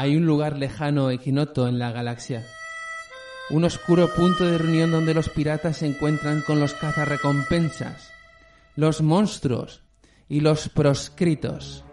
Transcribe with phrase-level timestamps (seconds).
[0.00, 2.46] Hay un lugar lejano e ignoto en la galaxia.
[3.50, 8.12] Un oscuro punto de reunión donde los piratas se encuentran con los cazarrecompensas,
[8.76, 9.82] los monstruos
[10.28, 11.84] y los proscritos.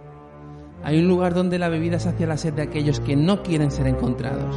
[0.83, 3.87] Hay un lugar donde la bebida sacia la sed de aquellos que no quieren ser
[3.87, 4.55] encontrados.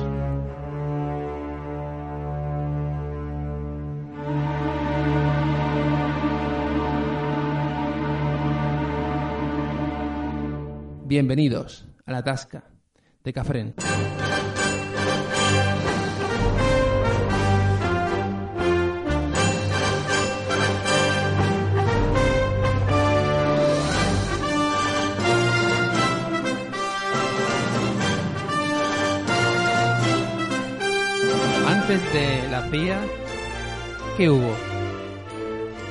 [11.06, 12.77] Bienvenidos a la Tasca
[13.28, 13.74] de Cafrén.
[31.66, 32.98] Antes de la CIA,
[34.16, 34.54] ¿qué hubo?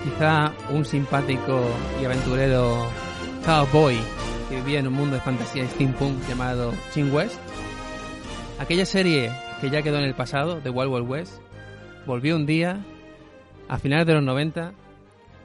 [0.04, 1.62] Quizá un simpático
[2.02, 2.88] y aventurero
[3.45, 4.17] cowboy
[4.50, 7.40] que vivía en un mundo de fantasía y steampunk llamado Chin West.
[8.59, 9.31] Aquella serie
[9.62, 11.42] que ya quedó en el pasado, de Wild Wild West,
[12.06, 12.84] volvió un día,
[13.68, 14.73] a finales de los 90,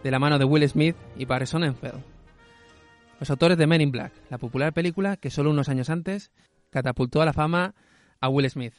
[0.03, 2.03] de la mano de Will Smith y Barry Sonnenfeld,
[3.19, 6.33] los autores de Men in Black, la popular película que solo unos años antes
[6.71, 7.75] catapultó a la fama
[8.21, 8.75] a Will Smith.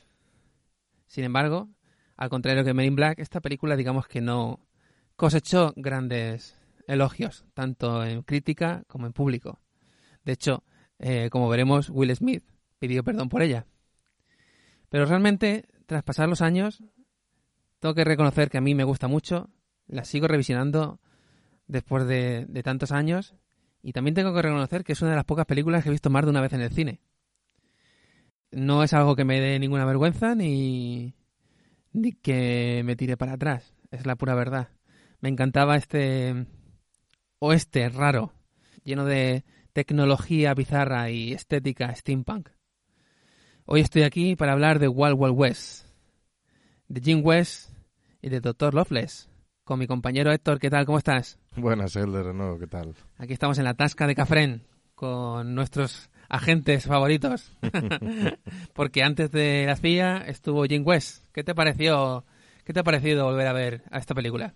[1.07, 1.69] Sin embargo,
[2.17, 4.59] al contrario que Men in Black, esta película digamos que no
[5.16, 9.62] cosechó grandes elogios, tanto en crítica como en público.
[10.23, 10.63] De hecho,
[10.99, 12.43] eh, como veremos, Will Smith
[12.79, 13.66] pidió perdón por ella.
[14.89, 16.83] Pero realmente, tras pasar los años,
[17.79, 19.49] tengo que reconocer que a mí me gusta mucho,
[19.88, 20.99] la sigo revisionando
[21.67, 23.35] después de, de tantos años,
[23.81, 26.09] y también tengo que reconocer que es una de las pocas películas que he visto
[26.09, 27.01] más de una vez en el cine.
[28.51, 31.16] No es algo que me dé ninguna vergüenza ni,
[31.91, 34.69] ni que me tire para atrás, es la pura verdad.
[35.19, 36.45] Me encantaba este
[37.39, 38.33] oeste raro,
[38.83, 42.49] lleno de tecnología bizarra y estética steampunk.
[43.66, 45.88] Hoy estoy aquí para hablar de Wild Wild West,
[46.88, 47.72] de Jim West
[48.22, 48.73] y de Dr.
[48.73, 49.29] Loveless,
[49.63, 50.59] con mi compañero Héctor.
[50.59, 50.85] ¿Qué tal?
[50.85, 51.39] ¿Cómo estás?
[51.56, 52.94] Buenas, Elder, de nuevo, ¿qué tal?
[53.17, 54.63] Aquí estamos en la tasca de Cafrén
[54.95, 57.57] con nuestros agentes favoritos.
[58.73, 61.25] Porque antes de la CIA estuvo Jim West.
[61.34, 62.25] ¿Qué te pareció?
[62.63, 64.53] ¿Qué te ha parecido volver a ver a esta película?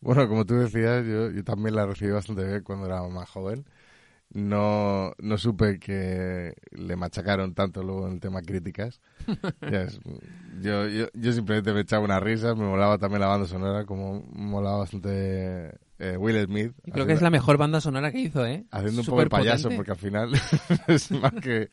[0.00, 3.64] Bueno, como tú decías, yo, yo también la recibí bastante bien cuando era más joven.
[4.34, 9.00] No, no supe que le machacaron tanto luego en el tema críticas.
[9.70, 10.00] Ya es-
[10.60, 14.22] yo, yo, yo simplemente me echaba una risa, me molaba también la banda sonora, como
[14.32, 16.72] molaba bastante eh, Will Smith.
[16.92, 18.66] Creo que es la mejor banda sonora que hizo, ¿eh?
[18.72, 20.32] Haciendo un poco el payaso, porque al final
[20.88, 21.70] es más que...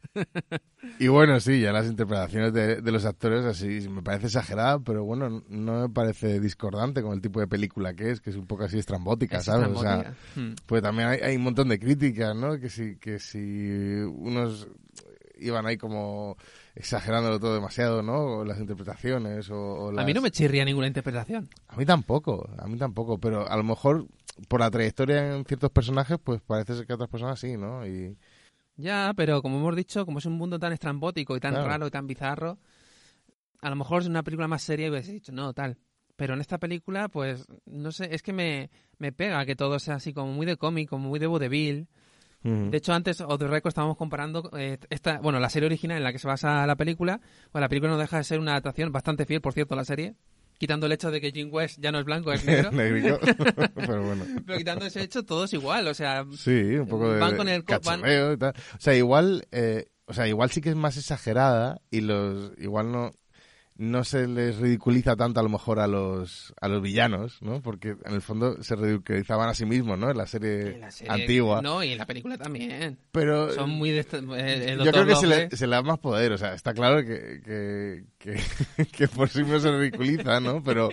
[1.00, 5.04] Y bueno, sí, ya las interpretaciones de, de los actores así me parece exagerada, pero
[5.04, 8.46] bueno, no me parece discordante con el tipo de película que es, que es un
[8.46, 9.68] poco así estrambótica, Es ¿sabes?
[9.70, 10.14] O sea.
[10.36, 10.54] Hmm.
[10.68, 12.60] pues también hay, hay un montón de críticas, ¿no?
[12.60, 14.68] Que si, que si unos
[15.40, 16.38] iban ahí como
[16.76, 18.40] exagerándolo todo demasiado, ¿no?
[18.40, 21.50] O las interpretaciones o, o A mí no me chirría ninguna interpretación.
[21.68, 24.08] a mí tampoco, a mí tampoco, pero a lo mejor
[24.48, 27.86] por la trayectoria en ciertos personajes, pues parece ser que otras personas sí, ¿no?
[27.86, 28.18] Y
[28.78, 31.68] Ya, pero como hemos dicho, como es un mundo tan estrambótico y tan Claro.
[31.68, 32.58] raro y tan bizarro,
[33.62, 35.78] a lo mejor es una película más seria y hubiese dicho, no, tal.
[36.16, 39.96] Pero en esta película, pues, no sé, es que me, me pega que todo sea
[39.96, 41.88] así como muy de cómic, como muy de vodevil.
[42.44, 46.04] De hecho, antes, o de Record, estábamos comparando eh, esta, bueno, la serie original en
[46.04, 47.20] la que se basa la película.
[47.52, 49.86] Pues la película no deja de ser una adaptación bastante fiel, por cierto, a la
[49.86, 50.16] serie.
[50.58, 52.70] Quitando el hecho de que Jim West ya no es blanco, es negro.
[53.76, 54.26] Pero bueno.
[54.46, 55.88] pero quitando ese hecho, todo es igual.
[55.88, 58.00] O sea, Sí, un poco de Van con el van-
[58.34, 58.54] y tal.
[58.76, 62.92] O sea, igual, eh, o sea, igual sí que es más exagerada y los, igual
[62.92, 63.12] no,
[63.82, 67.62] no se les ridiculiza tanto a lo mejor a los, a los villanos, ¿no?
[67.62, 70.12] Porque en el fondo se ridiculizaban a sí mismos, ¿no?
[70.12, 71.62] En la serie, en la serie- antigua.
[71.62, 72.98] No, y en la película también.
[73.14, 74.02] Pero Son muy de...
[74.02, 76.74] eh, yo creo que se le, Loveless- se le da más poder, o sea, está
[76.74, 80.62] claro que, que, que, que por sí mismo se ridiculiza, ¿no?
[80.62, 80.90] Pero,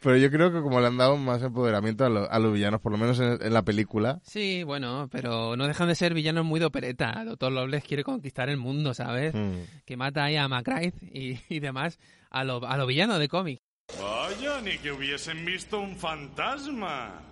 [0.00, 2.80] pero yo creo que como le han dado más empoderamiento a, lo- a los villanos,
[2.80, 6.44] por lo menos en, en la película, Sí, bueno, pero no dejan de ser villanos
[6.44, 7.24] muy de opereta.
[7.24, 9.34] Doctor Loveless quiere conquistar el mundo, ¿sabes?
[9.34, 11.98] mm, Que mata ahí a McCraith y, y demás
[12.30, 13.60] a lo, a lo villano de cómic.
[14.00, 17.22] Vaya, ni que hubiesen visto un fantasma.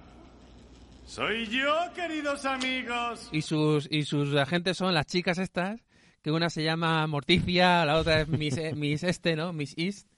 [1.06, 3.28] Soy yo, queridos amigos.
[3.32, 5.80] Y sus, y sus agentes son las chicas estas,
[6.22, 9.52] que una se llama Morticia, la otra es Miss, eh, Miss Este, ¿no?
[9.52, 10.08] Miss East.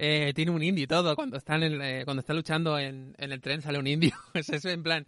[0.00, 1.16] Eh, tiene un indio y todo.
[1.16, 4.12] Cuando están, en, eh, cuando están luchando en, en el tren sale un indio.
[4.34, 5.04] es eso, en plan...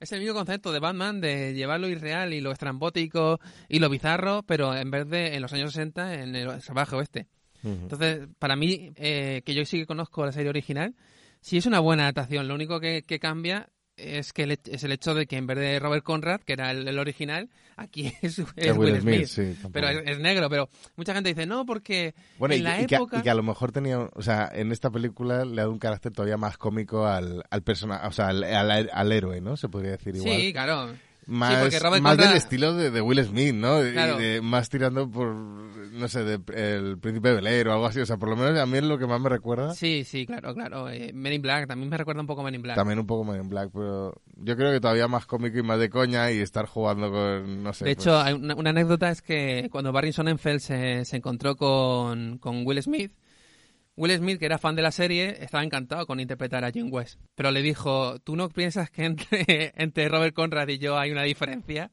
[0.00, 3.38] Es el mismo concepto de Batman de llevar lo irreal y lo estrambótico
[3.68, 7.28] y lo bizarro, pero en vez de en los años 60 en el salvaje oeste.
[7.62, 10.94] Entonces, para mí, eh, que yo sí que conozco la serie original,
[11.42, 12.48] sí es una buena adaptación.
[12.48, 13.68] Lo único que, que cambia
[14.00, 16.86] es que es el hecho de que en vez de Robert Conrad, que era el,
[16.88, 19.26] el original, aquí es, es Es Will Smith.
[19.26, 22.80] sí, pero es, es negro, pero mucha gente dice, no, porque Bueno, en y, la
[22.82, 23.18] y que, época...
[23.18, 25.78] y que a lo mejor tenía, o sea, en esta película le ha dado un
[25.78, 29.56] carácter todavía más cómico al, al personaje, o sea, al, al- al héroe, ¿no?
[29.56, 30.40] Se podría decir igual.
[30.40, 30.94] Sí, claro.
[31.30, 33.86] Más, más del estilo de, de Will Smith, ¿no?
[33.86, 34.18] Y Claro.
[34.18, 38.00] de- más tirando por, no sé, de El Príncipe Bel o algo así.
[38.00, 39.74] O sea, por lo menos a mí es lo que más me recuerda.
[39.74, 40.88] Sí, sí, claro, claro.
[40.90, 42.76] Eh, Men in Black también me recuerda un poco Men in Black.
[42.76, 45.78] También un poco Men in Black, pero yo creo que todavía más cómico y más
[45.78, 47.84] de coña y estar jugando con, no sé.
[47.84, 51.56] De pues- hecho, hay una, una anécdota es que cuando Barry Sonnenfeld se, se encontró
[51.56, 53.12] con, con Will Smith,
[54.00, 57.20] Will Smith, que era fan de la serie, estaba encantado con interpretar a Jim West.
[57.34, 61.22] Pero le dijo, ¿tú no piensas que entre, entre Robert Conrad y yo hay una
[61.22, 61.90] diferencia?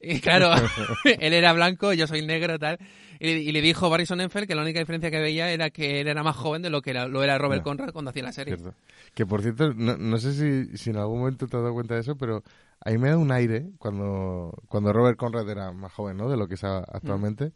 [0.00, 0.52] Y claro,
[1.04, 2.78] él era blanco, yo soy negro, tal.
[3.18, 6.08] Y, y le dijo Barry Sonnenfeld que la única diferencia que veía era que él
[6.08, 7.62] era más joven de lo que era, lo era Robert.
[7.62, 8.56] Conrad cuando hacía la serie.
[8.56, 8.76] Cierto.
[9.14, 11.94] Que por cierto, no, no sé si, si en algún momento te has dado cuenta
[11.94, 12.42] de eso, pero
[12.84, 16.28] a mí me da un aire cuando, cuando Robert Conrad era más joven, ¿no?
[16.30, 17.52] De lo que es a- actualmente.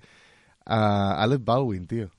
[0.66, 2.10] A Alec Baldwin, tío.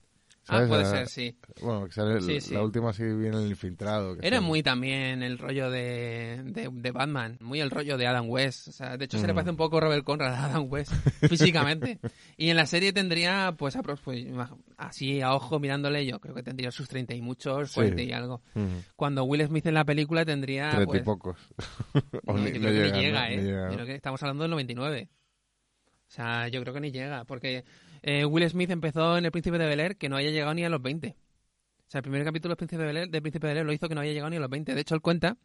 [0.48, 1.38] Ah, puede A- ser, sí.
[1.62, 2.56] Bueno, que sale Sí, la sí.
[2.56, 4.16] última sí viene el infiltrado.
[4.16, 4.48] que Era sale.
[4.48, 8.68] muy también el rollo de, de, de Batman, muy el rollo de Adam West.
[8.68, 10.92] O sea, de hecho, se le parece un poco Robert Conrad a Adam West
[11.30, 12.00] físicamente.
[12.38, 14.24] Y en la serie tendría, pues, apro- pues,
[14.78, 17.76] así a ojo mirándole, yo creo que tendría sus 30 y muchos, Sí.
[17.76, 18.42] 40 y algo.
[18.96, 20.70] Cuando Will Smith en la película tendría.
[20.70, 21.38] Treinta pues, y pocos.
[22.28, 23.42] O no, ni- yo no creo que llega, ni ¿eh?
[23.42, 23.74] llega, Yo ¿no?
[23.74, 25.10] creo que estamos hablando del 99.
[26.08, 27.66] O sea, yo creo que ni llega, porque
[28.08, 30.64] eh, Will Smith empezó en El Príncipe de Bel Air que no haya llegado ni
[30.64, 31.08] a los 20.
[31.08, 31.14] O
[31.88, 33.74] sea, el primer capítulo del Príncipe de Bel Air, del Príncipe de Bel Air lo
[33.74, 34.76] hizo que no haya llegado ni a los 20.
[34.76, 35.38] De hecho, él cuenta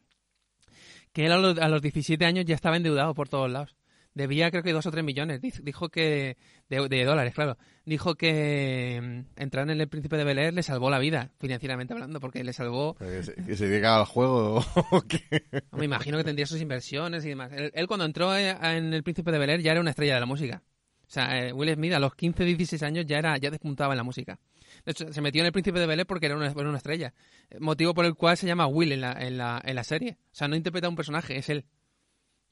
[1.14, 3.76] que él a los, a los 17 años ya estaba endeudado por todos lados.
[4.12, 5.40] Debía creo que dos o tres millones.
[5.40, 6.36] Dijo que...
[6.68, 7.56] De, de dólares, claro.
[7.86, 11.94] Dijo que mm, entrar en El Príncipe de Bel Air le salvó la vida, financieramente
[11.94, 15.44] hablando, porque le salvó Que se, que se dedica al juego o qué.
[15.72, 17.52] me imagino que tendría sus inversiones y demás.
[17.54, 20.12] Él, él cuando entró eh, en El Príncipe de Bel Air ya era una estrella
[20.12, 20.62] de la música.
[21.10, 23.96] O sea, eh, Will Smith a los 15, 16 años ya era ya despuntaba en
[23.96, 24.38] la música.
[24.84, 27.12] De hecho, se metió en El Príncipe de Bel Air porque era una, estrella.
[27.58, 30.18] Motivo por el cual se llama Will en la, en, la, en la serie.
[30.26, 31.64] O sea, no interpreta a un personaje, es él.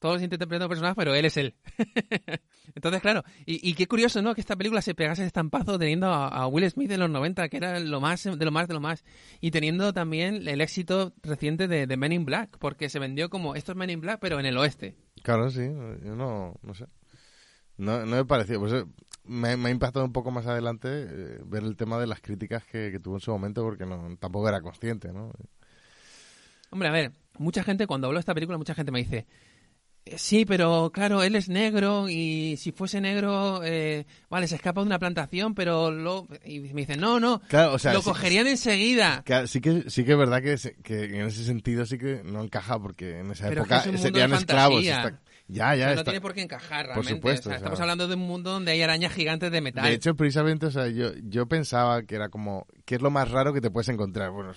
[0.01, 1.55] Todos interpretan un personaje, pero él es él.
[2.75, 4.35] Entonces, claro, y, qué curioso, ¿no?
[4.35, 7.49] Que esta película se pegase ese estampazo teniendo a, a Will Smith en los 90,
[7.49, 9.05] que era lo más de lo más de lo más.
[9.41, 13.55] Y teniendo también el éxito reciente de, de Men in Black, porque se vendió como
[13.55, 14.97] esto es Men in Black, pero en el oeste.
[15.23, 15.63] Claro, sí.
[16.05, 16.87] Yo no, no sé.
[17.79, 18.61] No, no me pareció.
[18.61, 18.85] Pues,
[19.25, 22.65] me, me ha impactado un poco más adelante eh, ver el tema de las críticas
[22.65, 25.33] que, que tuvo en su momento porque no tampoco era consciente, ¿no?
[26.71, 29.27] Hombre, a ver, mucha gente, cuando hablo de esta película, mucha gente me dice,
[30.05, 34.81] "Eh, sí, pero claro, él es negro y si fuese negro, eh, vale, se escapa
[34.83, 36.27] de una plantación, pero lo...
[36.45, 39.23] Y me dicen, no, no, Claro, o sea, lo sí- cogerían enseguida.
[39.25, 42.43] Claro, sí que sí que es verdad que, que en ese sentido sí que no
[42.43, 44.85] encaja porque en esa Pero es época que es serían esclavos.
[44.85, 47.15] está- Ya, ya O sea, no tiene por qué encajar Por realmente.
[47.15, 47.67] supuesto, O sea, o sea.
[47.67, 49.83] estamos hablando de un mundo donde hay arañas gigantes de metal.
[49.85, 53.31] De hecho, precisamente, o sea, yo, yo pensaba que era como, ¿qué es lo más
[53.31, 54.31] raro que te puedes encontrar?
[54.31, 54.53] Bueno,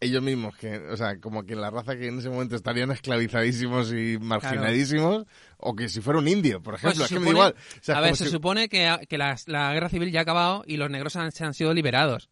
[0.00, 3.92] ellos mismos, que, o sea, como que la raza que en ese momento estarían esclavizadísimos
[3.92, 5.24] y marginadísimos,
[5.56, 7.54] o que si fuera un indio, por Pues ejemplo, es que me da igual.
[7.56, 10.22] O sea, a ver, se si- supone que, que las- la, guerra civil ya ha
[10.22, 12.28] acabado y los negros han, se han sido liberados.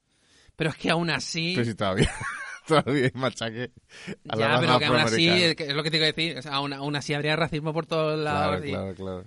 [0.56, 1.52] Pero es que aún así...
[1.54, 2.10] Pero sí, todavía,
[2.66, 3.70] todavía hay machaque
[4.28, 6.42] a la ya, raza pero que aún así, es lo que te quiero decir, o
[6.42, 8.60] sea, aún, aún así habría racismo por todos lados.
[8.60, 9.24] Claro, y- claro, claro.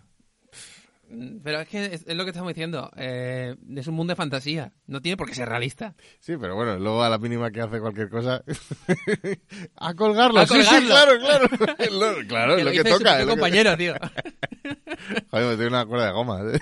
[1.44, 4.74] Pero es que es, es lo que estamos diciendo, eh, es un mundo de fantasía,
[4.88, 5.94] no tiene por qué ser realista.
[6.20, 8.44] Sí, pero bueno, luego a la mínima que hace cualquier cosa,
[9.78, 11.20] a colgarlo, A sí, sí, colgarlo.
[11.20, 11.76] claro, claro.
[11.80, 13.20] Es lo- claro, es lo que toca.
[13.20, 13.94] es que- compañero, tío.
[15.30, 16.40] Joder, me tengo una cuerda de goma.
[16.42, 16.60] ¿eh?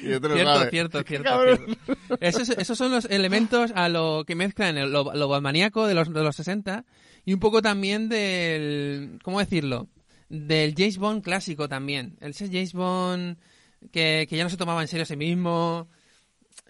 [0.00, 0.28] Cierto,
[0.70, 2.16] cierto, ¡Qué cierto, cierto.
[2.20, 6.12] Esos, esos son los elementos a lo que mezclan el- lo, lo batmaníaco de los,
[6.12, 6.84] de los 60
[7.24, 9.88] y un poco también del, ¿cómo decirlo?
[10.30, 12.16] Del James Bond clásico también.
[12.20, 13.36] El James Bond
[13.92, 15.88] que, que ya no se tomaba en serio a sí mismo.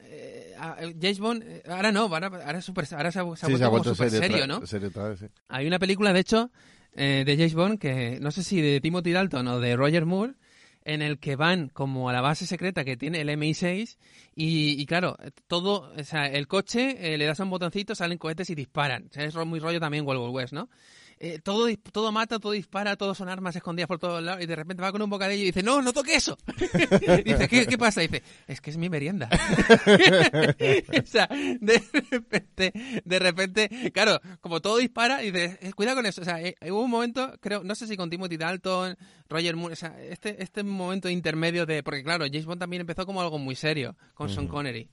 [0.02, 0.55] Eh,
[1.00, 3.71] James Bond, eh, ahora no, ahora, ahora, super- ahora se ha, se ha Sí, vuelto,
[3.71, 4.67] como súper serio, ¿no?
[4.67, 5.26] serio otra vez, sí.
[5.49, 6.50] Hay una película, de hecho,
[6.95, 10.35] eh, de James Bond, que no sé si de Timothy Dalton o de Roger Moore,
[10.85, 13.99] en el que van como a la base secreta que tiene el MI6
[14.35, 18.17] y, y claro, todo, o sea, el coche eh, le das a un botoncito, salen
[18.19, 19.07] cohetes y disparan.
[19.11, 20.71] O sea, es muy rollo también Wild West, ¿no?
[21.22, 24.56] Eh, todo, todo mata, todo dispara, todo son armas escondidas por todos lados y de
[24.56, 26.38] repente va con un bocadillo y dice, no, no toque eso.
[27.24, 28.00] dice, ¿qué, ¿qué pasa?
[28.00, 29.28] dice, es que es mi merienda.
[29.30, 31.28] o sea,
[31.60, 32.72] de repente,
[33.04, 36.22] de repente, claro, como todo dispara, dice, eh, cuidado con eso.
[36.22, 38.96] O sea, eh, hubo un momento, creo, no sé si con Timothy Dalton,
[39.28, 43.04] Roger Moore, o sea, este, este momento intermedio de, porque claro, James Bond también empezó
[43.04, 44.88] como algo muy serio, con Sean Connery.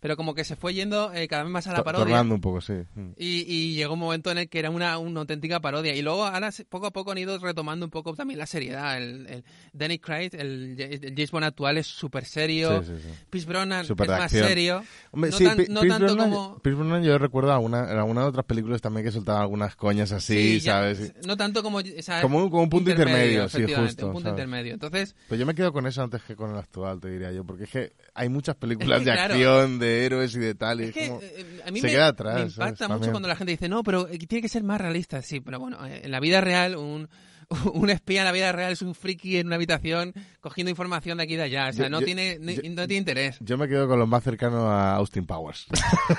[0.00, 2.04] Pero como que se fue yendo eh, cada vez más a la parodia.
[2.04, 2.74] Tornando un poco, sí.
[2.94, 3.10] Mm.
[3.16, 5.94] Y, y llegó un momento en el que era una, una auténtica parodia.
[5.94, 8.96] Y luego, ahora, poco a poco han ido retomando un poco también la seriedad.
[8.98, 12.82] El, el Danny Craig, el, el James Bond actual, es súper serio.
[12.82, 13.08] Sí, sí, sí.
[13.30, 14.48] Pierce Brosnan Súper es de más acción.
[14.48, 14.84] serio.
[15.12, 16.58] Hombre, no sí, tan- no tanto Brosnan- como...
[16.60, 20.34] Pierce Brosnan yo recuerdo alguna, en algunas otras películas también que soltaba algunas coñas así,
[20.58, 21.14] Sí, ya- ¿sabes?
[21.26, 21.80] No tanto como...
[22.22, 24.40] Como un- como un punto intermedio, sí, efectivamente, justo, Un punto ¿sabes?
[24.42, 24.74] intermedio.
[24.74, 27.44] Entonces, Pues yo me quedo con eso antes que con el actual, te diría yo,
[27.44, 29.34] porque es que hay muchas películas de claro.
[29.34, 31.20] acción, de héroes y de tal, es que como...
[31.22, 32.52] eh, a mí se me, queda atrás, me ¿sabes?
[32.56, 33.10] impacta mucho También.
[33.12, 35.22] cuando la gente dice, no, pero eh, tiene que ser más realista.
[35.22, 37.08] Sí, pero bueno, eh, en la vida real, un,
[37.74, 41.24] un espía en la vida real es un friki en una habitación cogiendo información de
[41.24, 41.68] aquí y de allá.
[41.70, 43.36] O sea, Yo- no, yo- tiene, ni- yo- no tiene interés.
[43.40, 45.66] Yo me quedo con lo más cercano a Austin Powers.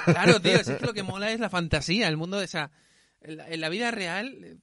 [0.06, 2.72] Claro, tío, es que lo que mola es la fantasía, el mundo de esa...
[3.28, 4.58] En la, en la vida real, eh,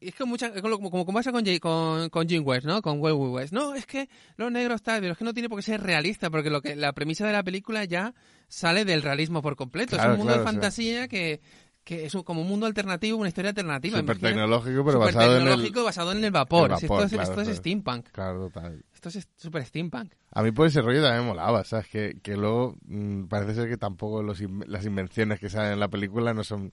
[0.00, 2.80] es que mucha, como, como, pasa con, con, con Jim West, ¿no?
[2.82, 3.52] Con Will West.
[3.52, 6.30] No, es que los negros tal, pero es que no tiene por qué ser realista,
[6.30, 8.14] porque lo que la premisa de la película ya
[8.48, 9.96] sale del realismo por completo.
[9.96, 11.40] Claro, es un mundo claro, de fantasía que,
[11.82, 13.98] que es un- como un mundo alternativo, una historia alternativa.
[13.98, 14.28] Imagina.
[14.28, 15.44] tecnológico, pero Súper basado en el...
[15.48, 16.70] tecnológico, basado en el vapor.
[16.72, 18.08] el Si vapor, esto es, claro, esto es steampunk.
[18.12, 18.84] Claro, total.
[18.94, 20.12] Esto es súper steampunk.
[20.32, 21.88] A mí por ese rollo también me molaba, ¿sabes?
[21.88, 25.80] Que, que luego mm, parece ser que tampoco los in- las invenciones que salen en
[25.80, 26.72] la película no son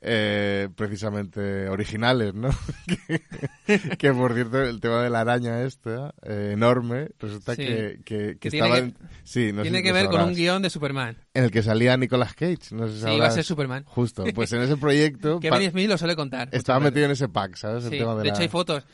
[0.00, 2.50] eh, precisamente originales, ¿no?
[3.66, 7.64] que, que, por cierto, el tema de la araña esta, eh, enorme, resulta Sí.
[7.64, 8.76] que, que, que estaba...
[8.76, 8.94] que-
[9.24, 11.16] sí, no sé Tiene si que ver con un guion de Superman.
[11.34, 13.84] En el que salía Nicolas Cage, no sé si Sí, iba a ser Superman.
[13.86, 16.48] Justo, pues en ese proyecto Kevin Smith lo suele contar.
[16.52, 17.84] estaba metido en ese pack, ¿sabes?
[17.84, 18.84] El Sí, tema de, de la- hecho hay fotos.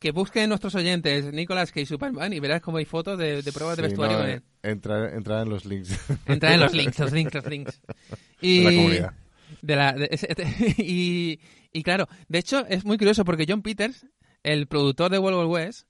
[0.00, 3.76] Que busquen nuestros oyentes Nicolas Cage Superman y verás cómo hay fotos de, de pruebas
[3.78, 4.42] de Sí, vestuario no, con él.
[4.62, 5.98] Entrar, entrar en los links.
[6.26, 7.80] Entra en los links, los links, los links.
[7.80, 9.12] De Y, la comunidad.
[9.62, 10.28] De la- de- ese-
[10.82, 11.40] y,
[11.72, 14.06] y claro, de hecho es muy curioso porque John Peters,
[14.42, 15.88] el productor de World War West,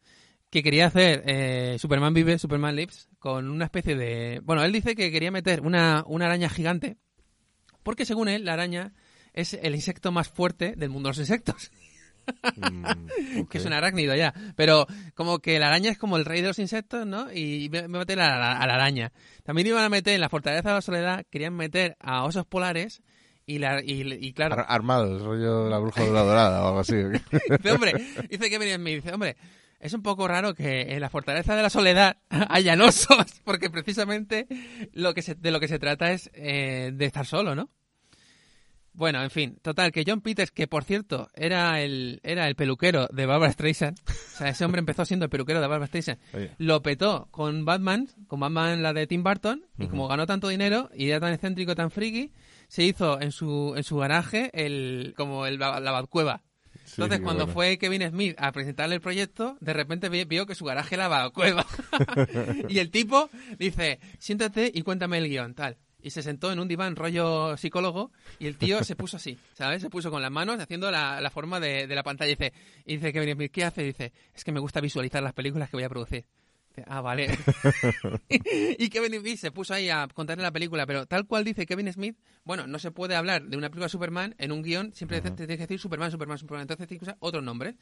[0.50, 4.40] que quería hacer eh, Superman Vive, Superman Lives, con una especie de...
[4.44, 6.96] Bueno, él dice que quería meter una, una araña gigante,
[7.82, 8.92] porque según él, la araña
[9.32, 11.72] es el insecto más fuerte del mundo de los insectos.
[12.56, 14.32] Mm, que es un arácnido ya.
[14.56, 17.32] Pero como que la araña es como el rey de los insectos, ¿no?
[17.32, 19.12] Y me me meten a la, a la araña.
[19.42, 23.02] También iban a meter en la Fortaleza de la Soledad, querían meter a osos polares
[23.46, 26.68] y, la, y, y claro, Ar- armados, rollo de la bruja de la dorada o
[26.68, 26.94] algo así.
[27.50, 27.92] dice, hombre,
[28.30, 29.36] dice que venía me dice, hombre,
[29.80, 32.16] es un poco raro que en la Fortaleza de la Soledad
[32.48, 34.46] hayan osos, porque precisamente
[34.92, 37.70] lo que se- de lo que se trata es eh, de estar solo, ¿no?
[38.96, 43.08] Bueno, en fin, total, que John Peters, que por cierto era el, era el peluquero
[43.12, 46.52] de Barbara Streisand, o sea, ese hombre empezó siendo el peluquero de Barbara Streisand, Oye.
[46.58, 50.90] lo petó con Batman, con Batman la de Tim Burton, y como ganó tanto dinero
[50.94, 52.30] y era tan excéntrico, tan friki,
[52.74, 56.42] se hizo en su, en su garaje el, como el, la Batcueva.
[56.84, 60.56] Sí, Entonces, cuando fue Kevin Smith a presentarle el proyecto, de repente vi- vio que
[60.56, 61.64] su garaje era la cueva.
[62.68, 65.76] y el tipo dice, siéntate y cuéntame el guion, tal.
[66.02, 69.80] Y se sentó en un diván rollo psicólogo y el tío se puso así, ¿sabes?
[69.80, 72.32] Se puso con las manos haciendo la, la forma de, de la pantalla.
[72.32, 72.52] Y dice,
[72.84, 73.82] y dice Kevin Smith, ¿qué hace?
[73.84, 76.26] Y dice, es que me gusta visualizar las películas que voy a producir.
[76.86, 77.28] Ah, vale.
[78.78, 81.92] y Kevin Smith se puso ahí a contarle la película, pero tal cual dice Kevin
[81.92, 85.20] Smith, bueno, no se puede hablar de una película de Superman en un guion, siempre
[85.20, 87.74] te tienes que decir Superman, Superman, Superman, entonces tienes que usar otros nombres.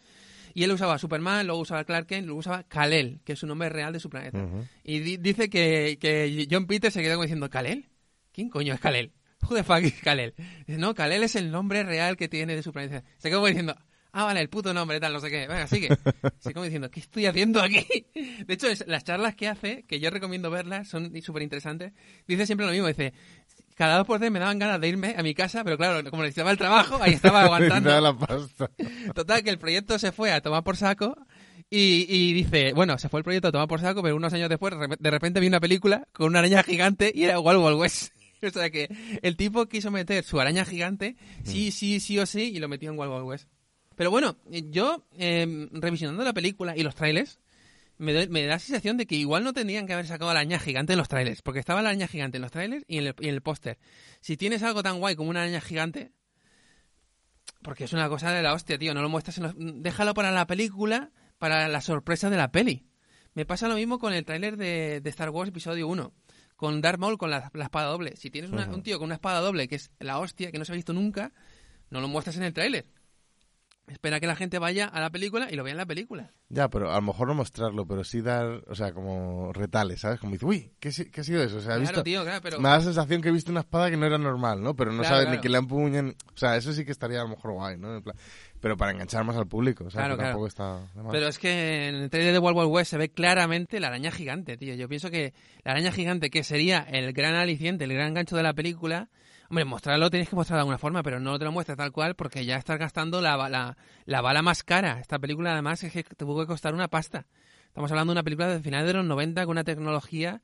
[0.55, 3.69] Y él usaba Superman, luego usaba Clark Kent, luego usaba Kal-El, que es su nombre
[3.71, 4.47] real de su planeta.
[4.85, 7.89] Y di- dice que, que John Peter se quedó como diciendo, ¿Kal-El?
[8.33, 9.13] ¿Quién coño es Kal-El?
[9.49, 10.35] Who the fuck is Kal-El?
[10.67, 13.03] Dice, no, Kal-El es el nombre real que tiene de su planeta.
[13.19, 13.75] Se quedó como diciendo,
[14.13, 15.47] ah, vale, el puto nombre, tal, no sé qué.
[15.49, 15.89] Venga, sigue.
[16.39, 17.85] Se como diciendo, ¿qué estoy haciendo aquí?
[18.47, 21.93] De hecho, es- las charlas que hace, que yo recomiendo verlas, son súper interesantes.
[22.27, 23.13] Dice siempre lo mismo, dice,
[23.75, 26.23] cada dos por tres me daban ganas de irme a mi casa, pero claro, como
[26.23, 27.91] necesitaba el trabajo, ahí estaba aguantando.
[27.91, 28.71] Necesitaba la pasta.
[29.15, 31.17] Total, que el proyecto se fue a tomar por saco
[31.71, 34.49] y, y dice, bueno, se fue el proyecto a tomar por saco, pero unos años
[34.51, 38.13] después de repente vi una película con una araña gigante y era Wild Wild West.
[38.45, 38.89] O sea que
[39.23, 41.15] el tipo quiso meter su araña gigante,
[41.45, 43.49] sí, sí, sí o sí, y lo metió en Wild Wild West.
[43.97, 47.39] Pero bueno, eh, yo, eh, revisionando la película y los trailers,
[47.99, 50.41] me, doy- me da la sensación de que igual no tendrían que haber sacado la
[50.41, 53.07] araña gigante en los trailers, porque estaba la araña gigante en los trailers y en
[53.09, 53.79] el, el póster.
[54.21, 56.13] Si tienes algo tan guay como una araña gigante,
[57.63, 58.93] porque es una cosa de la hostia, tío.
[58.95, 59.55] No lo muestras en los...
[59.57, 62.87] Déjalo para la película, para la sorpresa de la peli.
[63.35, 66.13] Me pasa lo mismo con el tráiler de, de Star Wars Episodio 1.
[66.57, 68.17] Con Darth Maul con la, la espada doble.
[68.17, 70.65] Si tienes una- un tío con una espada doble que es la hostia, que no
[70.65, 71.33] se ha visto nunca,
[71.91, 72.87] no lo muestras en el tráiler.
[73.89, 76.33] Espera que la gente vaya a la película y lo vea en la película.
[76.49, 80.21] Ya, pero a lo mejor no mostrarlo, pero sí dar, o sea, como retales, ¿sabes?
[80.21, 81.57] Como dice, uy, ¿qué, qué ha sido eso?
[81.57, 82.61] O sea, he Claro, visto, tío, claro, pero...
[82.61, 84.75] me da la sensación que he visto una espada que no era normal, ¿no?
[84.77, 85.37] Pero no Claro, sabes claro.
[85.37, 86.17] ni que le empuñen.
[86.35, 87.97] O sea, eso sí que estaría a lo mejor guay, ¿no?
[87.97, 88.17] En plan-
[88.61, 90.87] pero para enganchar más al público, o sea, Claro, tampoco está.
[91.11, 94.13] Pero es que en el trailer de Wild Wild West se ve claramente la araña
[94.13, 94.75] gigante, tío.
[94.75, 95.35] Yo pienso que
[95.65, 99.09] la araña gigante, que sería el gran aliciente, el gran gancho de la película,
[99.53, 102.15] hombre, mostrarlo tienes que mostrarlo de alguna forma, pero no te lo muestres tal cual
[102.15, 104.99] porque ya estás gastando la, la, la bala más cara.
[104.99, 107.27] Esta película además es que tuvo que costar una pasta.
[107.67, 110.41] Estamos hablando de una película de finales de los 90 con una tecnología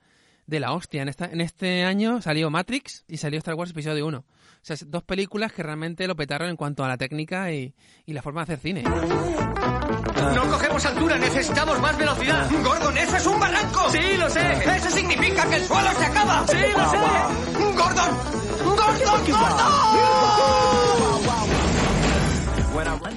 [0.47, 1.00] de la hostia.
[1.00, 4.19] En, esta, en este año salió Matrix y salió Star Wars Episodio 1.
[4.19, 4.25] O
[4.61, 7.75] sea, dos películas que realmente lo petaron en cuanto a la técnica y,
[8.05, 8.83] y la forma de hacer cine.
[8.83, 12.50] No cogemos altura, necesitamos más velocidad.
[12.62, 13.88] Gordon, eso es un barranco.
[13.91, 14.53] Sí, lo sé.
[14.77, 16.47] Eso significa que el suelo se acaba.
[16.47, 16.99] Sí, lo sé.
[17.75, 18.48] Gordon.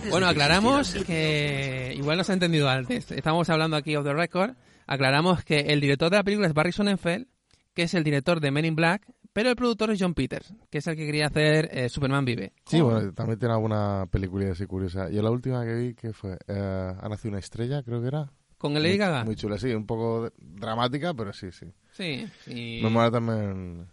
[0.10, 3.12] Bueno, aclaramos que igual no se ha entendido antes.
[3.12, 4.56] Estamos hablando aquí of the record.
[4.88, 7.28] Aclaramos que el director de la película es Barry Sonnenfeld,
[7.74, 10.80] que es el director de Men in Black, pero el productor es John Peters, que
[10.80, 12.52] es el que quería hacer eh, Superman Vive.
[12.66, 15.10] Sí, bueno, también tiene alguna película así curiosa.
[15.10, 16.38] Yo la última que vi, que fue?
[16.48, 18.30] Eh, ha nacido una estrella, creo que era.
[18.58, 19.24] Con el Lady Gaga.
[19.24, 21.68] Muy chula, sí, un poco dramática, pero sí, sí.
[21.94, 22.82] Sí, sí.
[22.84, 23.88] Me mola también.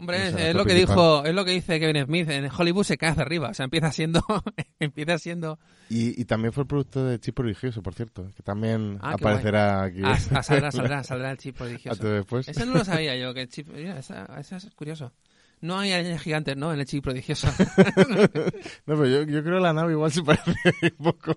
[0.00, 2.28] Hombre, es, lo que dijo, es lo que dice Kevin Smith.
[2.30, 4.22] En Hollywood se cae hacia arriba, o sea, empieza siendo,
[4.78, 5.58] empieza siendo,
[5.90, 9.82] Y, y también fue el producto de Chip Prodigioso, por cierto, que también Ah, aparecerá
[9.84, 10.00] aquí.
[10.04, 11.94] ah, ah, saldrá, saldrá, saldrá el chip prodigioso.
[11.94, 12.48] Antes o después.
[12.48, 15.12] Eso no lo sabía yo, que el chip, mira, esa, esa es curioso.
[15.60, 16.72] No hay arañas gigantes, ¿no?
[16.72, 17.48] En el chip prodigioso.
[18.08, 18.28] No,
[18.86, 20.52] pero yo, yo creo que la nave igual se parece
[20.98, 21.34] un poco.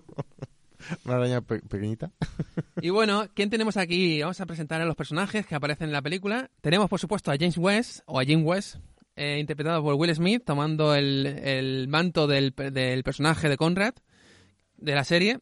[1.04, 2.10] Una araña pe- pequeñita.
[2.80, 4.20] Y bueno, ¿quién tenemos aquí?
[4.20, 6.50] Vamos a presentar a los personajes que aparecen en la película.
[6.60, 8.76] Tenemos, por supuesto, a James West, o a Jim West,
[9.16, 13.94] eh, interpretado por Will Smith, tomando el, el manto del, del personaje de Conrad,
[14.76, 15.38] de la serie.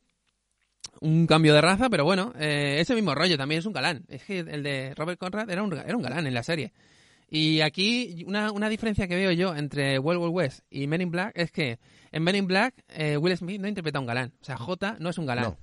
[1.00, 4.04] Un cambio de raza, pero bueno, eh, ese mismo rollo, también es un galán.
[4.08, 6.72] Es que el de Robert Conrad era un, era un galán en la serie.
[7.30, 11.10] Y aquí una, una diferencia que veo yo entre Wild Wild West y Men in
[11.12, 11.78] Black es que
[12.10, 14.32] en Men in Black eh, Will Smith no interpreta a un galán.
[14.40, 15.44] O sea, J no es un galán.
[15.44, 15.58] No.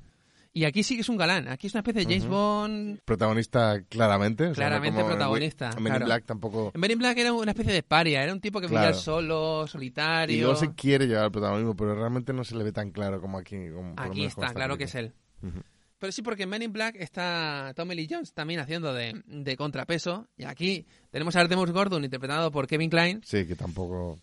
[0.53, 1.47] Y aquí sí que es un galán.
[1.49, 2.99] Aquí es una especie de James Bond.
[3.05, 4.43] Protagonista claramente.
[4.47, 6.03] o sea, no Claramente en protagonista, Men in.
[6.05, 6.71] Black tampoco.
[6.73, 8.23] En Men in Black era una especie de paria.
[8.23, 10.35] Era un tipo que vivía solo, solitario.
[10.35, 13.21] Y luego se quiere llevar el protagonismo, pero realmente no se le ve tan claro
[13.21, 13.57] como aquí.
[13.69, 15.13] como- Aquí está, claro que es él.
[15.99, 19.57] Pero sí, porque en Men in Black está Tommy Lee Jones también haciendo de, de
[19.57, 20.27] contrapeso.
[20.37, 23.21] Y aquí tenemos a Artemus Gordon interpretado por Kevin Klein.
[23.25, 24.19] Sí, que tampoco.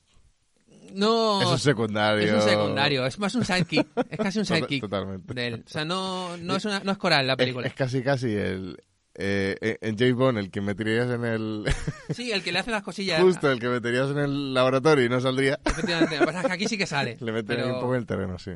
[0.93, 1.43] No.
[1.43, 2.25] Es un secundario.
[2.25, 3.87] Es un secundario, es más un sidekick.
[4.09, 5.35] Es casi un sidekick totalmente.
[5.35, 5.65] de él.
[5.67, 7.67] O sea, no, no, es, una, no es coral la película.
[7.67, 8.77] es casi casi el.
[9.17, 11.65] Eh, en James Bond, el que meterías en el.
[12.15, 13.21] Sí, el que le hace las cosillas.
[13.21, 15.59] justo el que meterías en el laboratorio y no saldría.
[15.65, 17.17] Efectivamente, lo que pasa es que aquí sí que sale.
[17.21, 18.53] Le pero un poco en el terreno, sí.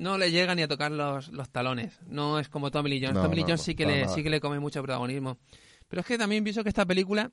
[0.00, 1.98] No le llega ni a tocar los, los talones.
[2.06, 3.14] No es como Tommy Lee Jones.
[3.16, 4.14] No, Tommy Lee no, Jones sí que, le, nada.
[4.14, 5.38] sí que le come mucho protagonismo.
[5.88, 7.30] Pero es que también pienso que esta película...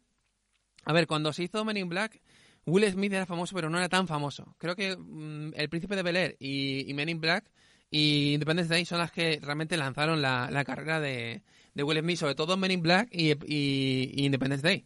[0.86, 2.21] A ver, cuando se hizo Men in Black,
[2.65, 4.56] Will Smith era famoso, pero no era tan famoso.
[4.58, 7.49] Creo que mm, El Príncipe de Bel Air y, y Men in Black
[7.89, 12.17] y Independence Day son las que realmente lanzaron la, la carrera de, de Will Smith,
[12.17, 14.86] sobre todo Men in Black y, y- y Independence Day.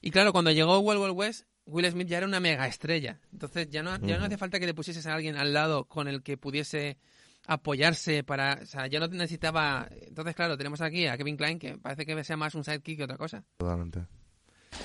[0.00, 3.20] Y claro, cuando llegó Wild Wild West, Will Smith ya era una mega estrella.
[3.32, 6.08] Entonces ya no, ya no hace falta que le pusieses a alguien al lado con
[6.08, 6.96] el que pudiese
[7.46, 8.58] apoyarse para...
[8.62, 9.88] O sea, ya no necesitaba...
[9.90, 13.04] Entonces, claro, tenemos aquí a Kevin Klein, que parece que sea más un sidekick que
[13.04, 13.44] otra cosa.
[13.58, 14.06] Totalmente.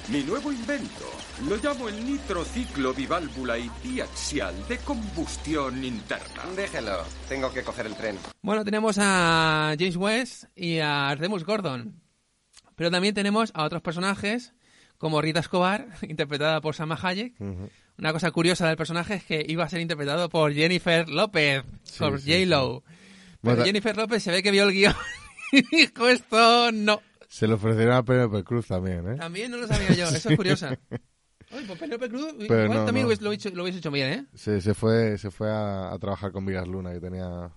[0.10, 1.10] Mi nuevo invento.
[1.48, 6.44] Lo llamo el nitrociclo biválvula y biaxial de combustión interna.
[6.56, 8.18] Déjelo, tengo que coger el tren.
[8.42, 12.02] Bueno, tenemos a James West y a Artemus Gordon.
[12.76, 14.54] Pero también tenemos a otros personajes,
[15.04, 17.34] como Rita Escobar, interpretada por Salma Hayek.
[17.98, 22.00] Una cosa curiosa del personaje es que iba a ser interpretado por Jennifer López, Sí,
[22.00, 22.82] por sí, J-Lo.
[22.84, 24.96] Pero Bueno, ta- Jennifer López se ve que vio el guion
[25.52, 27.02] y dijo esto no.
[27.28, 29.16] Se le ofrecieron a Penelope Cruz también, ¿eh?
[29.18, 30.70] También no lo sabía yo, eso es curiosa.
[31.52, 33.14] Oye, pues Penélope Cruz, Pero igual no, también no.
[33.22, 34.26] lo, hubiese, lo hecho bien, ¿eh?
[34.34, 37.52] Se, se fue, se fue a, a trabajar con Vigas Luna, que tenía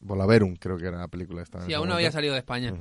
[0.00, 1.60] Volaverum, creo que era la película esta.
[1.60, 2.72] ese aún no había salido de España.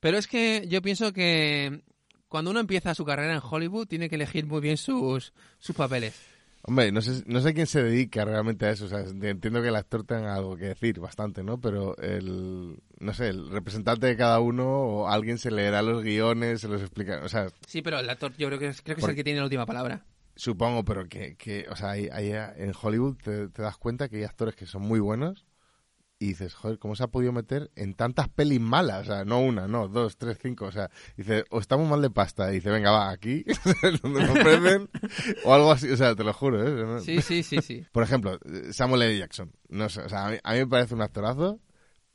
[0.00, 1.82] Pero es que yo pienso que
[2.28, 6.14] cuando uno empieza su carrera en Hollywood tiene que elegir muy bien sus, sus papeles.
[6.66, 8.86] Hombre, no sé, no sé quién se dedica realmente a eso.
[8.86, 11.60] O sea, entiendo que el actor tenga algo que decir, bastante, ¿no?
[11.60, 16.62] Pero el, no sé, el representante de cada uno o alguien se leerá los guiones,
[16.62, 17.20] se los explica.
[17.22, 19.24] O sea, Sí, pero el actor yo creo que es, creo que es el que
[19.24, 20.06] tiene la última palabra.
[20.36, 24.16] supongo, pero que, que o sea, hay, hay- en Hollywood te, te das cuenta que
[24.16, 25.44] hay actores que son muy buenos
[26.24, 29.02] y dices, joder, ¿cómo se ha podido meter en tantas pelis malas?
[29.02, 30.64] O sea, no una, no, dos, tres, cinco.
[30.64, 32.50] O sea, dice, o estamos mal de pasta.
[32.50, 33.44] Y dice, venga, va, aquí,
[34.02, 34.88] donde me ofrecen,
[35.44, 35.90] o algo así.
[35.90, 37.00] O sea, te lo juro, ¿eh?
[37.00, 37.84] Sí, sí, sí, sí.
[37.92, 38.38] Por ejemplo,
[38.72, 39.18] Samuel L.
[39.18, 39.52] Jackson.
[39.68, 41.60] No sé, o sea, a mí, a mí me parece un actorazo,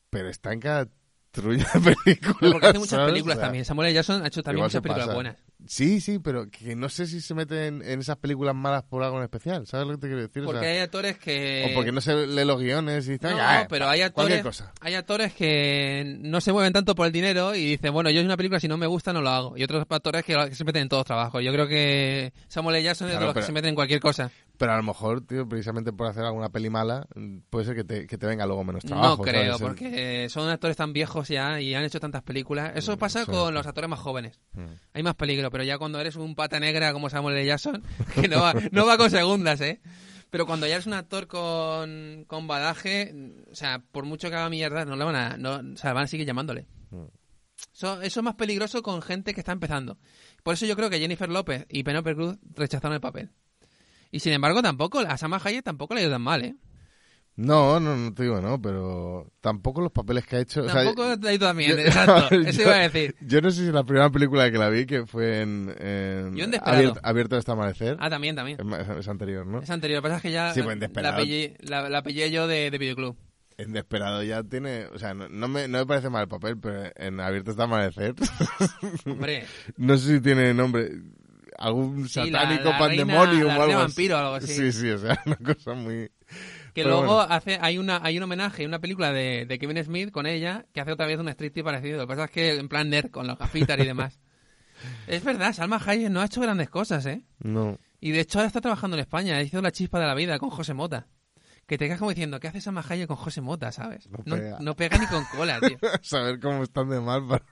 [0.10, 0.88] pero está en cada
[1.30, 2.38] trulla de películas.
[2.39, 3.12] Pero porque hace muchas ¿sabes?
[3.12, 3.65] películas O sea, también.
[3.65, 3.93] Samuel L.
[3.93, 5.15] Jackson ha hecho también muchas películas pasa.
[5.15, 5.38] buenas.
[5.67, 9.17] Sí, sí, pero que no sé si se meten en esas películas malas por algo
[9.17, 9.67] en especial.
[9.67, 10.43] ¿Sabes lo que te quiero decir?
[10.43, 11.67] O Porque sea, hay actores que...
[11.69, 14.74] o porque no se lee los guiones y dicen, No, "Ah, pero hay actores, cosa.
[14.82, 18.26] hay actores que no se mueven tanto por el dinero y dicen, bueno, yo es
[18.26, 19.58] una película, si no me gusta, no lo hago.
[19.58, 21.43] Y otros actores que, se meten en todos los trabajos.
[21.43, 22.84] Yo creo que Samuel L.
[22.86, 24.32] Jackson es de Claro, los que se meten en cualquier cosa.
[24.60, 27.86] Pero a lo mejor, tío, precisamente por hacer alguna peli mala, mm, puede ser que
[27.86, 29.15] te, que te venga luego menos trabajo.
[29.15, 29.62] no creo, ¿sabes?
[29.62, 32.74] porque son actores tan viejos ya y han hecho tantas películas.
[32.76, 33.32] Eso pasa sí.
[33.32, 34.41] con los actores más jóvenes.
[34.52, 34.65] Mm.
[34.95, 37.45] Hay más peligro, pero ya cuando eres un pata negra como Samuel L.
[37.45, 37.82] Jackson,
[38.15, 39.80] que no va, no va con segundas, ¿eh?
[40.30, 43.15] Pero cuando ya eres un actor con, con badaje,
[43.50, 46.04] o sea, por mucho que haga mierda, no le van a, no, o sea, van
[46.04, 46.67] a seguir llamándole.
[46.91, 47.06] Mm.
[47.74, 49.98] Eso, eso es más peligroso con gente que está empezando.
[50.43, 53.32] Por eso yo creo que Jennifer López y Penelope Cruz rechazaron el papel.
[54.12, 56.56] Y sin embargo, tampoco, a Sama Hayek tampoco le ha ido tan mal, ¿eh?
[57.36, 60.62] No, no, no te digo no, pero tampoco los papeles que ha hecho.
[60.62, 62.36] o sea, Tampoco ha ido tan bien, yo- exacto.
[62.36, 63.15] Eso iba a decir.
[63.22, 65.74] Yo no sé si la primera película que la vi, que fue en.
[65.80, 66.95] en Yo en Desperado.
[67.02, 67.95] Abierto, hasta amanecer.
[68.02, 68.58] Ah, también, también.
[68.60, 69.62] es, es anterior, ¿no?
[69.62, 71.24] Es anterior, lo que pasa es que ya Sí, pues en la, Desperado.
[71.24, 73.15] pillé, la, la pillé yo de, de videoclub.
[73.58, 74.88] En Desperado ya tiene.
[74.88, 77.63] O sea, no, no me, no me parece mal el papel, pero en Abierto hasta
[77.63, 78.15] amanecer.
[79.06, 79.45] Hombre,
[79.78, 80.89] no sé si tiene nombre.
[81.60, 84.48] Algún Sí, satánico la pandemonium reina- la o algo vampiro o algo así.
[84.48, 86.10] Sí, sí, o sea, una cosa muy.
[86.74, 87.34] que Pero luego bueno.
[87.34, 90.80] hace hay una hay un homenaje, una película de, de Kevin Smith con ella que
[90.82, 91.98] hace otra vez un striptease parecido.
[91.98, 94.19] Lo que pasa es que en plan nerd, con los gafitas y demás.
[95.08, 97.24] es verdad, Salma Hayek no ha hecho grandes cosas, ¿eh?
[97.39, 97.78] No.
[98.00, 99.41] Y de hecho ahora está trabajando en España.
[99.41, 101.08] Hizo La chispa de la vida con José Mota.
[101.67, 104.08] Que te quedas como diciendo, ¿qué hace Salma Hayek con José Mota, sabes?
[104.10, 104.58] No No, pega.
[104.62, 105.78] no pega ni con cola, tío.
[106.02, 107.43] Saber cómo están de mal para.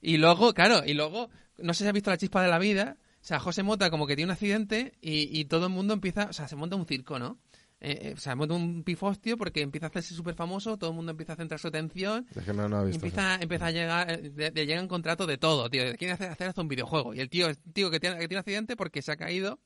[0.00, 2.96] Y luego, claro, y luego, no sé si has visto la chispa de la vida.
[3.20, 6.26] O sea, José Mota como que tiene un accidente y, y todo el mundo empieza,
[6.30, 7.38] o sea, se monta un circo, ¿no?
[7.80, 10.96] Eh, eh, o sea, monta un pifostio porque empieza a hacerse súper famoso, todo el
[10.96, 12.26] mundo empieza a centrar su atención.
[12.34, 13.04] Es que no, no visto.
[13.06, 15.82] Empieza, empieza a llegar, eh, de- de- llegan contratos de todo, tío.
[15.96, 17.14] Quieren hacer, hacer hasta un videojuego.
[17.14, 19.60] Y el tío, el tío que tiene, que tiene un accidente porque se ha caído.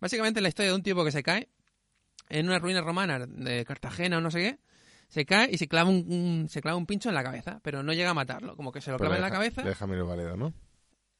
[0.00, 1.48] Básicamente la historia de un tipo que se cae
[2.30, 4.58] en una ruina romana de Cartagena o no sé qué.
[5.08, 7.82] Se cae y se clava un, un- se clava un pincho en la cabeza, pero
[7.84, 8.56] no llega a matarlo.
[8.56, 9.62] Como que se lo Pero clava en la cabeza.
[9.62, 10.52] Deja Miro Valedo, ¿no?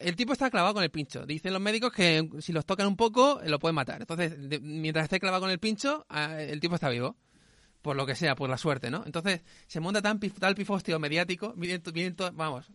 [0.02, 1.24] El tipo está clavado con el pincho.
[1.26, 4.00] Dicen los médicos que si los tocan un poco, eh, lo pueden matar.
[4.00, 7.16] Entonces, mientras esté clavado con el pincho, ah, el tipo está vivo.
[7.82, 9.02] Por lo que sea, por la suerte, ¿no?
[9.06, 11.54] Entonces, se monta tan pif- tal pifostio mediático.
[11.82, 12.70] To- vienen to- vamos,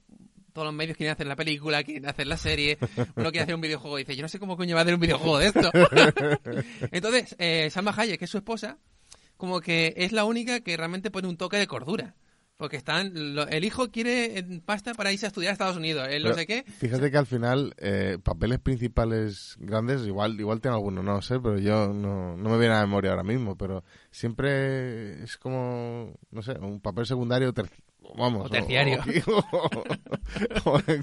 [0.51, 2.77] todos los medios quieren hacer la película, quieren hacer la serie.
[3.15, 4.95] Uno quiere hacer un videojuego y dice, yo no sé cómo coño va a hacer
[4.95, 5.71] un videojuego de esto.
[6.91, 8.77] Entonces, eh, Salma Hayek, que es su esposa,
[9.37, 12.15] como que es la única que realmente pone un toque de cordura.
[12.57, 16.23] Porque están, lo- el hijo quiere pasta para irse a estudiar a Estados Unidos, el
[16.23, 16.63] no sé qué.
[16.79, 21.39] Fíjate que al final, eh, papeles principales grandes, igual igual tiene alguno, no lo sé,
[21.39, 26.17] pero yo no, no me viene a la memoria ahora mismo, pero siempre es como,
[26.31, 27.69] no sé, un papel secundario, ter-
[28.17, 28.47] vamos.
[28.47, 29.03] O terciario.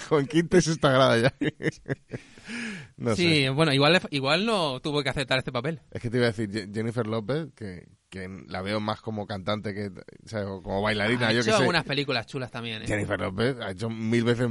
[0.09, 1.35] Con quinta y sexta grada ya.
[2.97, 3.51] no sí, sé.
[3.51, 5.81] bueno, igual, igual no tuvo que aceptar este papel.
[5.93, 9.27] Es que te iba a decir, Je- Jennifer López, que, que la veo más como
[9.27, 11.59] cantante que, o sea, como bailarina, ha yo hecho que sé.
[11.59, 12.87] algunas películas chulas también, ¿eh?
[12.87, 14.49] Jennifer López ha hecho mil veces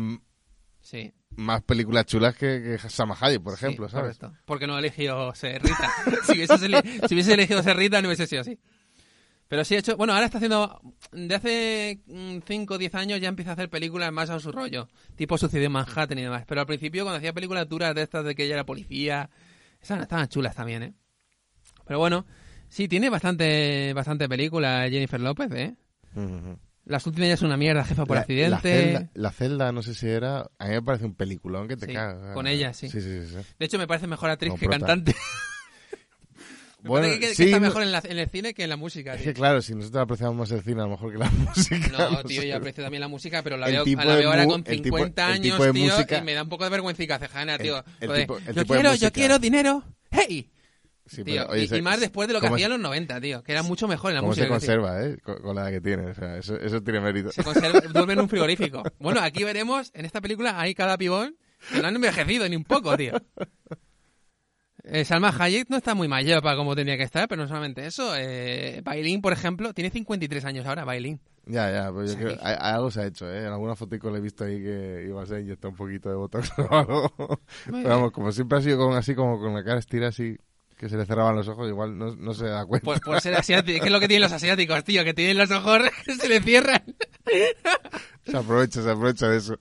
[0.82, 1.14] Sí.
[1.38, 4.18] más películas chulas que, que Salma Hayek, por sí, ejemplo, ¿sabes?
[4.18, 4.38] Correcto.
[4.46, 5.90] Porque no eligió ser Rita.
[6.26, 8.60] si, hubiese, eli- si hubiese elegido ser Rita, no hubiese sido así.
[9.48, 9.96] Pero sí ha hecho...
[9.96, 10.82] Bueno, ahora está haciendo...
[11.14, 12.02] De hace
[12.46, 14.90] 5 o 10 años ya empieza a hacer películas más a su rollo.
[15.16, 16.44] Tipo Sucedió en Manhattan y demás.
[16.48, 19.30] Pero al principio, cuando hacía películas duras de estas de que ella era policía...
[19.80, 20.94] Esas estaban chulas también, ¿eh?
[21.86, 22.26] Pero bueno...
[22.74, 25.76] Sí, tiene bastante, bastante película Jennifer López, ¿eh?
[26.86, 28.50] Las últimas ya es una mierda, jefa por La- accidente.
[28.50, 30.50] La celda, la celda, no sé si era.
[30.58, 32.34] A mí me parece un peliculón que te Sí, cagas.
[32.34, 32.90] con ella, sí.
[32.90, 33.08] Sí, sí.
[33.60, 34.80] De hecho, me parece mejor actriz que prota.
[34.80, 35.16] cantante.
[36.82, 39.14] Me Bueno, parece que, está mejor en, la- en el cine que en la música.
[39.14, 39.28] Es tío.
[39.32, 41.88] que claro, si nosotros apreciamos más el cine a lo mejor que la música.
[42.12, 42.48] No, tío, sé.
[42.50, 45.28] yo aprecio también la música, pero la veo, la veo ahora con el tipo- 50
[45.28, 47.82] el años, tío, música- y me da un poco de vergüenza cejana, tío.
[48.02, 50.50] el Lo de, tipo- el yo quiero, yo quiero dinero, ¡hey!
[51.06, 52.72] Sí, Tío, pero, oye, y, se- y más después de lo que ¿cómo hacía en
[52.72, 54.46] se- los 90, tío, que era mucho mejor en la Cómo música.
[54.46, 55.18] se que conserva, ¿eh?
[55.22, 56.06] Con, con la edad que tiene.
[56.12, 57.32] O sea, eso, eso tiene mérito.
[57.32, 58.84] Se conserva, duerme en un frigorífico.
[59.00, 61.36] Bueno, aquí veremos, en esta película hay cada pibón
[61.74, 63.14] que no han envejecido ni un poco, tío.
[64.86, 67.86] Eh, Salma Hayek no está muy mayor para como tenía que estar, pero no solamente
[67.86, 68.14] eso.
[68.18, 71.22] Eh, Bailín, por ejemplo, tiene 53 años ahora, Bailín.
[71.46, 73.40] Ya, ya, pues yo creo, hay- algo se ha hecho, ¿eh?
[73.46, 76.16] En alguna fotico le he visto ahí que igual se ha inyectado un poquito de
[76.16, 77.40] botox o algo.
[77.66, 80.36] Pero vamos, como siempre ha sido con, así como con la cara estira así,
[80.84, 82.84] que se le cerraban los ojos, igual no, no se da cuenta.
[82.84, 85.04] Pues por ser asiático, ¿qué es lo que tienen los asiáticos, tío?
[85.06, 86.84] Que tienen los ojos que se le cierran.
[88.26, 89.56] Se aprovecha, se aprovecha de eso.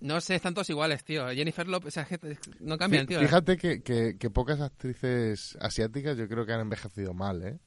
[0.00, 1.28] No sé, están todos iguales, tío.
[1.28, 2.18] Jennifer Lopez, o sea, que
[2.60, 3.20] no cambian, tío.
[3.20, 7.58] Fíjate que, que, que pocas actrices asiáticas yo creo que han envejecido mal, ¿eh?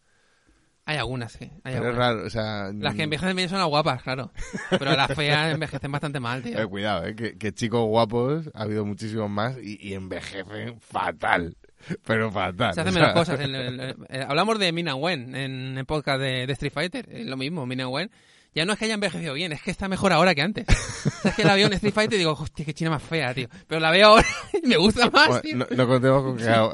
[0.88, 1.46] Hay algunas, sí.
[1.64, 1.98] Hay Pero es algunas.
[1.98, 2.72] raro, o sea...
[2.74, 4.32] Las que envejecen bien son las guapas, claro.
[4.70, 6.60] Pero las feas envejecen bastante mal, tío.
[6.62, 11.58] Eh, cuidado, eh, que, que chicos guapos ha habido muchísimos más y, y envejecen fatal.
[12.06, 12.74] Pero fatal.
[12.74, 13.40] Se hacen menos cosas.
[13.40, 17.08] En el- el- eh, hablamos de Mina Wen en el podcast de, de Street Fighter.
[17.12, 18.10] Es lo mismo, Mina Wen.
[18.54, 20.66] Ya no es que haya envejecido bien, es que está mejor ahora que antes.
[20.70, 23.04] O sea, es que la veo en Street Fighter y digo, hostia, qué china más
[23.04, 23.50] fea, tío.
[23.68, 24.26] Pero la veo ahora
[24.64, 25.58] y me gusta más, Bueno, tío.
[25.58, 26.70] no, no contemos con que, a,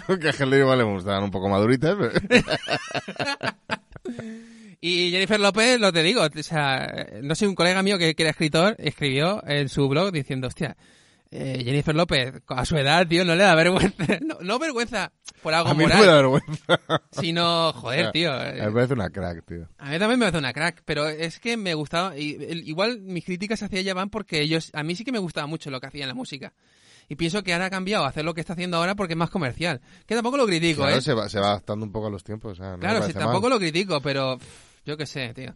[0.06, 2.12] con que a Helen igual le gustaban un poco maduritas, pero...
[4.80, 8.22] Y Jennifer López, lo te digo, o sea, no sé, un colega mío que, que
[8.22, 10.76] era escritor, escribió en su blog diciendo, hostia,
[11.30, 13.96] eh, Jennifer López, a su edad, tío, no le da vergüenza.
[14.24, 15.12] No, no vergüenza
[15.42, 16.80] por algo A mí no moral, me da vergüenza.
[17.12, 18.32] sino, joder, tío.
[18.42, 19.68] eh, Me parece una crack, tío.
[19.78, 22.16] A mí también me parece una crack, pero es que me gustaba.
[22.16, 22.36] Y,
[22.68, 24.70] igual mis críticas hacia ella van porque ellos.
[24.74, 26.52] A mí sí que me gustaba mucho lo que hacía en la música.
[27.08, 29.16] Y pienso que ahora ha cambiado a hacer lo que está haciendo ahora porque es
[29.18, 29.80] más comercial.
[30.06, 31.00] Que tampoco lo critico, Claro, ¿eh?
[31.02, 32.52] se va, se va adaptando un poco a los tiempos.
[32.52, 33.50] O sea, no claro, sí, tampoco mal.
[33.50, 34.38] lo critico, pero.
[34.84, 35.54] Yo qué sé, tío.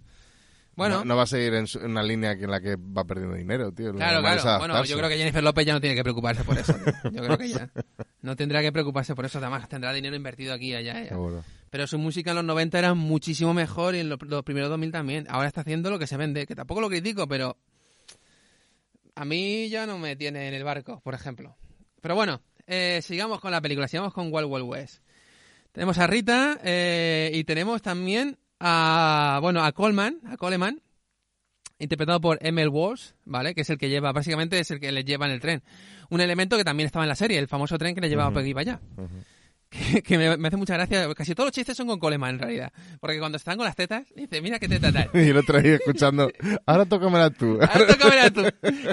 [0.81, 3.05] Bueno, No, no va a seguir en, su- en una línea en la que va
[3.05, 3.93] perdiendo dinero, tío.
[3.95, 4.59] Claro, claro.
[4.59, 6.73] Bueno, yo creo que Jennifer López ya no tiene que preocuparse por eso.
[6.75, 7.11] tío.
[7.13, 7.71] Yo creo que ya.
[8.23, 11.07] No tendrá que preocuparse por eso, además tendrá dinero invertido aquí y allá.
[11.09, 11.43] Seguro.
[11.71, 14.91] Pero su música en los 90 era muchísimo mejor y en los, los primeros 2000
[14.93, 15.27] también.
[15.29, 17.57] Ahora está haciendo lo que se vende, que tampoco lo critico, pero
[19.15, 21.57] a mí ya no me tiene en el barco, por ejemplo.
[22.01, 25.03] Pero bueno, eh, sigamos con la película, sigamos con Wild Wild West.
[25.73, 30.81] Tenemos a Rita eh, y tenemos también a, bueno, a Coleman, a Coleman,
[31.79, 33.55] interpretado por Emil Walsh, ¿vale?
[33.55, 35.63] Que es el que lleva, básicamente es el que le lleva en el tren.
[36.11, 38.43] Un elemento que también estaba en la serie, el famoso tren que le llevaba por
[38.43, 38.81] aquí para allá
[39.71, 41.13] que, que me, me hace mucha gracia.
[41.15, 42.73] Casi todos los chistes son con Coleman, en realidad.
[43.01, 45.09] Porque cuando están con las tetas, dice, mira qué teta tal.
[45.15, 46.31] Y el otro ahí escuchando,
[46.67, 47.59] ahora tócamela tú.
[47.73, 48.43] Ahora toca ver a tú.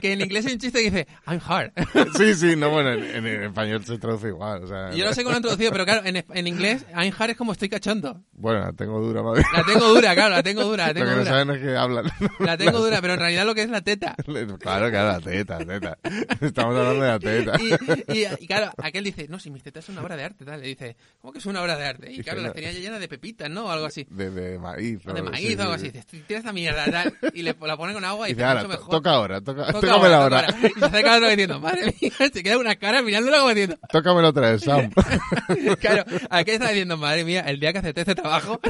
[0.01, 1.71] Que en inglés hay un chiste que dice, I'm hard.
[2.17, 4.63] sí, sí, no, bueno, en, en- español se traduce igual.
[4.63, 7.13] O sea, Yo no sé cómo lo han traducido, pero claro, en, en inglés, I'm
[7.17, 8.21] hard es como estoy cachondo.
[8.33, 9.43] Bueno, la tengo dura, madre.
[9.53, 11.31] La tengo dura, claro, la tengo dura, la Lo tengo que no dura.
[11.31, 12.05] saben es que hablan.
[12.39, 14.15] La tengo dura, pero en realidad lo que es la teta.
[14.59, 15.97] Claro, claro, la teta, teta.
[16.41, 17.57] Estamos hablando de la teta.
[17.61, 20.45] Y, y- y claro, aquel dice, no, si mis tetas son una obra de arte,
[20.45, 20.63] tal.
[20.69, 22.11] Dice, ¿cómo que es una obra de arte?
[22.11, 22.47] Y claro, no.
[22.47, 23.65] las tenía ya llenas de pepitas, ¿no?
[23.65, 24.05] O algo así.
[24.09, 24.99] De, de maíz.
[25.07, 25.99] O de maíz sí, o algo sí, así.
[26.01, 26.17] sí.
[26.17, 27.17] Dice, tira esta mierda, tal.
[27.33, 28.89] Y le, la pone con agua y Dice, mucho mejor.
[28.89, 30.47] toca ahora, toca, Toca ahora.
[30.75, 34.29] Y se acerca otro diciendo, madre mía, se queda una cara mirándolo como diciendo, Tócamela
[34.29, 34.91] otra vez, Sam.
[35.79, 38.59] claro, aquí está diciendo, madre mía, el día que acepté este trabajo.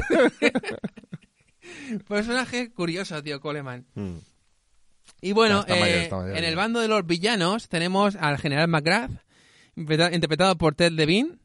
[2.08, 3.86] Personaje curioso, tío, Coleman.
[3.94, 4.16] Mm.
[5.20, 9.10] Y bueno, mayor, eh, mayor en el bando de los villanos tenemos al general McGrath,
[9.76, 11.36] interpreta- interpretado por Ted Levine,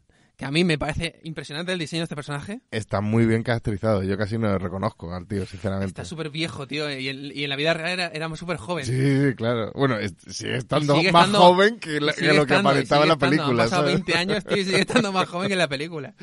[0.44, 2.60] que a mí me parece impresionante el diseño de este personaje.
[2.70, 4.04] Está muy bien caracterizado.
[4.04, 5.88] Yo casi no lo reconozco al tío, sinceramente.
[5.88, 8.86] Está súper viejo, tío, y en, y en la vida real era, era súper joven.
[8.86, 8.92] Sí,
[9.30, 9.72] sí, claro.
[9.74, 13.10] Bueno, es- sigue estando sigue más estando- joven que, la- que lo que aparentaba en
[13.10, 13.64] la película.
[13.64, 13.94] Han pasado ¿sabes?
[14.06, 16.14] 20 años, tío, y sigue estando más joven que en la película.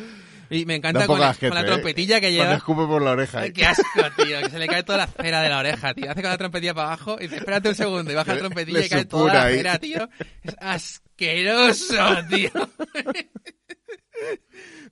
[0.50, 1.64] Y me encanta con, la- con la gente, ¿eh?
[1.64, 2.54] trompetilla que Cuando lleva.
[2.56, 3.40] escupe por la oreja.
[3.40, 3.52] Ay, ¿eh?
[3.54, 3.85] qué asco,
[4.16, 6.11] tío, que se le cae toda la cera de la oreja, tío.
[6.11, 8.40] Hace con la trompetilla para abajo y dice, espérate un segundo, y baja la Le-
[8.40, 9.56] trompetilla le y cae toda supura la ahí.
[9.56, 10.09] cera, tío.
[10.42, 11.94] Es asqueroso,
[12.28, 12.50] tío.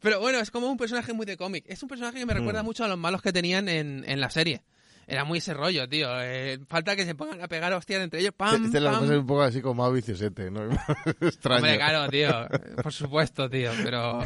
[0.01, 1.65] Pero bueno, es como un personaje muy de cómic.
[1.67, 2.39] Es un personaje que me Mm.
[2.39, 4.63] recuerda mucho a los malos que tenían en, en la serie.
[5.11, 6.07] Era muy ese rollo, tío.
[6.21, 8.35] Eh, falta que se pongan a pegar hostias entre ellos.
[8.37, 9.05] Pam, Este que pam.
[9.05, 10.65] es un poco así como más viciosete, ¿no?
[11.23, 11.57] Extraño.
[11.63, 12.47] Hombre, claro, tío.
[12.83, 13.71] Por supuesto, tío.
[13.83, 14.21] Pero.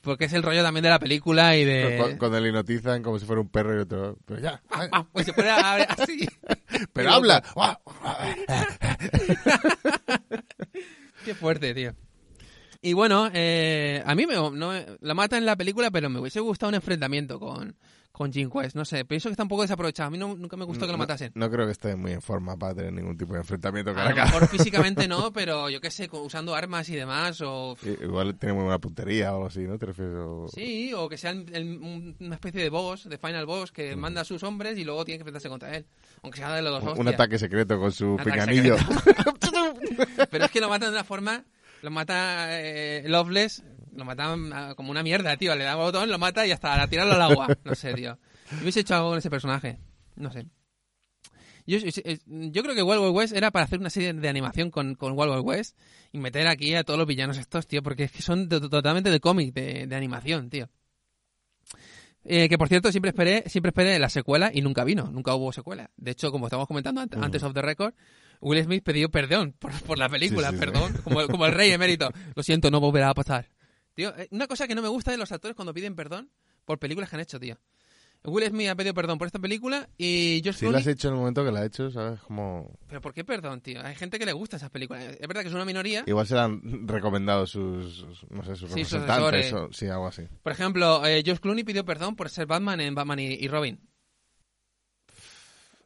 [0.00, 2.16] Porque es el rollo también de la película y de.
[2.18, 4.16] Cuando le hipnotizan como si fuera un perro y otro.
[4.24, 4.62] Pero ya.
[4.70, 6.26] Ah, pues se pone a- así.
[6.94, 7.42] pero habla.
[11.26, 11.92] Qué fuerte, tío.
[12.82, 16.40] Y bueno, eh, a mí me, no, la mata en la película, pero me hubiese
[16.40, 17.76] gustado un enfrentamiento con,
[18.10, 18.74] con Jim Quest.
[18.74, 20.06] No sé, pienso que está un poco desaprovechado.
[20.06, 21.30] A mí no- nunca me gustó que lo matasen.
[21.34, 24.14] No, creo que esté muy en forma para tener ningún tipo de enfrentamiento cara a
[24.14, 27.76] lo mejor físicamente no, pero yo qué sé, usando armas y demás, o...
[27.84, 29.76] Igual tiene muy buena puntería o algo así, ¿no?
[29.76, 30.14] ¿Te refieres?
[30.16, 33.72] O- Sí, o que sea el- el- un- una especie de boss, de final boss,
[33.72, 35.84] que manda a sus hombres y luego tiene que enfrentarse contra él.
[36.22, 38.76] Aunque sea de los dos un, un ataque secreto con su pinganillo.
[40.30, 41.44] Pero es que lo matan de una forma.
[41.82, 43.62] Lo mata eh, Loveless.
[43.94, 45.54] Lo mata ah, como una mierda, tío.
[45.56, 47.48] Le da un botón, lo mata y hasta tirarlo al agua.
[47.64, 48.18] No sé, tío.
[48.52, 49.78] Yo hubiese hecho algo con ese personaje.
[50.16, 50.46] No sé.
[51.66, 54.94] Yo, yo creo que Wild Wild West era para hacer una serie de animación con,
[54.96, 55.78] con Wild Wild West
[56.12, 59.10] y meter aquí a todos los villanos estos, tío, porque es que son de- totalmente
[59.10, 60.68] de cómic, de, de animación, tío.
[62.24, 65.52] Eh, que por cierto, siempre esperé, siempre esperé la secuela y nunca vino, nunca hubo
[65.52, 65.90] secuela.
[65.96, 67.94] De hecho, como estábamos comentando ante- antes of the record,
[68.40, 70.66] Will Smith pidió perdón por, por la película, Sí, sí, sí.
[70.66, 72.10] perdón, como, como el rey emérito.
[72.34, 73.48] Lo siento, no volverá a pasar.
[73.94, 74.16] tío.
[74.16, 76.30] Eh, Una cosa que no me gusta de los actores cuando piden perdón
[76.64, 77.58] por películas que han hecho, tío.
[78.22, 80.82] Will Smith ha pedido perdón por esta película y George Si lo Clooney...
[80.82, 82.20] has hecho en el momento que la has hecho, ¿sabes?
[82.20, 82.70] Como...
[82.86, 83.80] ¿Pero por qué perdón, tío?
[83.82, 85.02] Hay gente que le gusta esas películas.
[85.18, 86.04] Es verdad que es una minoría.
[86.06, 90.06] Igual se le han recomendado sus, no sé, sus Sí, sus representantes o sí, algo
[90.06, 90.24] así.
[90.42, 93.80] Por ejemplo, eh, George Clooney pidió perdón por ser Batman en Batman y, y Robin.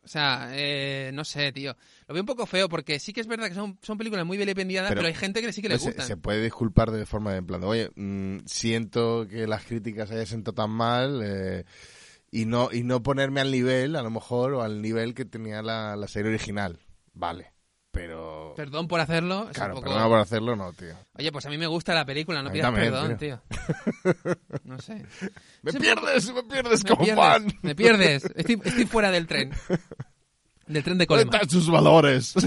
[0.05, 1.75] O sea, eh, no sé, tío.
[2.07, 4.37] Lo veo un poco feo porque sí que es verdad que son, son películas muy
[4.37, 6.07] vilipendiadas, pero, Pero- hay gente que sí que le Pues se, gustan.
[6.07, 10.11] se puede disculpar de forma de en plan de, oye, mm, siento que las críticas
[10.11, 11.65] hayan sentado tan mal eh,
[12.31, 15.63] y no y no ponerme al nivel, a lo mejor, o al nivel que tenía
[15.63, 16.79] la, la serie original.
[17.15, 17.54] Vale,
[17.95, 18.53] pero...
[18.57, 19.49] Perdón por hacerlo.
[19.55, 20.95] claro, poco- perdona por hacerlo, no, tío.
[21.17, 23.41] Oye, pues a mí me gusta la película, no pidas también, perdón, tío.
[23.49, 24.35] tío.
[24.65, 25.07] No sé.
[25.63, 26.35] ¡Me pierdes!
[26.35, 27.47] ¡Me pierdes Me como pierdes, fan!
[27.63, 28.25] me pierdes.
[28.35, 29.53] Estoy, estoy fuera del tren.
[30.67, 31.33] Del tren de ¿Dónde Colema.
[31.37, 32.35] están sus valores?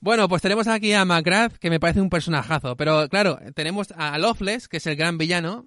[0.00, 2.76] Bueno, pues tenemos aquí a McGrath, que me parece un personajazo.
[2.76, 5.66] Pero claro, tenemos a Loveless, que es el gran villano,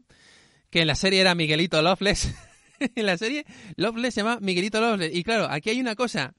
[0.70, 2.36] que en la serie era Miguelito Loveless.
[2.96, 3.46] en la serie,
[3.78, 5.16] Loveless se llama Miguelito Loveless.
[5.16, 6.36] Y claro, aquí hay una cosa.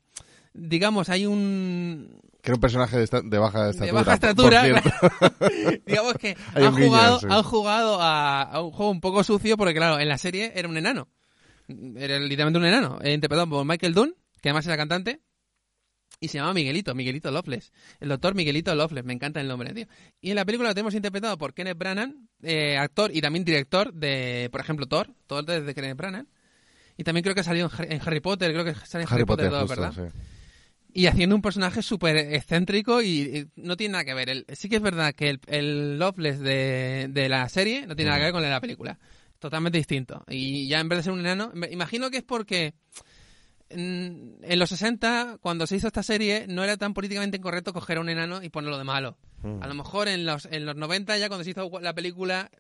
[0.61, 2.21] Digamos, hay un.
[2.43, 3.87] que era un personaje de, esta- de baja estatura.
[3.87, 4.63] De baja estatura.
[5.87, 10.01] digamos que han jugado, han jugado a, a un juego un poco sucio, porque claro,
[10.01, 11.09] en la serie era un enano.
[11.97, 12.99] Era literalmente un enano.
[13.05, 15.21] interpretado por Michael Dunn, que además era cantante.
[16.21, 17.71] Y se llama Miguelito, Miguelito Loveless.
[18.01, 19.87] El doctor Miguelito Loveless, me encanta el nombre, tío.
[20.21, 23.93] Y en la película lo tenemos interpretado por Kenneth Branagh, eh, actor y también director
[23.93, 25.15] de, por ejemplo, Thor.
[25.29, 26.27] Thor de Kenneth Branagh.
[26.97, 29.09] Y también creo que ha salido en Harry, en Harry Potter, creo que sale en
[29.09, 30.11] Harry, Harry Potter, Potter, 2, justo, ¿verdad?
[30.13, 30.19] sí.
[30.99, 34.29] Y haciendo un personaje súper excéntrico y, no tiene nada que ver.
[34.31, 38.09] El- sí que es verdad que el, el Loveless de, de la serie no tiene
[38.09, 38.99] nada que ver con el de la película.
[39.39, 40.25] Totalmente distinto.
[40.29, 42.75] Y ya en vez de ser un enano, me imagino que es porque
[43.71, 47.99] mm, en los 60, cuando se hizo esta serie, no era tan políticamente incorrecto coger
[47.99, 49.17] a un enano y ponerlo de malo.
[49.45, 49.63] Mm.
[49.63, 52.51] A lo mejor en los, en los 90, ya cuando se hizo la película,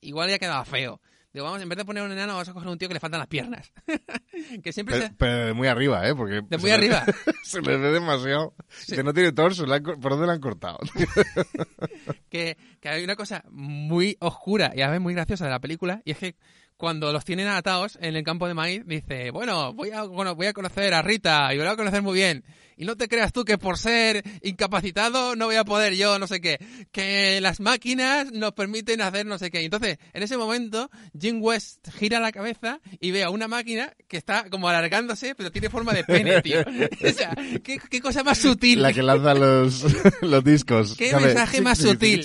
[0.00, 1.00] igual ya quedaba feo.
[1.34, 3.00] Digo, vamos, en vez de poner un enano, vamos a coger un tío que le
[3.00, 3.72] faltan las piernas.
[4.62, 5.14] que siempre Pero, se...
[5.14, 6.14] pero de muy arriba, ¿eh?
[6.14, 7.04] Porque De se muy le- arriba.
[7.42, 8.54] se le ve demasiado.
[8.88, 9.64] Que no tiene torso.
[9.66, 10.78] ¿Por dónde le han cortado?
[12.30, 16.02] que, que hay una cosa muy oscura y a veces muy graciosa de la película
[16.04, 16.36] y es que
[16.76, 20.46] cuando los tienen atados en el campo de maíz dice bueno voy a bueno, voy
[20.46, 22.44] a conocer a Rita y voy a conocer muy bien
[22.76, 26.26] y no te creas tú que por ser incapacitado no voy a poder yo no
[26.26, 26.58] sé qué
[26.92, 31.88] que las máquinas nos permiten hacer no sé qué entonces en ese momento Jim West
[31.98, 35.92] gira la cabeza y ve a una máquina que está como alargándose pero tiene forma
[35.92, 39.84] de pene tío o sea qué, qué cosa más sutil La que lanza los,
[40.22, 40.96] los discos.
[40.96, 41.26] ¿Qué ¿sabes?
[41.26, 42.24] mensaje más sutil?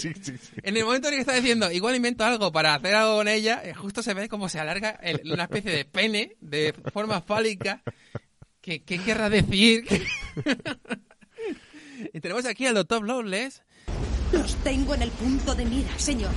[0.63, 3.27] En el momento en el que está diciendo, igual invento algo para hacer algo con
[3.27, 7.21] ella, eh, justo se ve como se alarga el- una especie de pene de forma
[7.21, 7.81] fálica.
[8.62, 9.86] ¿Qué, qué querrá decir?
[12.13, 13.63] y tenemos aquí al doctor Loveless.
[14.32, 16.32] Los tengo en el punto de mira, señor.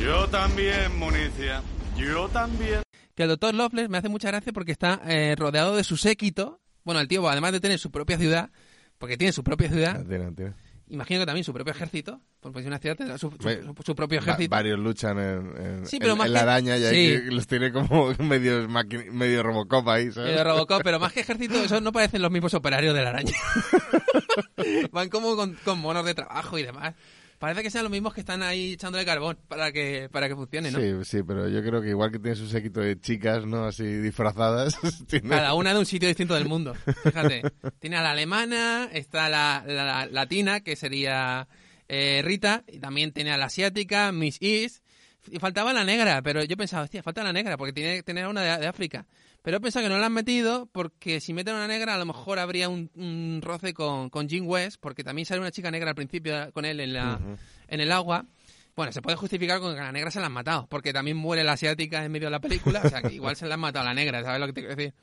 [0.00, 1.62] Yo también, Municia.
[1.96, 2.82] Yo también.
[3.14, 6.60] Que el doctor Loveless me hace mucha gracia porque está eh, rodeado de su séquito.
[6.84, 8.50] Bueno, el tío, además de tener su propia ciudad,
[8.98, 10.54] porque tiene su propia ciudad, Tiene, tiene.
[10.90, 14.50] Imagino que también su propio ejército, porque si una ciudad tendrá su, propio Va- ejército.
[14.50, 17.22] varios luchan en, en, Sí, pero en- más en que- la araña y hay Sí.
[17.24, 18.68] que los tiene como medio,
[19.12, 20.34] medio Robocop ahí, ¿sabes?
[20.36, 23.32] De Robocop, pero más que ejército, esos no parecen los mismos operarios de la araña.
[24.92, 26.94] Van como con, con monos de trabajo y demás.
[27.38, 30.70] Parece que sean los mismos que están ahí echándole carbón para que, para que funcione,
[30.72, 30.80] ¿no?
[30.80, 33.64] Sí, sí, pero yo creo que igual que tiene su séquito de chicas, ¿no?
[33.66, 34.76] Así disfrazadas.
[35.08, 36.74] tiene- Cada una de un sitio distinto del mundo.
[37.04, 37.42] Fíjate.
[37.78, 41.46] Tiene a la alemana, está la, la- la latina, que sería
[41.88, 44.82] eh, Rita, y también tiene a la asiática, Miss East.
[45.30, 48.26] Y faltaba la negra, pero yo pensaba, hostia, falta la negra, porque tiene que tener
[48.26, 49.06] una de, de África.
[49.42, 52.06] Pero he pensado que no la han metido porque si meten una negra a lo
[52.06, 55.90] mejor habría un, un roce con, con Jim West, porque también sale una chica negra
[55.90, 57.20] al principio con él en, la,
[57.68, 58.26] en el agua.
[58.74, 61.16] Bueno, se puede justificar con que a la negra se la han matado, porque también
[61.16, 63.60] muere la asiática en medio de la película, o sea que igual se la han
[63.60, 64.94] matado a la negra, ¿sabes lo que te quiero decir?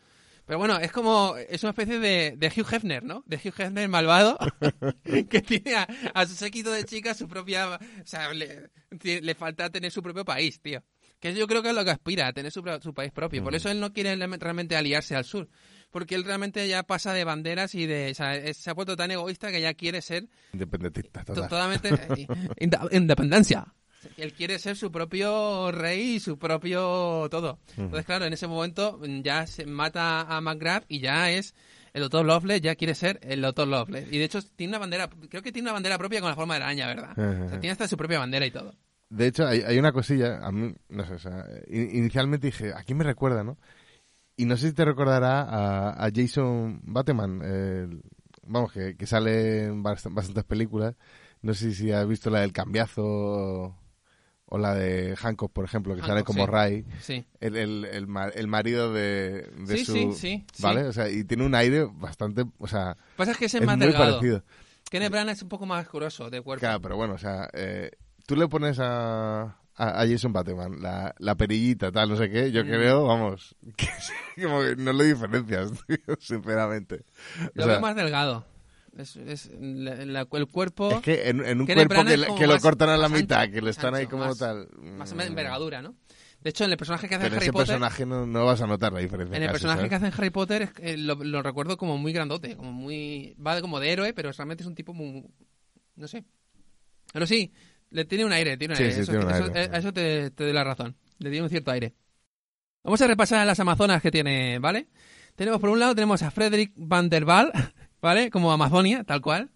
[0.46, 3.24] Pero bueno, es como, es una especie de, de Hugh Hefner, ¿no?
[3.26, 4.38] De Hugh Hefner malvado,
[5.30, 8.70] que tiene a, a su séquito de chicas su propia, o sea, le,
[9.02, 10.84] le falta tener su propio país, tío.
[11.34, 13.44] Que yo creo que es lo que aspira, a tener su, su país propio.
[13.44, 15.48] Por eso él no quiere realmente aliarse al sur.
[15.92, 18.96] Porque él realmente ya pasa de banderas y de, o sea, es- se ha puesto
[18.96, 21.50] tan egoísta que ya quiere ser Independentista, to- total.
[21.50, 22.28] totalmente eh,
[22.60, 23.66] inde- independencia.
[24.18, 27.58] Él quiere ser su propio rey y su propio todo.
[27.76, 31.56] Entonces, claro, en ese momento ya se mata a McGrath y ya es
[31.94, 34.08] el Doctor Loveless, ya quiere ser el Doctor Loveless.
[34.12, 36.56] Y de hecho tiene una bandera, creo que tiene una bandera propia con la forma
[36.58, 37.14] de araña, ¿verdad?
[37.18, 38.76] O sea, tiene hasta su propia bandera y todo.
[39.10, 42.74] De hecho, hay, hay una cosilla, a mí, no sé, o sea, in- inicialmente dije,
[42.74, 43.58] ¿a quién me recuerda, no?
[44.38, 48.02] Y no sé si te recordará a, a Jason Bateman, el-
[48.48, 50.96] vamos, que, que sale en bast- bastantes películas.
[51.42, 53.76] No sé si has visto la del cambiazo
[54.48, 56.52] O la de Hancock, por ejemplo, que sale Hancock, como sí.
[56.52, 56.86] Ray.
[57.02, 57.26] Sí.
[57.40, 59.94] El, el, el, el marido de, de Sí, su...
[60.14, 60.84] sí, sí, ¿Vale?
[60.84, 62.46] O sea, y tiene un aire bastante...
[62.60, 64.14] O sea, pasa que ese es es más muy delgado.
[64.18, 64.44] parecido.
[64.90, 66.60] Kenneth Branagh es un poco más grueso de cuerpo.
[66.60, 67.90] Claro, pero bueno, o sea, eh,
[68.26, 72.64] tú le pones a, a, Jason Bateman la, la perillita, tal, no sé qué, yo
[72.64, 73.88] creo, vamos, que
[74.44, 77.04] como que no le diferencias, tío, sinceramente.
[77.42, 78.46] O Lo sea, veo más delgado.
[78.98, 82.48] Es, es la- la- el cuerpo es que en, en un Kenneth cuerpo que, que
[82.48, 84.70] lo más- cortan a la mitad, ancho, que le están ahí ancho, como más- tal...
[84.78, 85.96] más mm, envergadura, ¿no?
[86.40, 88.62] De hecho, en el personaje que hace Pero Harry ese Potter, personaje no, no vas
[88.62, 89.36] a notar la diferencia.
[89.36, 89.90] en el casi, personaje ¿sabes?
[89.90, 93.36] que hace en Harry Potter que, eh, lo, lo recuerdo como muy grandote, como muy
[93.46, 95.26] va como de héroe, pero realmente es un tipo muy
[95.98, 96.24] no sé.
[97.12, 97.52] Pero sí,
[97.92, 98.96] le tiene un aire, tiene un Sí, aire.
[98.96, 99.64] sí, eso, tiene un eso- aire.
[99.64, 100.96] eh, a eso te, te doy la razón.
[101.20, 101.94] Le tiene un cierto aire.
[102.84, 104.88] Vamos a repasar las Amazonas que tiene, ¿vale?
[105.36, 107.52] Tenemos por un lado tenemos a Frederick van der Waal,
[108.02, 108.30] ¿vale?
[108.30, 109.50] Como Amazonia, tal cual.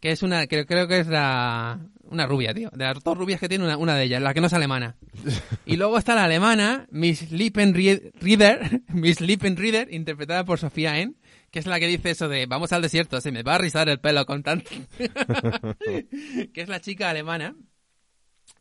[0.00, 2.70] Que es una, que creo que es la, una rubia, tío.
[2.72, 4.96] De las dos rubias que tiene, una, una de ellas, la que no es alemana.
[5.66, 11.16] Y luego está la alemana, Miss Lippenrieder, Miss Lippenrieder, interpretada por Sofía En,
[11.50, 13.88] que es la que dice eso de, vamos al desierto, se me va a rizar
[13.88, 14.70] el pelo con tanto.
[15.80, 17.54] que es la chica alemana.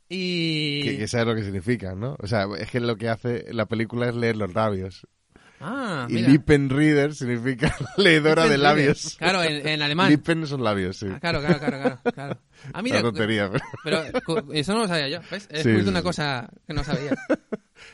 [0.08, 0.82] Y...
[0.84, 2.16] Que, que sabes lo que significa, ¿no?
[2.20, 5.08] O sea, es que lo que hace la película es leer los labios.
[5.62, 6.30] Ah, y mira.
[6.30, 8.60] Lippenrieder significa leedora de Lippenrieder.
[8.60, 9.16] labios.
[9.18, 10.10] Claro, en, en alemán.
[10.10, 11.08] Lippen son labios, sí.
[11.12, 12.42] Ah, claro, claro, claro, claro.
[12.74, 13.52] Ah, mira, Una tontería,
[13.84, 14.02] pero...
[14.54, 15.48] eso no lo sabía yo, ¿ves?
[15.52, 16.04] He Sí, sí, una sí.
[16.04, 17.12] cosa que no sabía.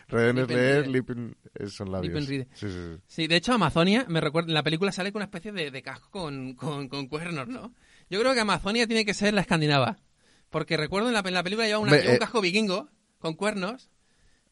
[0.07, 0.87] Reden es leer.
[0.87, 2.25] Lippen eh, son labios.
[2.25, 2.97] Sí, sí, sí.
[3.07, 5.81] Sí, de hecho, Amazonia, me recuerda, en la película sale con una especie de, de
[5.81, 7.73] casco con, con, con cuernos, ¿no?
[8.09, 9.97] Yo creo que Amazonia tiene que ser la escandinava.
[10.51, 12.89] Porque recuerdo en la, en la película lleva, una- Hombre, lleva un eh, casco vikingo
[13.19, 13.89] con cuernos.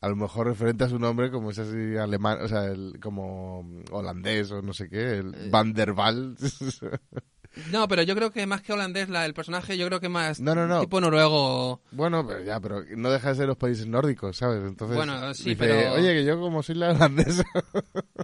[0.01, 3.65] A lo mejor referente a su nombre, como es así alemán, o sea, el, como
[3.91, 5.17] holandés o no sé qué, Eh.
[5.19, 6.35] el Van der Waal.
[7.71, 10.39] No, pero yo creo que más que holandés, la, el personaje, yo creo que más
[10.39, 10.81] No, no, no.
[10.81, 11.81] tipo noruego.
[11.91, 14.63] bueno, pero ya, pero no deja de ser los países nórdicos, ¿sabes?
[14.63, 17.43] Entonces, Bueno, sí, dice, pero- oye, que yo como soy la holandesa...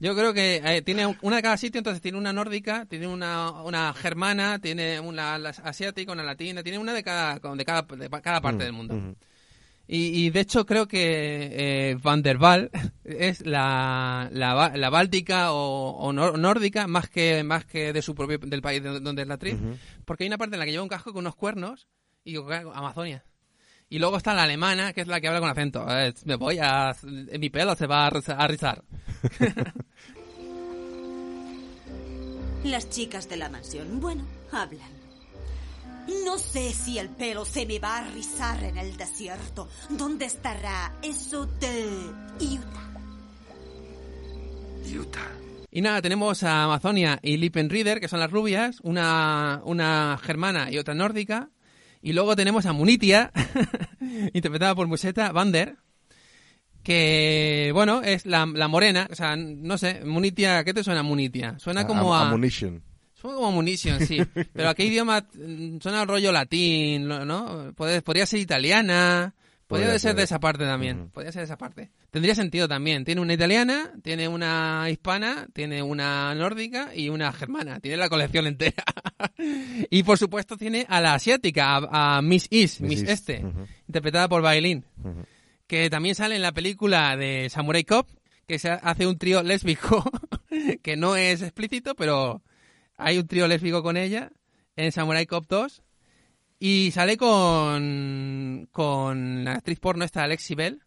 [0.00, 3.50] Yo creo que eh, tiene una de cada sitio, entonces tiene una nórdica, tiene una,
[3.62, 8.40] una germana, tiene una asiática, una latina, tiene una de cada, de cada, de cada
[8.40, 8.94] parte del mundo.
[8.94, 9.16] Ujú.
[9.90, 11.00] Y, y de hecho creo que
[11.92, 12.70] eh, Van der Waal
[13.04, 18.02] es la, la, ba- la báltica o, o nor- nórdica más que más que de
[18.02, 19.56] su propio del país de donde es la actriz,
[20.04, 21.88] porque hay una parte en la que lleva un casco con unos cuernos
[22.22, 23.24] y Amazonia.
[23.90, 25.86] Y luego está la alemana, que es la que habla con acento.
[25.88, 26.94] Eh, me voy a...
[27.38, 28.84] Mi pelo se va a rizar.
[32.64, 34.97] Las chicas de la mansión, bueno, hablan.
[36.24, 39.68] No sé si el pelo se me va a rizar en el desierto.
[39.90, 41.86] ¿Dónde estará eso de
[42.40, 42.90] Utah?
[44.98, 45.30] Utah.
[45.70, 50.78] Y nada, tenemos a Amazonia y Lippenrieder, que son las rubias, una, una germana y
[50.78, 51.50] otra nórdica.
[52.00, 53.30] Y luego tenemos a Munitia,
[54.32, 55.76] interpretada por Museta Vander,
[56.82, 59.08] que, bueno, es la, la morena.
[59.10, 61.58] O sea, no sé, Munitia, ¿qué te suena Munitia?
[61.58, 62.28] Suena como a...
[62.28, 62.82] Ammunition.
[63.20, 64.18] Suena como munition, sí.
[64.52, 67.72] Pero ¿a qué idioma mm, suena al rollo latín, ¿no?
[67.74, 69.34] Podría ser italiana.
[69.66, 71.10] Podría Podría ser de esa parte también.
[71.10, 71.90] Podría ser de esa parte.
[72.10, 73.04] Tendría sentido también.
[73.04, 77.78] Tiene una italiana, tiene una hispana, tiene una nórdica y una germana.
[77.78, 78.82] Tiene la colección entera.
[79.90, 83.44] y por supuesto tiene a la asiática, a, a Miss East, Miss, Miss East, Este,
[83.86, 85.26] interpretada por Bailín Ujú.
[85.66, 88.08] que también sale en la película de Samurai Cop,
[88.46, 90.02] que se hace un trío lésbico,
[90.82, 92.42] que no es explícito, pero
[92.98, 94.30] hay un trío lésbico con ella
[94.76, 95.82] en Samurai Cop 2.
[96.60, 100.82] Y sale con, con la actriz porno esta, Alexi Bell,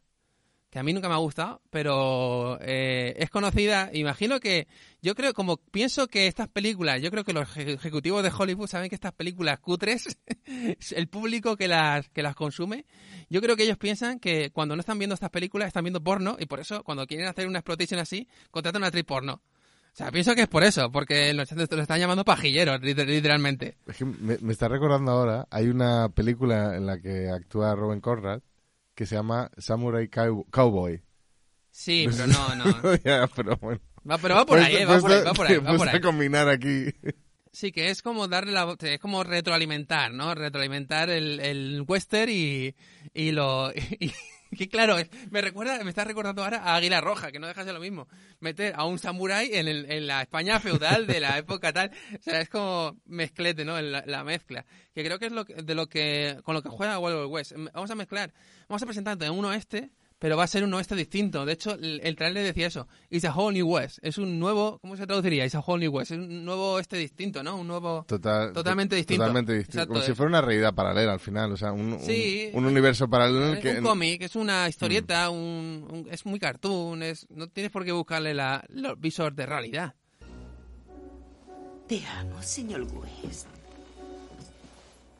[0.70, 3.89] que a mí nunca me ha gustado, pero eh, es conocida.
[3.93, 4.68] Imagino que,
[5.01, 8.68] yo creo, como pienso que estas películas, yo creo que los eje- ejecutivos de Hollywood
[8.68, 10.18] saben que estas películas cutres,
[10.95, 12.86] el público que las, que las consume,
[13.30, 16.36] yo creo que ellos piensan que cuando no están viendo estas películas están viendo porno
[16.38, 19.41] y por eso cuando quieren hacer una exploitation así, contratan a una actriz porno.
[19.94, 23.78] O sea, pienso que es por eso, porque los lo están llamando pajilleros, liter- literalmente.
[23.88, 28.00] Es que me, me está recordando ahora, hay una película en la que actúa Robin
[28.00, 28.42] Conrad
[28.96, 31.02] que se llama Samurai Cow- Cowboy.
[31.72, 32.96] Sí, pero no, no.
[33.04, 33.82] ya, pero bueno.
[34.10, 35.89] Va, pero va por ahí, eh, va por ahí, va por ahí, va por Pues
[35.89, 36.02] a ahí.
[36.02, 36.86] combinar aquí.
[37.52, 40.34] Sí, que es como darle la es como retroalimentar, ¿no?
[40.34, 42.76] Retroalimentar el, el western y,
[43.14, 44.12] y lo y,
[44.58, 44.97] que claro,
[45.30, 47.80] me recuerda, me está recordando ahora a Águila Roja, que no deja de ser lo
[47.80, 48.08] mismo.
[48.39, 52.22] Meter a un samurái en, el, en la España feudal de la época tal, o
[52.22, 53.80] sea, es como mezclete, ¿no?
[53.82, 54.66] La, la mezcla.
[54.93, 57.54] Que creo que es lo que- de lo que con lo que juega Wild West.
[57.74, 58.34] Vamos a mezclar,
[58.68, 59.91] vamos a presentar en un oeste
[60.22, 61.47] pero va a ser un oeste distinto.
[61.47, 62.88] De hecho, el, el trailer decía eso.
[63.09, 63.97] It's a whole new west.
[64.03, 65.45] Es un nuevo, ¿cómo se traduciría?
[65.45, 66.11] It's a whole new west.
[66.11, 67.57] Es un nuevo oeste distinto, ¿no?
[67.57, 68.05] Un nuevo...
[68.07, 69.24] Total, Totalmente distinto.
[69.24, 69.78] Totalmente distinto.
[69.80, 71.51] Exacto, Como si es- fuera una realidad paralela al final.
[71.53, 72.51] O sea, un, un- Sí.
[72.53, 73.80] un, universo paralelo en el que.
[73.80, 77.91] un cómic, es una historieta, un, un- es muy cartoon, es, no tienes por qué
[77.91, 79.95] buscarle la, los visores de realidad.
[81.88, 83.47] Te amo, señor West.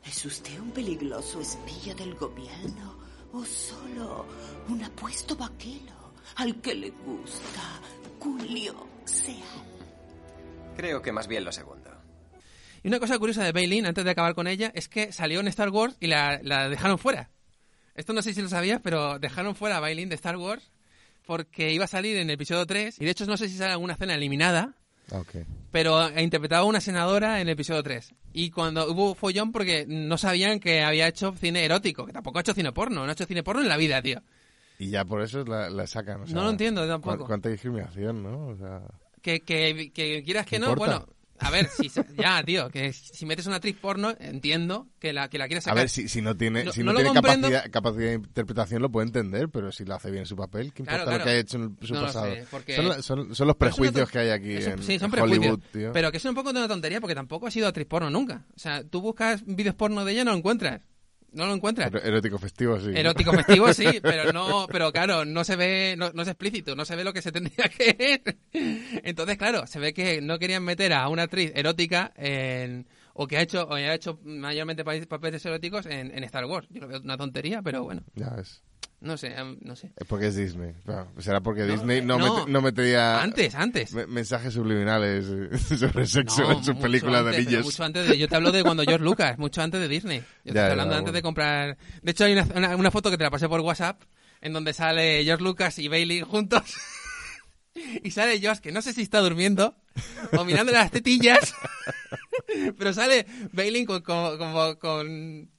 [0.06, 2.91] ¿Es usted un peligroso espía del gobierno
[3.32, 4.26] o solo
[4.68, 7.80] un apuesto vaquero al que le gusta
[8.18, 9.42] Julio Seal?
[10.76, 11.90] Creo que más bien lo segundo.
[12.82, 15.48] Y una cosa curiosa de Bailin, antes de acabar con ella, es que salió en
[15.48, 17.30] Star Wars y la, la dejaron fuera.
[17.94, 20.72] Esto no sé si lo sabías, pero dejaron fuera a Bailin de Star Wars
[21.26, 23.72] porque iba a salir en el episodio 3 y de hecho no sé si sale
[23.72, 24.74] alguna escena eliminada,
[25.12, 25.44] Ah, ok.
[25.70, 28.14] pero interpretaba a una senadora en el episodio 3.
[28.32, 32.40] Y cuando hubo follón porque no sabían que había hecho cine erótico, que tampoco ha
[32.40, 34.22] hecho cine porno, no ha hecho cine porno en la vida, tío.
[34.78, 36.22] Y ya por eso la, la sacan.
[36.22, 37.26] o sea, No lo entiendo cu- tampoco.
[37.26, 38.48] Cuánta discriminación, ¿no?
[38.48, 38.80] O sea,
[39.20, 40.98] Que, que, que quieras que ¿Qué no, importa?
[41.00, 45.28] bueno, a ver, si, ya, tío, que si metes una actriz porno, entiendo que la,
[45.28, 45.78] que la quieres a sacar.
[45.82, 48.82] ver, si, si no tiene, No- si no no lo tiene capacidad, capacidad de interpretación
[48.82, 51.24] lo puede entender, pero si lo hace bien su papel, ¿qué Claro, importa lo claro.
[51.24, 52.26] que haya hecho en su No lo pasado?
[52.34, 55.12] sé, porque- son, la- son- son los prejuicios que hay aquí un- en, sí, son.
[55.18, 55.92] Hollywood, tío.
[55.92, 58.44] Pero que es un poco de una tontería porque tampoco ha sido actriz porno nunca.
[58.54, 60.80] O sea, tú buscas vídeos porno de ella y no lo encuentras.
[61.32, 61.90] No lo encuentras.
[62.04, 62.90] Erótico festivo, sí.
[62.94, 66.84] Erótico festivo, sí, pero no, pero claro, no se ve, no, no es explícito, no
[66.84, 68.36] se ve lo que se tendría que ver.
[69.04, 73.38] Entonces, claro, se ve que no querían meter a una actriz erótica en, o que
[73.38, 76.66] ha hecho, o ha hecho mayormente pa- papeles eróticos en, en Star Wars.
[76.70, 78.62] Yo lo veo una tontería, pero bueno, Ya ves.
[79.02, 79.92] No sé, no sé.
[79.96, 80.72] Es porque es Disney.
[80.84, 82.60] Claro, será porque No, Disney eh, no, no.
[82.62, 83.92] metería Antes, antes.
[83.92, 85.26] me- mensajes subliminales
[85.78, 87.64] sobre sexo en sus películas de niños.
[87.64, 90.20] Mucho antes de, yo te hablo de cuando George Lucas, mucho antes de Disney.
[90.44, 91.16] Yo te Ya, estoy hablando antes bueno.
[91.16, 91.78] de comprar.
[92.02, 94.00] De hecho, hay una, una, una foto que te la pasé por WhatsApp
[94.40, 96.62] en donde sale George Lucas y Bailey juntos.
[98.02, 99.76] y sale Josh, que no sé si está durmiendo
[100.36, 101.54] o mirando las tetillas.
[102.78, 105.50] pero sale Bailey con, con, como con-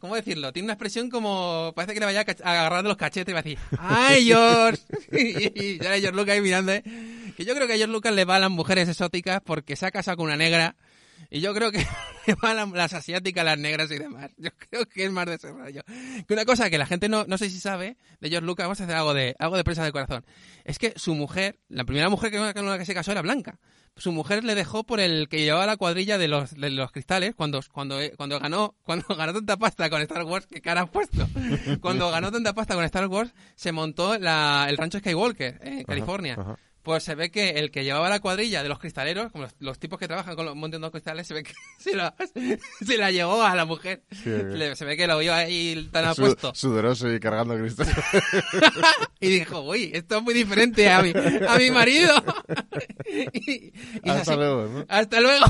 [0.00, 0.52] ¿Cómo decirlo?
[0.52, 1.72] Tiene una expresión como...
[1.74, 4.82] Parece que le vaya a agarrar los cachetes y va a decir ¡Ay, George!
[5.12, 6.82] y, sale George Lucas ahí mirando, ¿eh?
[7.36, 9.84] Que yo creo que a George Lucas le va a las mujeres exóticas porque se
[9.84, 10.76] ha casado con una negra
[11.30, 11.84] y yo creo que
[12.74, 14.30] las asiáticas, las negras y demás.
[14.36, 15.82] Yo creo que es más de ese rollo.
[16.26, 18.80] Que una cosa que la gente no, no sé si sabe de George Lucas, vamos
[18.80, 20.24] a hacer algo de, algo de presa de corazón.
[20.64, 23.58] Es que su mujer, la primera mujer que, con la que se casó era blanca.
[23.98, 27.34] Su mujer le dejó por el que llevaba la cuadrilla de los, de los cristales
[27.34, 31.26] cuando, cuando, cuando ganó, cuando ganó tanta pasta con Star Wars, que cara has puesto.
[31.80, 36.36] Cuando ganó tanta pasta con Star Wars, se montó la, el rancho Skywalker en California.
[36.38, 36.56] ajá.
[36.86, 39.76] Pues se ve que el que llevaba la cuadrilla de los cristaleros, como los, los
[39.80, 42.14] tipos que trabajan con los montando cristales, se ve que se la,
[42.80, 44.04] se la llevó a la mujer.
[44.12, 44.30] Sí.
[44.30, 46.54] Le- se ve que lo vio ahí tan Su- apuesto.
[46.54, 47.88] sudoroso y cargando cristal.
[49.20, 52.14] y dijo, uy, esto es muy diferente a mi, a mi marido.
[53.32, 53.72] y, y
[54.04, 54.36] Hasta así.
[54.36, 54.84] luego, ¿no?
[54.88, 55.44] Hasta luego.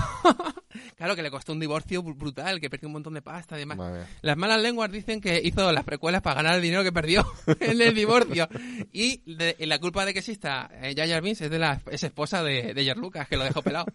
[0.96, 3.60] claro que le costó un divorcio br- brutal, que perdió un montón de pasta y
[3.60, 3.76] demás.
[3.76, 4.08] Madre mía.
[4.22, 7.26] Las malas lenguas dicen que hizo las precuelas para ganar el dinero que perdió
[7.60, 8.48] en el divorcio.
[8.92, 12.42] Y, de- y la culpa de que exista eh, Jar Es de la ex esposa
[12.42, 13.86] de, de George Lucas, que lo dejó pelado.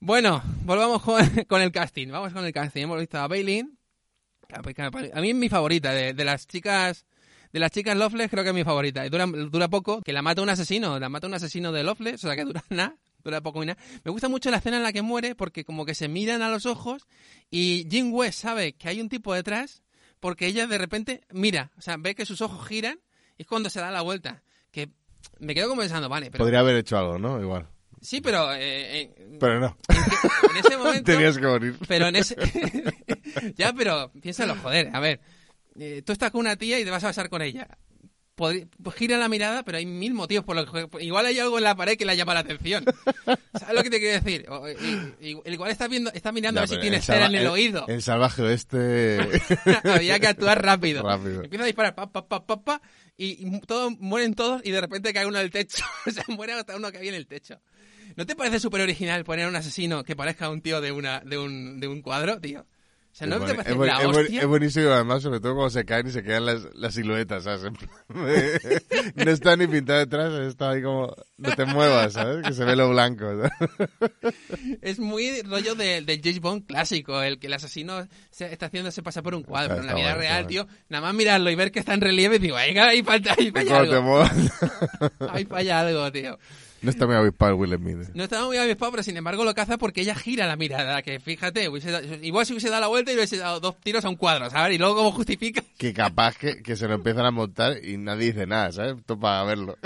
[0.00, 2.08] Bueno, volvamos con, con el casting.
[2.08, 2.82] Vamos con el casting.
[2.82, 3.78] Hemos visto a Bailin.
[4.52, 5.92] A mí es mi favorita.
[5.92, 7.06] De, de las chicas
[7.52, 9.08] de las chicas Loveless creo que es mi favorita.
[9.08, 10.98] Dura, dura poco, que la mata un asesino.
[10.98, 12.96] La mata un asesino de Loveless, o sea que dura nada.
[13.24, 13.82] Dura poco y nada.
[14.04, 16.50] Me gusta mucho la escena en la que muere porque como que se miran a
[16.50, 17.06] los ojos
[17.50, 19.82] y Jim West sabe que hay un tipo detrás
[20.20, 23.00] porque ella de repente mira, o sea, ve que sus ojos giran
[23.36, 24.42] y es cuando se da la vuelta.
[24.70, 24.90] Que
[25.38, 26.42] me quedo como pensando, vale, pero...
[26.44, 27.40] Podría haber hecho algo, ¿no?
[27.40, 27.66] Igual.
[28.00, 29.76] Sí, pero eh, eh, Pero no.
[29.88, 31.12] en ese momento...
[31.12, 31.76] Tenías que morir.
[31.88, 32.36] Pero en ese...
[33.56, 35.20] ya, pero piénsalo, joder, a ver.
[35.78, 37.66] eh, tú estás con una tía y te vas a besar con ella.
[38.36, 38.66] Pues
[38.96, 40.86] gira la mirada, pero hay mil motivos por los que...
[41.02, 42.84] Igual hay algo en la pared que le llama la atención.
[43.58, 44.46] ¿Sabes lo que te quiero decir?
[44.50, 47.46] O- y- y- igual está viendo, está mirando a ver si tiene cera en el
[47.46, 47.86] oído.
[47.88, 49.18] El salvaje oeste.
[49.84, 51.02] Había que actuar rápido.
[51.02, 51.44] Rápido.
[51.44, 52.82] Empieza a disparar, pa, pa, pa, pa, pa,
[53.16, 55.82] y, y todos, mueren todos y de repente cae uno del techo.
[56.06, 57.58] o sea, muere hasta uno que había en el techo.
[58.16, 61.20] ¿No te parece súper original poner a un asesino que parezca un tío de, una,
[61.20, 62.66] de, un, de un cuadro, tío?
[63.16, 64.40] O sea, ¿no Es te buen- parece es buen- la es buen- hostia?
[64.42, 67.46] es buenísimo, además, sobre todo cuando se caen y se quedan las, las siluetas,
[69.14, 72.46] no está ni pintado detrás, está ahí como, no te muevas, ¿sabes?
[72.46, 73.24] Que se ve lo blanco.
[74.82, 79.02] Es muy rollo de- del James Bond clásico, el que el asesino se, está haciéndose
[79.02, 79.70] pasar por un cuadro.
[79.70, 82.38] Pero en la vida real, tío, nada más mirarlo y ver que está en relieve,
[82.38, 84.24] digo, venga, ahí falta, ahí Y falla algo.
[85.30, 86.38] Ahí falla algo, tío.
[86.82, 88.08] No está muy avispado el Will Smith.
[88.08, 88.12] eh.
[88.14, 91.02] No estaba muy avispado, pero sin embargo lo caza porque ella gira la mirada.
[91.02, 94.04] Que fíjate, hubiese dado- igual si hubiese dado la vuelta y hubiese dado dos tiros
[94.04, 94.74] a un cuadro, ¿sabes?
[94.74, 95.62] Y luego, ¿cómo justifica?
[95.78, 98.96] Que capaz que, que se lo empiezan a montar y nadie dice nada, ¿sabes?
[98.98, 99.78] Esto para verlo.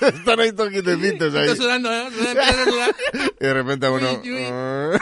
[0.00, 1.54] Están ahí todos quietecitos ahí.
[1.56, 2.08] Sudando, ¿no?
[3.40, 4.08] Y de repente uno...
[4.52, 4.98] "Ah".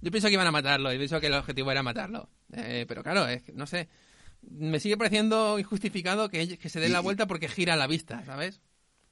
[0.00, 2.28] Yo pienso que iban a matarlo y pienso que el objetivo era matarlo.
[2.52, 3.88] Eh, pero claro, es que, no sé.
[4.50, 8.60] Me sigue pareciendo injustificado que, que se dé la vuelta porque gira la vista, ¿sabes?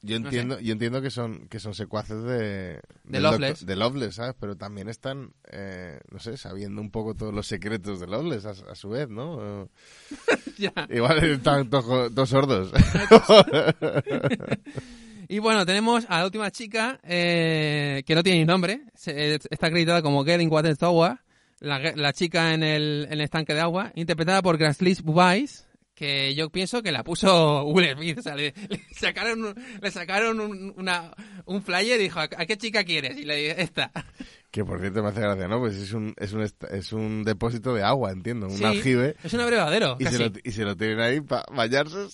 [0.02, 3.66] Yo No entiendo, yo entiendo que son que son secuaces de del Loveless.
[3.66, 4.34] de Loveless, ¿sabes?
[4.40, 8.50] Pero también están, eh, no sé, sabiendo un poco todos los secretos de Loveless a,
[8.70, 9.68] a su vez, ¿no?
[10.58, 10.72] Ya.
[10.90, 12.72] Igual están todos sordos.
[15.28, 18.80] Y bueno, tenemos a la última chica, eh, que no tiene ni nombre.
[18.96, 21.18] Se- eh, está acreditada como Girl in Water Tower,
[21.60, 25.68] la, la chica en el, en el estanque de agua, interpretada por Grace Bubais,
[26.00, 28.18] que yo pienso que la puso Will Smith.
[28.18, 31.12] O sea, le, le sacaron, le sacaron un, una,
[31.44, 33.18] un flyer y dijo, ¿a a qué chica quieres?
[33.18, 33.90] Y le dije, esta.
[34.50, 35.60] Que por cierto me hace gracia, ¿no?
[35.60, 39.14] Pues es un, es un, es un depósito de agua, entiendo, un Sí, aljibe.
[39.22, 42.06] Es un abrevadero, Y se, lo, y se lo tienen ahí para bañarse.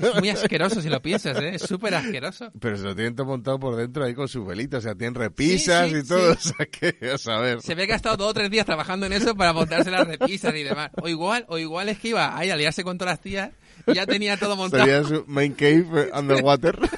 [0.00, 1.54] Es muy asqueroso si lo piensas, ¿eh?
[1.54, 2.50] Es súper asqueroso.
[2.60, 4.78] Pero se lo tienen todo montado por dentro ahí con su velita.
[4.78, 6.32] O sea, tienen repisas Sí, sí, y todo.
[6.32, 7.60] O sea, que, a saber.
[7.62, 10.06] Se ve que ha estado dos o tres días trabajando en eso para montarse las
[10.06, 10.90] repisas y demás.
[11.00, 13.50] O igual, o igual es que iba ahí a liarse con todas las tías
[13.86, 14.84] y ya tenía todo montado.
[14.84, 16.78] Sería su main cave underwater.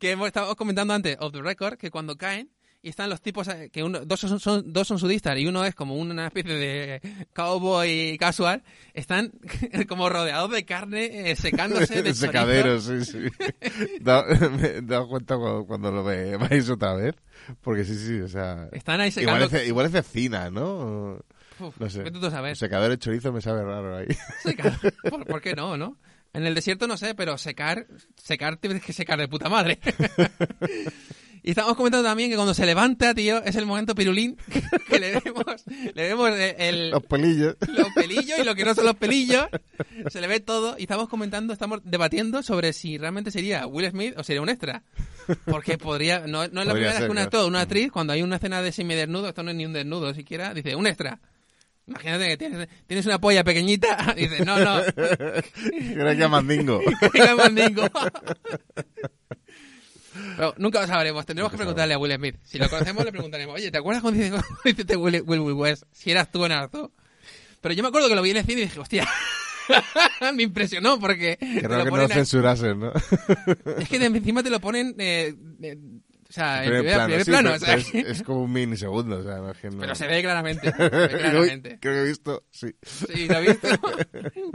[0.00, 2.50] Que hemos estado comentando antes, off the record, que cuando caen
[2.82, 5.62] y están los tipos, eh, que uno, dos, son, son- dos son sudistas y uno
[5.66, 7.00] es como una especie de
[7.34, 8.62] cowboy casual,
[8.94, 9.32] están
[9.88, 13.18] como rodeados de carne, eh, secándose de Secadero, sí, sí.
[14.00, 17.14] Da- me he dado cuenta cuando, cuando lo ve- vais otra vez.
[17.60, 18.68] Porque sí, sí, o sea.
[18.72, 19.56] Están ahí Igual secando.
[19.58, 21.18] es, igual es de cecina, ¿no?
[21.58, 22.10] Uf, No sé.
[22.10, 22.20] tú.
[22.54, 24.06] Secador de chorizo me sabe raro ahí.
[24.42, 24.72] Secar.
[25.10, 25.98] ¿Por, por qué no, no?
[26.32, 29.80] En el desierto no sé, pero secar, secar tienes que secar de puta madre.
[31.42, 34.36] y estamos comentando también que cuando se levanta, tío, es el momento pirulín
[34.88, 37.56] que le vemos, le vemos el, Los pelillos.
[37.68, 39.46] los pelillos y lo que no son los pelillos.
[40.08, 44.14] Se le ve todo y estamos comentando, estamos debatiendo sobre si realmente sería Will Smith
[44.16, 44.84] o sería un extra.
[45.46, 47.24] Porque podría, no, no es la Podría primera vez que un claro.
[47.24, 50.14] actor, una actriz, cuando hay una escena de semidesnudo, esto no es ni un desnudo
[50.14, 51.20] siquiera, dice, un extra.
[51.86, 56.80] Imagínate que tienes, tienes una polla pequeñita, dice, no, no, Creo que a Mandingo.
[57.12, 57.82] Venga, mandingo.
[60.36, 61.24] Pero nunca lo sabremos.
[61.26, 62.36] Tendremos que preguntarle a Will Smith.
[62.42, 63.54] Si lo conocemos, le preguntaremos.
[63.54, 65.84] Oye, ¿te acuerdas cuando dice Will, Will, Will West?
[65.92, 66.92] Si eras tú en Arto.
[67.60, 69.08] Pero yo me acuerdo que lo vi en el cine y dije, hostia.
[70.34, 71.36] me impresionó porque.
[71.38, 72.92] Creo lo que no a- censurasen, ¿no?
[73.78, 74.94] Es que de encima te lo ponen.
[74.98, 75.76] eh, eh,
[76.30, 77.52] o sea, en Primer primer, primer sí, plano.
[77.54, 79.78] o sea, es, es como un minisegundo, o sea, imagino.
[79.80, 80.72] pero se ve claramente.
[80.76, 81.78] Se ve claramente.
[81.80, 82.74] Creo que he visto, sí.
[82.82, 83.68] Sí, ¿lo has visto?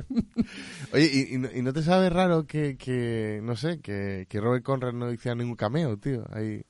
[0.93, 4.39] Oye, ¿y, y no- y no te sabe raro que, que no sé, que, que
[4.39, 6.25] Robert Conrad no hiciera ningún cameo, tío?
[6.31, 6.63] Ahí,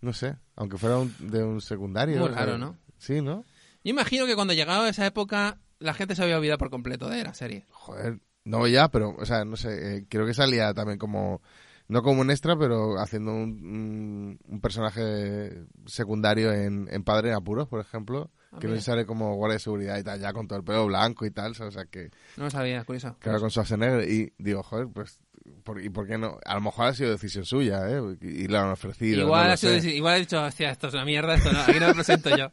[0.00, 2.18] no sé, aunque fuera un- de un secundario.
[2.20, 2.78] Muy sea, raro, ¿no?
[2.98, 3.44] Sí, ¿no?
[3.84, 7.22] Yo imagino que cuando llegaba esa época, la gente se había olvidado por completo de
[7.24, 7.66] la serie.
[7.70, 11.42] Joder, no ya, pero, o sea, no sé, eh, creo que salía también como,
[11.88, 17.68] no como un extra, pero haciendo un, un, personaje secundario en, en Padre en Apuros,
[17.68, 20.58] por ejemplo, Ah, que no sale como guardia de seguridad y tal, ya con todo
[20.58, 23.16] el pelo blanco y tal, o sea, que, No lo sabía, curioso.
[23.18, 25.18] claro, con Schwarzenegger, y digo, joder, pues,
[25.62, 26.38] ¿por, ¿y por qué no?
[26.44, 28.00] A lo mejor ha sido decisión suya, ¿eh?
[28.20, 29.22] Y, lo han ofrecido.
[29.22, 31.78] Igual, no ha sido- igual ha dicho, hostia, esto es una mierda, esto no, aquí
[31.80, 32.50] no me presento yo.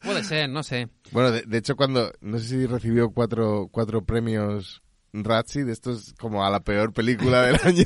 [0.00, 0.88] Puede ser, no sé.
[1.10, 4.82] Bueno, de, de hecho, cuando, no sé si recibió cuatro, cuatro premios
[5.12, 7.84] Razzie, de estos como a la peor película del año,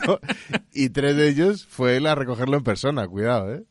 [0.72, 3.64] y tres de ellos fue él a recogerlo en persona, cuidado, ¿eh?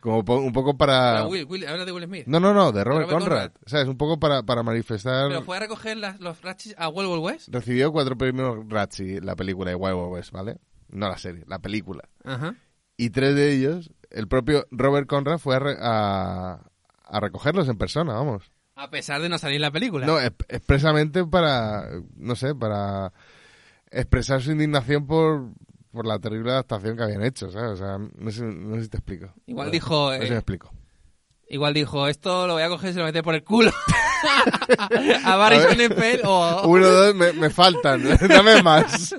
[0.00, 1.14] Como po- un poco para...
[1.16, 2.26] Pero Will, Will, habla de Will Smith.
[2.26, 3.42] No, no, no, de Robert, Robert Conrad.
[3.48, 3.62] Conrad.
[3.64, 5.28] O sea, es un poco para, para manifestar...
[5.28, 7.48] Pero fue a recoger las- los rachis a Will Will West.
[7.50, 10.58] Recibió cuatro premios Razzie, la película de Wild Wild West, ¿vale?
[10.90, 12.06] No la serie, la película.
[12.22, 12.54] Ajá.
[12.98, 16.60] Y tres de ellos, el propio Robert Conrad fue a, re- a,
[17.06, 18.52] a recogerlos en persona, vamos.
[18.76, 20.06] A pesar de no salir en la película.
[20.06, 23.12] No, expresamente para, no sé, para
[23.90, 25.50] expresar su indignación por,
[25.92, 27.72] por la terrible adaptación que habían hecho, ¿sabes?
[27.72, 29.32] O sea, no sé, no sé si te explico.
[29.46, 30.72] Igual dijo, A ver si eh, me explico.
[31.48, 33.70] Igual dijo, esto lo voy a coger y se lo meter por el culo.
[35.24, 35.60] a Barry.
[35.60, 38.02] Sonnenfeld o Uno, dos, me, me faltan.
[38.28, 39.14] Dame más.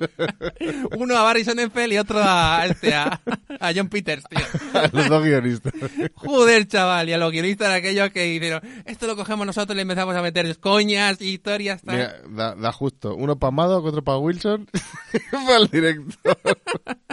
[0.98, 3.22] uno a Barry Sonnenfeld y otro a, este, a,
[3.60, 4.40] a John Peters, tío.
[4.74, 5.74] A los dos guionistas.
[6.16, 9.82] Joder, chaval, y a los guionistas aquellos que dijeron, esto lo cogemos nosotros y le
[9.84, 11.96] empezamos a meter coñas, historias, tal.
[11.96, 13.16] Mira, da, da justo.
[13.16, 14.68] Uno para Amado, otro para Wilson.
[15.32, 16.38] para el director.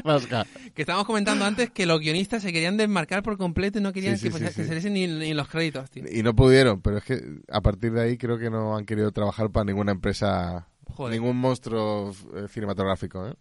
[0.05, 0.47] Vasca.
[0.75, 4.17] Que estábamos comentando antes que los guionistas se querían desmarcar por completo y no querían
[4.19, 4.65] Sí, sí, que, sí, que sí.
[4.69, 6.05] se diesen ni, ni los créditos, tío.
[6.11, 9.11] Y no pudieron, pero es que a partir de ahí creo que no han querido
[9.13, 11.15] trabajar para ninguna empresa, Joder.
[11.19, 13.35] ningún monstruo eh, cinematográfico, ¿eh?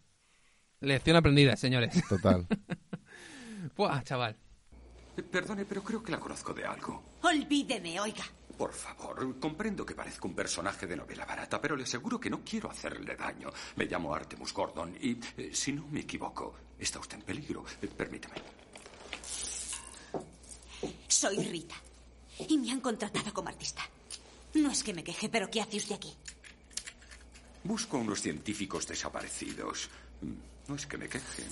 [0.82, 2.02] Lección aprendida, señores.
[2.10, 2.48] Total.
[3.78, 4.36] Buah, chaval.
[5.30, 7.04] Perdone, pero creo que la conozco de algo.
[7.22, 8.24] Olvídeme, oiga.
[8.58, 12.42] Por favor, comprendo que parezco un personaje de novela barata, pero le aseguro que no
[12.44, 13.50] quiero hacerle daño.
[13.76, 17.64] Me llamo Artemus Gordon y, eh, si no me equivoco, está usted en peligro.
[17.82, 18.36] Eh, permítame.
[21.08, 21.76] Soy Rita.
[22.48, 23.82] Y me han contratado como artista.
[24.54, 26.14] No es que me queje, pero ¿qué hace usted aquí?
[27.64, 29.90] Busco a unos científicos desaparecidos.
[30.68, 31.44] No es que me queje.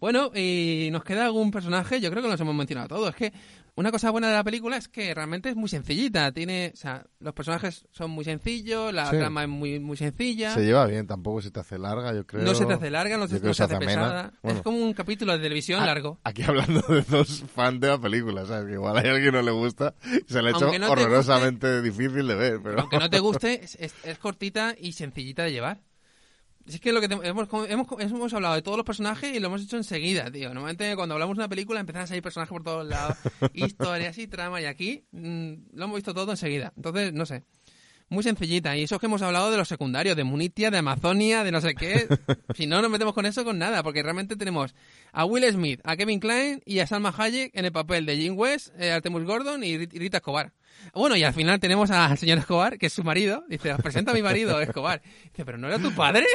[0.00, 3.10] Bueno, y nos queda algún personaje, yo creo que los hemos mencionado todos.
[3.10, 3.32] Es que
[3.76, 6.30] una cosa buena de la película es que realmente es muy sencillita.
[6.32, 9.16] Tiene, o sea, los personajes son muy sencillos, la Sí.
[9.16, 10.54] trama es muy, muy sencilla.
[10.54, 12.42] Se lleva bien, tampoco se te hace larga, yo creo.
[12.44, 14.32] No se te hace larga, no, se, no se hace pesada.
[14.42, 16.20] Bueno, Es como un capítulo de televisión a- largo.
[16.22, 18.66] Aquí hablando de dos fans de la película, ¿sabes?
[18.68, 21.82] Que igual hay alguien que no le gusta y se le ha hecho no horrorosamente
[21.82, 22.80] difícil de ver, pero...
[22.80, 25.80] Aunque no te guste, es, es- es cortita y sencillita de llevar.
[26.66, 29.48] Es que lo que te- hemos, hemos, hemos hablado de todos los personajes y lo
[29.48, 30.48] hemos hecho enseguida, tío.
[30.54, 33.16] Normalmente cuando hablamos de una película empiezan a salir personajes por todos lados,
[33.52, 36.72] historias y trama, y aquí mm, lo hemos visto todo enseguida.
[36.76, 37.44] Entonces, no sé.
[38.10, 38.76] Muy sencillita.
[38.76, 41.60] Y eso es que hemos hablado de los secundarios, de Munitia, de Amazonia, de no
[41.60, 42.06] sé qué.
[42.54, 44.74] si no nos metemos con eso, con nada, porque realmente tenemos
[45.12, 48.34] a Will Smith, a Kevin Klein y a Salma Hayek en el papel de Jim
[48.36, 50.52] West, eh, Artemus Gordon y Rit- y Rita Escobar.
[50.92, 53.44] Bueno, y al final tenemos al señor Escobar, que es su marido.
[53.48, 55.00] Dice, os presenta a mi marido, Escobar.
[55.24, 56.26] Dice, pero ¿no era tu padre?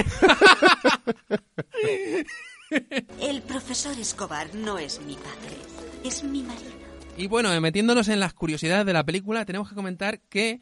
[3.20, 5.58] El profesor Escobar no es mi padre,
[6.04, 6.70] es mi marido.
[7.18, 10.62] Y bueno, eh, metiéndonos en las curiosidades de la película, tenemos que comentar que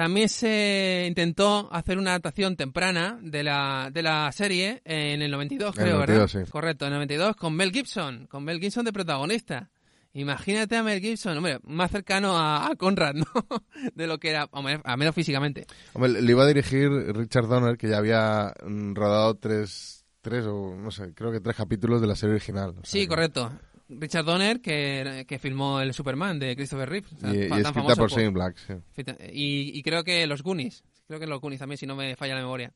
[0.00, 5.76] también se intentó hacer una adaptación temprana de la, de la serie en el 92,
[5.76, 6.46] En el creo, 92, ¿verdad?
[6.46, 6.50] sí.
[6.50, 9.68] Correcto, en el 92, con Mel Gibson, con Mel Gibson de protagonista.
[10.14, 13.26] Imagínate a Mel Gibson, hombre, más cercano a, a Conrad, ¿no?
[13.94, 15.66] De lo que era, hombre, a menos físicamente.
[15.92, 20.74] Hombre, le iba a dirigir Richard Donner, que ya había mm, rodado tres, tres o
[20.74, 22.70] no sé, creo que tres capítulos de la serie original.
[22.70, 23.52] o sea Sí, que- correcto.
[23.90, 27.06] Richard Donner, que, que filmó el Superman de Christopher Reeve.
[27.16, 28.74] o sea, Y, y escrita por Shane Black, sí.
[29.32, 30.84] Y, y creo que los Goonies.
[31.06, 32.72] Creo que los Goonies también, si no me falla la memoria.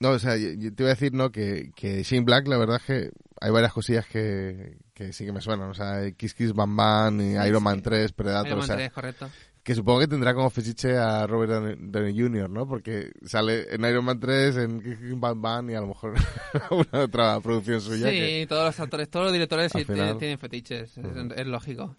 [0.00, 1.30] No, o sea, yo, te iba a decir, ¿no?
[1.30, 5.32] Que, que Shane Black, la verdad es que hay varias cosillas que, que sí que
[5.32, 5.70] me suenan.
[5.70, 7.64] O sea, Kiss Kiss Bam Bam, Sí, Iron sí.
[7.64, 9.30] Man 3, Predator, Iron o Man sea, 3, correcto.
[9.62, 12.66] Que supongo que tendrá como fetiche a Robert Downey- Jr., ¿no?
[12.66, 16.14] Porque sale en Iron Man 3, en Bam Bam y a lo mejor
[16.70, 18.08] una otra producción suya.
[18.10, 21.04] Sí, que- todos los actores, todos los directores sí Al final- tienen, fetiches, es,
[21.36, 21.96] es lógico.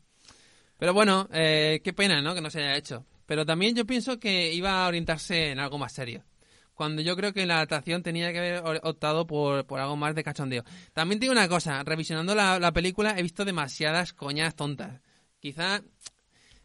[0.78, 2.36] Pero bueno, eh, qué pena, ¿no?
[2.36, 3.06] Que no se haya hecho.
[3.26, 6.24] Pero también yo pienso que iba a orientarse en algo más serio.
[6.74, 10.24] Cuando yo creo que la adaptación tenía que haber optado por, por algo más de
[10.24, 10.64] cachondeo.
[10.92, 15.00] También digo una cosa, revisionando la, la película he visto demasiadas coñas tontas.
[15.40, 15.82] Quizá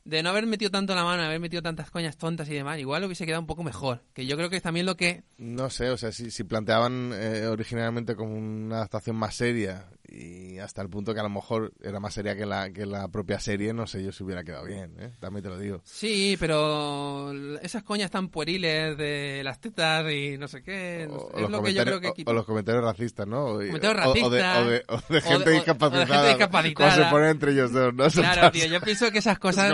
[0.08, 3.04] de no haber metido tanto la mano, haber metido tantas coñas tontas y demás, igual
[3.04, 4.00] hubiese quedado un poco mejor.
[4.14, 7.12] Que yo creo que es también lo que No sé, o sea, si, si planteaban
[7.12, 11.72] eh, originalmente como una adaptación más seria y hasta el punto que a lo mejor
[11.82, 14.64] era más seria que la, que la propia serie, no sé yo si hubiera quedado
[14.64, 15.10] bien, ¿eh?
[15.20, 15.82] También te lo digo.
[15.84, 17.30] Sí, pero
[17.60, 21.40] esas coñas tan pueriles de las tetas y no sé qué, no sé, O, es
[21.42, 23.44] los lo que yo creo comentarios- que o- o los comentarios racistas, ¿no?
[23.54, 26.06] Comentarios racistas, O de, o de o de- gente o de discapacitada.
[26.06, 26.88] gente discapacitada.
[26.88, 28.08] Cuando se ponen entre ellos dos, ¿no?
[28.08, 29.72] Claro, tío, yo pienso que esas cosas...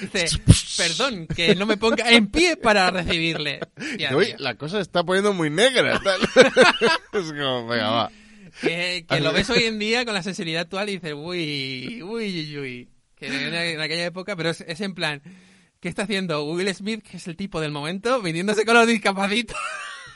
[0.00, 0.26] Dice,
[0.78, 3.60] perdón, que no me ponga en pie para recibirle.
[3.98, 6.00] Ya, "Uy, la cosa se está poniendo muy negra.
[6.02, 6.20] tal".
[7.12, 8.10] es como, venga, va.
[8.60, 12.40] Que, que lo ves hoy en día con la sensibilidad actual y dices, uy, uy,
[12.40, 12.88] uy, uy.
[13.16, 15.22] Que en, en aquella época, pero es, es en plan,
[15.80, 19.60] ¿qué está haciendo Will Smith, que es el tipo del momento, viniéndose con los discapacitados?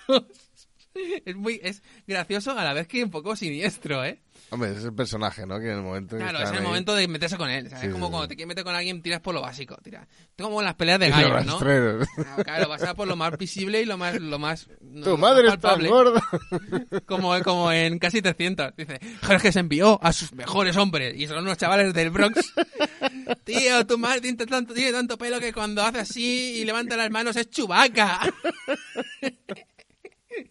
[1.24, 4.20] es muy, es gracioso a la vez que un poco siniestro, ¿eh?
[4.52, 5.58] Hombre, es el personaje, ¿no?
[5.58, 7.70] Que en el momento Claro, es el ahí- momento de meterse con él.
[7.70, 7.80] ¿sabes?
[7.80, 8.28] Sí, es como sí, cuando sí.
[8.28, 9.76] te quieres meter con alguien, tiras por lo básico.
[9.82, 10.06] Tira.
[10.38, 11.52] Como en las peleas de Los gallos, ¿no?
[11.54, 12.08] rastreros.
[12.44, 14.20] Claro, vas a por lo más visible y lo más...
[14.20, 16.22] Lo más no, Tu madre más está gorda.
[17.06, 18.76] Como, como en casi 300.
[18.76, 21.14] Dice, Jorge se envió a sus mejores hombres.
[21.16, 22.52] Y son unos chavales del Bronx.
[23.44, 27.10] Tío, tu madre tiene tanto, tiene tanto pelo que cuando hace así y levanta las
[27.10, 28.20] manos es chubaca.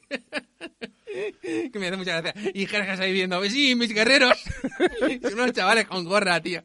[1.41, 2.51] que me hace mucha gracia.
[2.53, 4.37] Y Jerjes ahí viendo, sí, mis guerreros.
[5.21, 6.63] Son unos chavales con gorra, tío.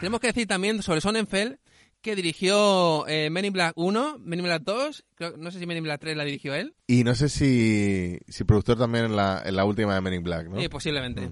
[0.00, 1.56] Tenemos que decir también sobre Sonnenfeld
[2.02, 5.66] que dirigió eh, Men in Black 1, Men in Black 2, creo- no sé si
[5.66, 9.16] Men in Black 3 la dirigió él, Y no sé si, si productor también en
[9.16, 10.60] la, en la última de Men in Black, ¿no?
[10.60, 11.30] Sí, posiblemente.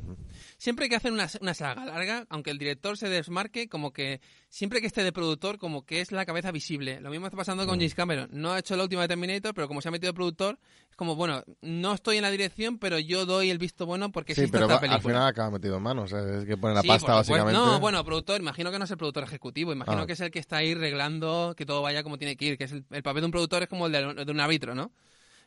[0.63, 4.81] Siempre que hacen una, una saga larga, aunque el director se desmarque, como que siempre
[4.81, 7.01] que esté de productor, como que es la cabeza visible.
[7.01, 8.29] Lo mismo está pasando con James Cameron.
[8.33, 10.95] No ha hecho la última de Terminator, pero como se ha metido de productor, es
[10.95, 14.47] como, bueno, no estoy en la dirección, pero yo doy el visto bueno porque Sí,
[14.53, 14.97] pero esta película.
[14.99, 16.11] al final acaba metido en manos.
[16.11, 16.43] ¿sabes?
[16.43, 17.55] Es que pone la Sí, pasta, básicamente.
[17.55, 20.07] No, bueno, productor, imagino que no es el productor ejecutivo, imagino Ah.
[20.07, 22.65] que es el que está ahí reglando que todo vaya como tiene que ir, que
[22.65, 24.93] es el, el papel de un productor es como el de, de un árbitro, ¿no?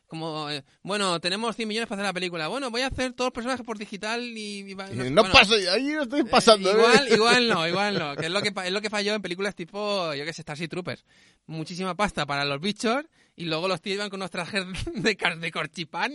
[0.06, 2.46] Como, eh, bueno, tenemos 100 millones para hacer la película.
[2.46, 4.62] Bueno, voy a hacer todos los personajes por digital y...
[4.76, 6.70] no sé, no bueno, paso, ahí no estoy pasando.
[6.70, 6.76] eh, ¿eh?
[6.76, 8.14] igual, igual no, igual no.
[8.16, 10.68] Que es lo que, es lo que falló en películas tipo, yo que sé, Starship
[10.68, 11.04] Troopers.
[11.46, 13.04] Muchísima pasta para los bichos
[13.34, 16.12] y luego los tíos iban con unos trajes de, de corchipán.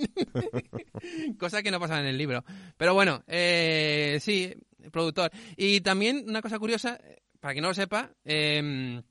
[1.37, 2.45] cosa que no pasaba en el libro.
[2.77, 4.53] Pero bueno, eh, sí,
[4.91, 5.31] productor.
[5.57, 6.97] Y también una cosa curiosa,
[7.41, 9.01] para quien no lo sepa, eh,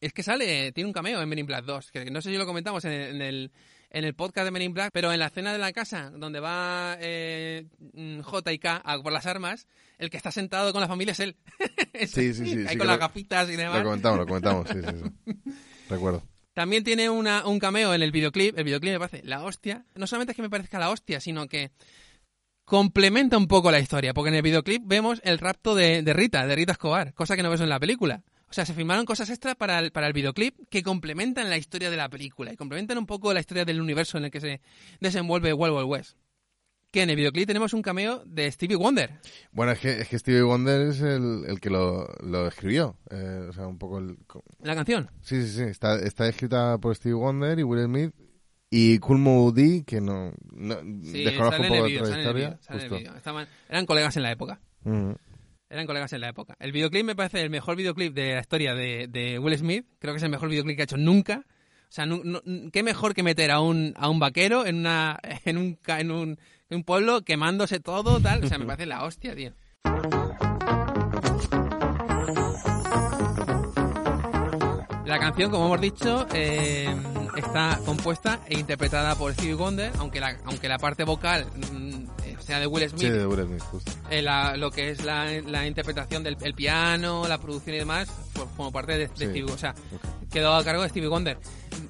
[0.00, 2.36] es que sale, tiene un cameo en Men in Black 2, que no sé si
[2.36, 3.52] lo comentamos en el, en el,
[3.94, 6.40] en el podcast de Men in Black, pero en la escena de la casa, donde
[6.40, 9.66] va eh, mm, J y K a por las armas,
[9.98, 11.36] el que está sentado con la familia es él.
[11.94, 13.78] Sí, sí, sí, Ahí sí, con las lo- gafitas y demás.
[13.78, 15.52] Lo comentamos, lo comentamos, sí, sí, sí.
[15.88, 16.22] Recuerdo.
[16.54, 18.58] También tiene una, un cameo en el videoclip.
[18.58, 19.84] El videoclip me parece la hostia.
[19.94, 21.70] No solamente es que me parezca la hostia, sino que
[22.64, 24.14] complementa un poco la historia.
[24.14, 27.42] Porque en el videoclip vemos el rapto de, de Rita, de Rita Escobar, cosa que
[27.42, 28.22] no ves en la película.
[28.54, 31.90] O sea, se filmaron cosas extra para el, para el videoclip que complementan la historia
[31.90, 34.60] de la película y complementan un poco la historia del universo en el que se
[35.00, 36.16] desenvuelve Wild Wild West.
[36.92, 39.10] Que en el videoclip tenemos un cameo de Stevie Wonder.
[39.50, 42.96] Bueno, es que, es que Stevie Wonder es el, el que lo, lo escribió.
[43.10, 44.16] Eh, o sea, un poco el...
[44.62, 45.10] La canción.
[45.20, 45.62] Sí, sí, sí.
[45.64, 48.14] Está, está escrita por Stevie Wonder y Will Smith
[48.70, 50.32] y Cool Moody, que no...
[50.52, 52.94] no Sí, desconozco un poco de sale en el justo.
[52.94, 53.16] vídeo.
[53.16, 54.60] Estaban- eran colegas en la época.
[54.84, 55.16] Ujú.
[55.74, 56.56] Eran colegas en la época.
[56.60, 59.84] El videoclip me parece el mejor videoclip de la historia de, de Will Smith.
[59.98, 61.42] Creo que es el mejor videoclip que ha hecho nunca.
[61.48, 65.18] O sea, nu- nu- qué mejor que meter a un, a un vaquero en, una,
[65.44, 66.38] en, un, en, un,
[66.70, 68.44] en un pueblo quemándose todo, tal.
[68.44, 69.52] O sea, me parece la hostia, tío.
[75.14, 76.92] La canción, como hemos dicho, eh,
[77.36, 82.36] está compuesta e interpretada por Stevie Wonder, aunque la, aunque la parte vocal mm, eh,
[82.40, 83.00] sea de Will Smith.
[83.02, 83.92] Sí, de Will Smith, justo.
[84.10, 88.08] Eh, la- lo que es la, la interpretación del el piano, la producción y demás,
[88.32, 89.24] por- como parte de, de Sí.
[89.26, 89.72] Stevie, o sea,
[90.32, 91.38] quedó a cargo de Stevie Wonder.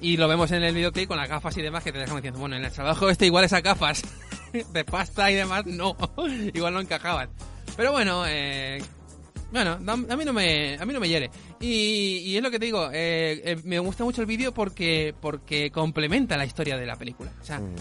[0.01, 2.39] Y lo vemos en el videoclip con las gafas y demás que te dejan diciendo,
[2.39, 4.03] bueno, en el trabajo este igual esas gafas
[4.71, 5.97] de pasta y demás, no,
[6.53, 7.29] igual no encajaban.
[7.75, 8.81] Pero bueno, eh,
[9.63, 9.79] bueno,
[10.11, 11.29] a mí no me, a mí no me hiere.
[11.59, 15.13] Y, y es lo que te digo, eh, eh, me gusta mucho el vídeo porque,
[15.21, 17.31] porque complementa la historia de la película.
[17.41, 17.75] O sea, Mm.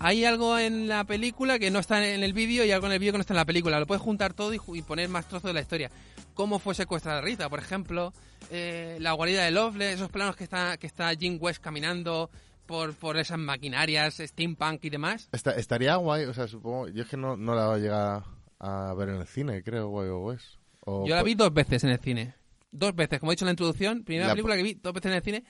[0.00, 2.98] hay algo en la película que no está en el vídeo y algo en el
[2.98, 3.78] vídeo que no está en la película.
[3.80, 5.90] Lo puedes juntar todo y, y poner más trozos de la historia.
[6.34, 8.12] Cómo fue secuestrada Rita, por ejemplo.
[8.50, 12.30] eh, la guarida de Loveless, esos planos que está, que está Jim West caminando
[12.66, 15.28] por, por esas maquinarias, steampunk y demás.
[15.32, 16.88] Esta- estaría guay, o sea, supongo...
[16.88, 18.22] Yo es que no, no la voy a llegar
[18.58, 20.56] a ver en el cine, creo, guay o West.
[20.84, 22.34] O Yo la vi dos veces en el cine.
[22.70, 24.04] Dos veces, como he dicho en la introducción.
[24.04, 25.44] Primera La- película que vi dos veces en el cine.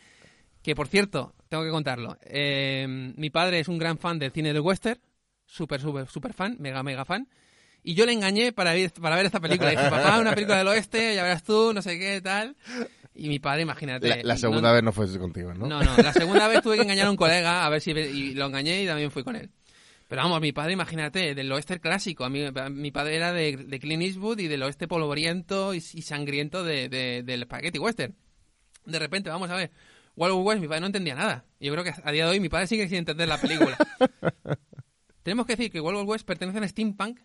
[0.62, 2.16] Que por cierto, tengo que contarlo.
[2.22, 5.00] eh, mi padre es un gran fan del cine del western.
[5.46, 6.56] Súper, súper, súper fan.
[6.60, 7.28] Mega, mega fan.
[7.82, 9.70] Y yo le engañé para ver, para ver esta película.
[9.70, 12.56] Dije, papá, una película del oeste, ya verás tú, no sé qué, tal.
[13.14, 14.08] Y mi padre, imagínate.
[14.08, 15.66] La, la no- segunda vez no fue contigo, ¿no?
[15.66, 18.34] no, no, la segunda vez tuve que engañar a un colega a ver si y
[18.34, 19.50] lo engañé y también fui con él.
[20.12, 22.22] Pero vamos, mi padre, imagínate, del oeste clásico.
[22.24, 25.78] A mí, a- mi padre era de, de Clint Eastwood y del oeste polvoriento y,
[25.78, 28.14] y sangriento de, de- del spaghetti western.
[28.84, 29.70] De repente, vamos a ver,
[30.14, 31.46] Wild West, mi padre no entendía nada.
[31.58, 33.74] Y Yo creo que a día de hoy mi padre sigue sin entender la película.
[35.22, 37.20] Tenemos que decir que Wild West pertenece al steampunk,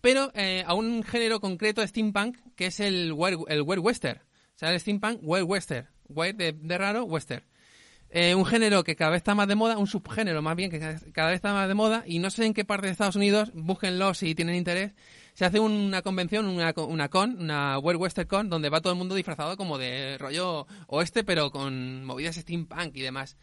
[0.00, 4.18] pero eh, a un género concreto de steampunk que es el wild, el wild western.
[4.18, 4.22] O
[4.60, 5.88] sea, el steampunk wild western.
[6.08, 7.44] Wild de, de raro, western.
[8.12, 10.80] Eh, un género que cada vez está más de moda, un subgénero más bien que
[10.80, 13.52] cada vez está más de moda y no sé en qué parte de Estados Unidos,
[13.54, 14.94] búsquenlo si tienen interés,
[15.34, 18.98] se hace una convención, una, una con, una Wild Western Con, donde va todo el
[18.98, 23.36] mundo disfrazado como de rollo oeste, pero con movidas steampunk y demás.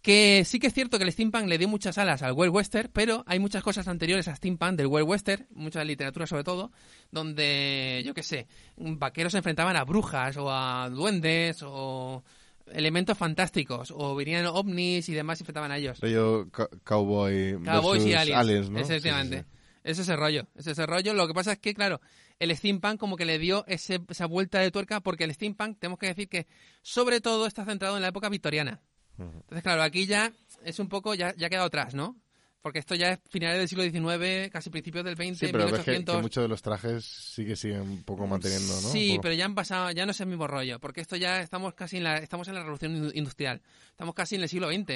[0.00, 2.90] Que sí que es cierto que el steampunk le dio muchas alas al Wild Western,
[2.92, 6.72] pero hay muchas cosas anteriores a steampunk del Wild Western, mucha literatura sobre todo,
[7.12, 12.24] donde, yo qué sé, vaqueros se enfrentaban a brujas o a duendes o
[12.72, 16.00] elementos fantásticos, o venían ovnis y demás y enfrentaban a ellos.
[16.00, 16.48] Rollo
[16.84, 18.70] cowboy Cowboys y aliens.
[18.70, 18.78] ¿no?
[18.78, 19.36] Efectivamente.
[19.38, 19.58] Sí, sí, sí.
[19.84, 21.12] Es ese rollo, es ese rollo.
[21.14, 22.00] Lo que pasa es que, claro,
[22.38, 25.98] el steampunk como que le dio ese- esa vuelta de tuerca porque el steampunk, tenemos
[25.98, 26.46] que decir que
[26.82, 28.80] sobre todo está centrado en la época victoriana.
[29.18, 30.32] Entonces, claro, aquí ya
[30.64, 32.16] es un poco, ya, ya ha quedado atrás, ¿no?
[32.62, 35.80] Porque esto ya es finales del siglo XIX, casi principios del XX, Sí, pero ves
[35.82, 36.14] que, 1800.
[36.16, 38.88] que muchos de los trajes sí que siguen un poco manteniendo, ¿no?
[38.88, 41.74] Sí, pero ya han pasado, ya no es el mismo rollo, porque esto ya estamos
[41.74, 43.60] casi en la, estamos en la revolución indu- industrial,
[43.90, 44.90] estamos casi en el siglo XX,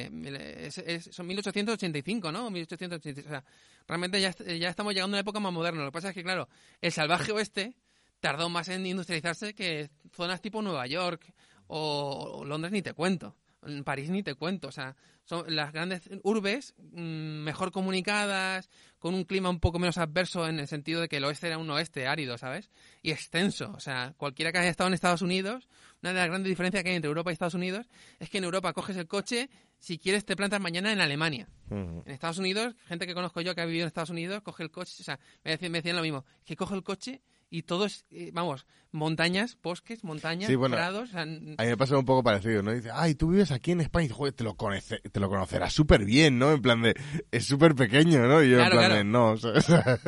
[0.58, 2.48] es, es- son 1885, ¿no?
[2.52, 3.44] 1885, o sea,
[3.88, 5.80] realmente ya estamos llegando a una época más moderna.
[5.80, 6.48] Lo que pasa es que, claro,
[6.80, 7.74] el salvaje oeste
[8.20, 11.32] tardó más en industrializarse que zonas tipo Nueva York
[11.66, 13.34] o, o Londres ni te cuento.
[13.66, 14.94] En París ni te cuento, o sea,
[15.26, 20.58] son las grandes urbes mm, mejor comunicadas, con un clima un poco menos adverso en
[20.58, 22.70] el sentido de que el oeste era un oeste árido, ¿sabes?
[23.02, 25.68] Y extenso, o sea, cualquiera que haya estado en Estados Unidos,
[26.02, 27.86] una de las grandes diferencias que hay entre Europa y Estados Unidos
[28.20, 31.48] es que en Europa coges el coche, si quieres te plantas mañana en Alemania.
[31.70, 34.70] En Estados Unidos, gente que conozco yo que ha vivido en Estados Unidos, coge el
[34.70, 37.20] coche, o sea, me decían, me decían lo mismo, que coge el coche
[37.50, 41.62] y todo es, eh, vamos, montañas, bosques, montañas, Sí, bueno, prados, o sea, n- A
[41.64, 42.72] mí me pasa un poco parecido, ¿no?
[42.72, 45.72] Dice, ay, tú vives aquí en España y joder, te lo, conoce- te lo conocerás
[45.72, 46.52] súper bien, ¿no?
[46.52, 46.94] En plan de,
[47.30, 48.42] es súper pequeño, ¿no?
[48.42, 48.94] Y yo Claro, en plan claro.
[48.96, 49.98] de, no, o sea, o sea,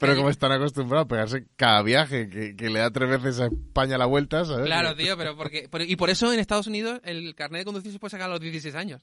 [0.00, 3.46] pero como están acostumbrados a pegarse cada viaje, que, que le da tres veces a
[3.46, 4.66] España la vuelta, ¿sabes?
[4.66, 7.92] Claro, tío, pero porque por- y por eso en Estados Unidos el carnet de conducir
[7.92, 9.02] se puede sacar a los 16 años.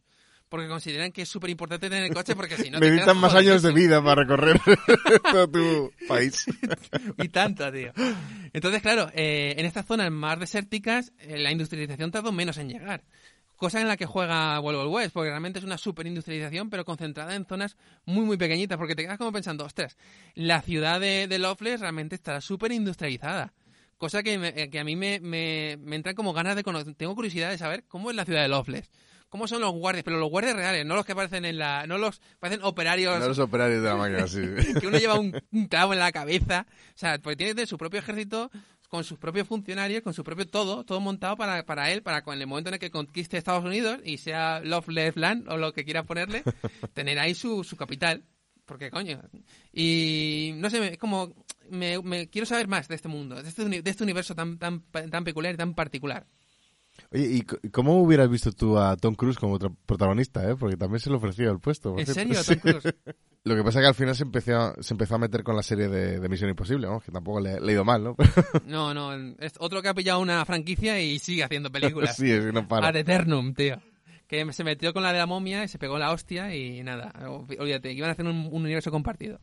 [0.54, 3.34] Porque consideran que es súper importante tener el coche porque si no te Necesitan más
[3.34, 4.62] años de vida para recorrer
[5.32, 6.46] todo tu país.
[7.18, 7.92] y tanto, tío.
[8.54, 13.02] Entonces, claro, eh, en estas zonas más desérticas eh, la industrialización tardó menos en llegar.
[13.56, 17.34] Cosa en la que juega Wild West, porque realmente es una super industrialización, pero concentrada
[17.34, 17.76] en zonas
[18.06, 19.98] muy, muy pequeñitas, porque te quedas como pensando, ostras,
[20.36, 23.54] la ciudad de, de Loveless realmente estará súper industrializada.
[23.98, 26.94] Cosa que, me- eh, que a mí me, me, me entra como ganas de conocer.
[26.94, 28.92] Tengo curiosidad de saber cómo es la ciudad de Loveless.
[29.34, 30.04] ¿Cómo son los guardias?
[30.04, 31.88] Pero los guardias reales, no los que aparecen en la.
[31.88, 32.22] No los.
[32.40, 34.42] Parecen operarios No los operarios de la máquina, sí.
[34.80, 36.68] que uno lleva un, un clavo en la cabeza.
[36.70, 38.52] O sea, porque tiene su propio ejército,
[38.90, 42.40] con sus propios funcionarios, con su propio todo, todo montado para, para él, para con
[42.40, 45.84] el momento en el que conquiste Estados Unidos y sea Loveless Land o lo que
[45.84, 46.44] quiera ponerle,
[46.94, 48.24] tener ahí su, su capital.
[48.66, 49.20] Porque coño.
[49.74, 51.34] Y no sé, es como.
[51.72, 54.84] Me, me quiero saber más de este mundo, de este, de este universo tan, tan,
[54.92, 56.28] tan peculiar y tan particular.
[57.12, 60.56] Oye, ¿y cómo hubieras visto tú a Tom Cruise como otro protagonista, eh?
[60.56, 61.98] Porque también se le ofreció el puesto.
[61.98, 62.40] ¿En serio.
[62.46, 62.96] Tom Cruise?
[63.46, 65.56] Lo que pasa es que al final se empezó a, se empezó a meter con
[65.56, 67.02] la serie de, de Misión Imposible, ¿no?
[67.02, 68.16] Que tampoco le, le ha ido mal, ¿no?
[68.66, 72.16] No, no, es otro que ha pillado una franquicia y sigue haciendo películas.
[72.16, 72.88] sí, es que no para.
[72.88, 73.82] Ad eternum, tío.
[74.28, 77.14] Que se metió con la de la momia y se pegó la hostia y nada.
[77.28, 79.40] Olvídate, iban a hacer un, un universo compartido.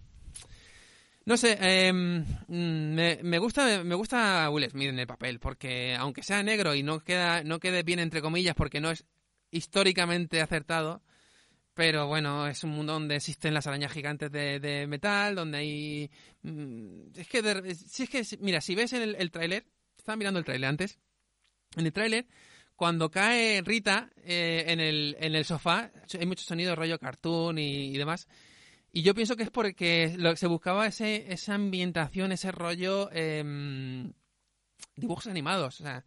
[1.31, 5.95] No sé, eh, mm, me, me gusta me gusta Will Smith en el papel, porque
[5.95, 9.05] aunque sea negro y no queda no quede bien entre comillas porque no es
[9.53, 11.03] históricamente acertado,
[11.75, 16.11] pero bueno, es un mundo donde existen las arañas gigantes de, de metal, donde hay...
[16.43, 19.67] mm, Es que, de- si es que, mira, si ves el, el tráiler,
[19.97, 20.99] estaba mirando el tráiler antes,
[21.77, 22.27] en el tráiler,
[22.75, 27.95] cuando cae Rita eh, en, el, en el sofá, hay mucho sonido rollo cartoon y,
[27.95, 28.27] y demás.
[28.93, 34.13] Y yo pienso que es porque lo, se buscaba ese, esa ambientación, ese rollo em,
[34.97, 35.81] dibujos animados.
[35.81, 36.05] O sea,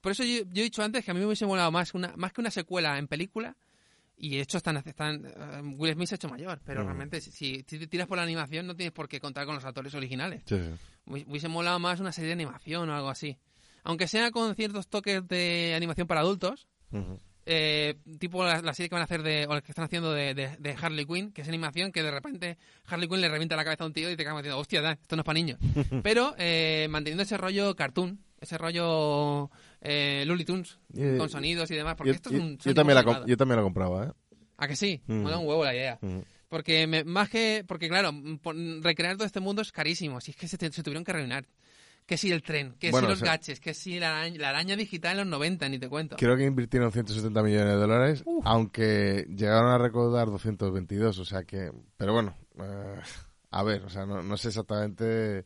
[0.00, 2.14] por eso yo, yo he dicho antes que a mí me hubiese molado más, una,
[2.16, 3.56] más que una secuela en película.
[4.16, 6.86] Y de hecho están, están eh, Will Smith se ha hecho mayor, pero Mm.
[6.86, 9.64] realmente si, si te tiras por la animación no tienes por qué contar con los
[9.64, 10.42] actores originales.
[10.46, 11.22] Sí, sí.
[11.26, 13.36] Hubiese molado más una serie de animación o algo así.
[13.84, 17.18] Aunque sea con ciertos toques de animación para adultos, Ujú.
[17.46, 20.12] Eh, tipo la, la serie que van a hacer de, o la que están haciendo
[20.12, 23.56] de, de- de Harley Quinn, que es animación que de repente Harley Quinn le revienta
[23.56, 25.34] la cabeza a un tío y te acabas diciendo, hostia, da, esto no es para
[25.34, 25.58] niños.
[26.02, 31.74] Pero eh, manteniendo ese rollo cartoon, ese rollo eh, Looney Tunes, Eh, con sonidos y
[31.76, 32.58] demás, porque Yo, esto es un...
[32.58, 34.10] yo también la, yo también la compraba, ¿eh?
[34.58, 35.00] ¿A que sí?
[35.06, 35.22] Mm.
[35.22, 35.98] Mola un huevo la idea.
[36.00, 36.24] Ujú.
[36.48, 37.64] Porque me- más que...
[37.66, 40.20] Porque claro, mm, recrear todo este mundo es carísimo.
[40.20, 41.46] Si es que se, te- se tuvieron que arruinar.
[42.06, 44.38] Que si el tren, que Bueno, si los o sea- gaches, que si la araña,
[44.40, 46.16] la araña digital en los 90, ni te cuento.
[46.16, 48.44] Creo que invirtieron 170 millones de dólares, Uf.
[48.46, 51.70] aunque llegaron a recaudar 222, o sea que...
[51.96, 53.00] Pero bueno, eh,
[53.50, 55.44] a ver, o sea, no, no sé exactamente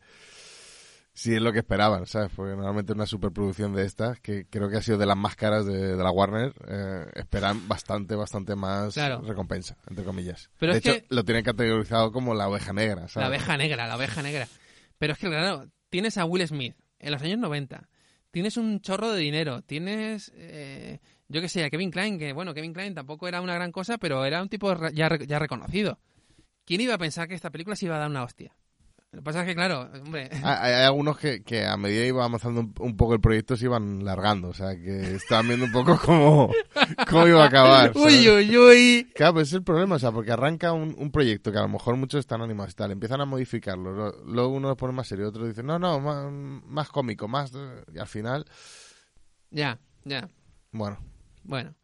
[1.12, 2.30] si es lo que esperaban, ¿sabes?
[2.34, 5.64] Porque normalmente una superproducción de estas, que creo que ha sido de las más caras
[5.64, 9.22] de, de la Warner, eh, esperan bastante, bastante más Claro.
[9.22, 10.50] recompensa, entre comillas.
[10.58, 13.16] Pero de es hecho, que- lo tienen categorizado como la oveja negra, ¿sabes?
[13.16, 14.46] La abeja negra, la oveja negra.
[14.98, 15.66] Pero es que, claro,
[15.96, 17.88] tienes a Will Smith en los años 90.
[18.30, 19.62] Tienes un chorro de dinero.
[19.62, 23.54] Tienes, eh, yo qué sé, a Kevin Klein, que bueno, Kevin Klein tampoco era una
[23.54, 25.98] gran cosa, pero era un tipo ya, ya reconocido.
[26.66, 28.54] ¿Quién iba a pensar que esta película se iba a dar una hostia?
[29.16, 32.08] Lo que pasa es que, claro, hombre, Hay, hay algunos que, que a medida que
[32.08, 35.64] iba avanzando un, un poco el proyecto se iban largando, o sea, que estaban viendo
[35.64, 36.52] un poco cómo,
[37.08, 37.94] cómo iba a acabar.
[37.94, 38.14] ¿sabes?
[38.20, 39.12] uy, uy, uy.
[39.14, 41.68] Claro, pues es el problema, o sea, porque arranca un, un proyecto que a lo
[41.68, 45.08] mejor muchos están animados y tal, empiezan a modificarlo, lo- luego uno lo pone más
[45.08, 46.30] serio, otro dice, no, no, más,
[46.66, 47.52] más cómico, más...
[47.54, 48.44] eh", Y al final,
[49.50, 50.28] Ya, ya.
[50.72, 50.98] bueno,
[51.42, 51.74] Bueno.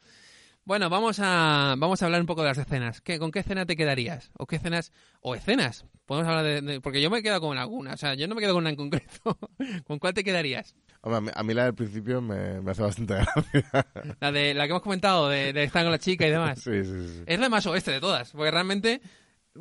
[0.64, 3.00] Bueno, vamos a, vamos a hablar un poco de las escenas.
[3.00, 4.30] ¿Qué, ¿Con qué escena te quedarías?
[4.38, 4.92] ¿O qué escenas?
[5.20, 5.86] ¿O escenas?
[6.06, 7.94] Podemos hablar de, de- Porque yo me he quedado con alguna.
[7.94, 9.38] O sea, yo no me quedo con una en concreto.
[9.86, 10.76] ¿Con cuál te quedarías?
[11.00, 13.86] Hombre, a mí, a mí la del principio me, me hace bastante gracia.
[14.20, 16.60] La de la que hemos comentado, de, de estar con la chica y demás.
[16.60, 17.22] sí, sí, sí.
[17.26, 18.30] Es la más oeste de todas.
[18.30, 19.00] Porque realmente,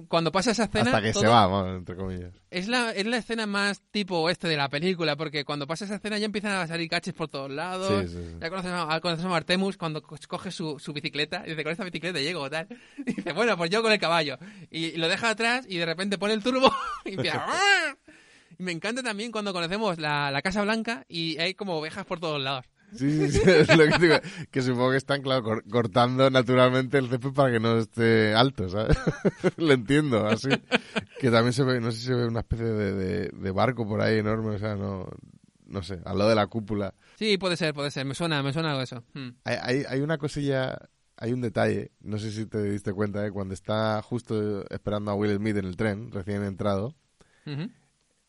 [0.08, 0.86] cuando pasa esa escena...
[0.92, 2.34] Hasta que todo- se va, entre comillas.
[2.50, 5.96] Es la, es la escena más tipo oeste de la película, porque cuando pasa esa
[5.96, 8.10] escena ya empiezan a salir caches por todos lados.
[8.10, 8.38] Sí, sí, sí.
[8.40, 11.44] Ya conoces a, conocemos a Artemus cuando co- coge su, su bicicleta.
[11.46, 12.68] Y dice, con esta bicicleta llego, tal.
[12.98, 14.38] Y dice, bueno, pues yo con el caballo.
[14.70, 16.72] Y, y lo deja atrás y de repente pone el turbo
[17.06, 17.46] y empieza...
[18.60, 22.20] Y me encanta también cuando conocemos la, la Casa Blanca y hay como ovejas por
[22.20, 22.66] todos lados.
[22.96, 24.16] Sí, sí, sí, es lo que digo.
[24.52, 28.68] Que supongo que están, claro, cor- cortando naturalmente el césped para que no esté alto,
[28.70, 28.98] ¿sabes?
[29.58, 30.50] lo entiendo, así.
[31.20, 33.88] Que también se ve, no sé si se ve una especie de, de, de barco
[33.88, 35.08] por ahí enorme, o sea, no,
[35.68, 36.94] no sé, al lado de la cúpula.
[37.16, 38.06] Sí, puede ser, puede ser.
[38.06, 39.04] Me suena, me suena algo eso.
[39.14, 39.30] Hmm.
[39.46, 40.78] Hay, hay, hay una cosilla,
[41.18, 43.32] hay un detalle, no sé si te diste cuenta, ¿eh?
[43.32, 46.96] cuando está justo esperando a Will Smith en el tren, recién entrado,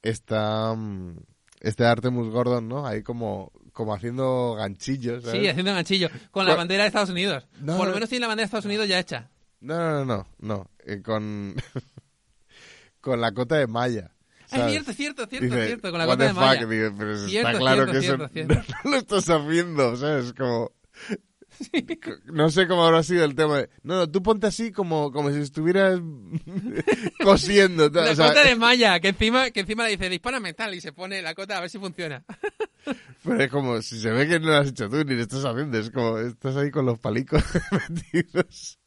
[0.03, 1.17] está mm,
[1.61, 2.87] este Artemus Gordon, ¿no?
[2.87, 5.41] Ahí como, como haciendo ganchillos, ¿sabes?
[5.41, 6.09] Sí, haciendo ganchillo.
[6.31, 7.47] Con la bandera de Estados Unidos.
[7.61, 7.95] No, Por lo no.
[7.97, 9.31] menos tiene la bandera de Estados Unidos ya hecha.
[9.61, 10.71] No, no, no, no, no.
[10.85, 11.55] Eh, con,
[13.01, 14.11] con la cota de malla.
[14.51, 16.43] Es cierto, cierto, cierto, Dice, cierto, con la "What cota de the fuck?".
[16.45, 16.93] malla.
[16.99, 18.53] Pero Cierto, está claro cierto, que eso
[18.85, 20.33] no lo estás haciendo, ¿sabes?
[20.35, 20.73] Como...
[22.27, 23.71] No sé cómo habrá sido el tema de...
[23.83, 26.01] No, no, tú ponte así como, como si estuvieras
[27.23, 27.89] cosiendo.
[27.89, 30.81] La o sea, cota de malla, que encima, que encima le dice, dispárame tal, y
[30.81, 32.25] se pone la cota a ver si funciona.
[33.23, 35.45] Pero es como, si se ve que no lo has hecho tú ni lo estás
[35.45, 38.79] haciendo, es como, estás ahí con los palicos metidos.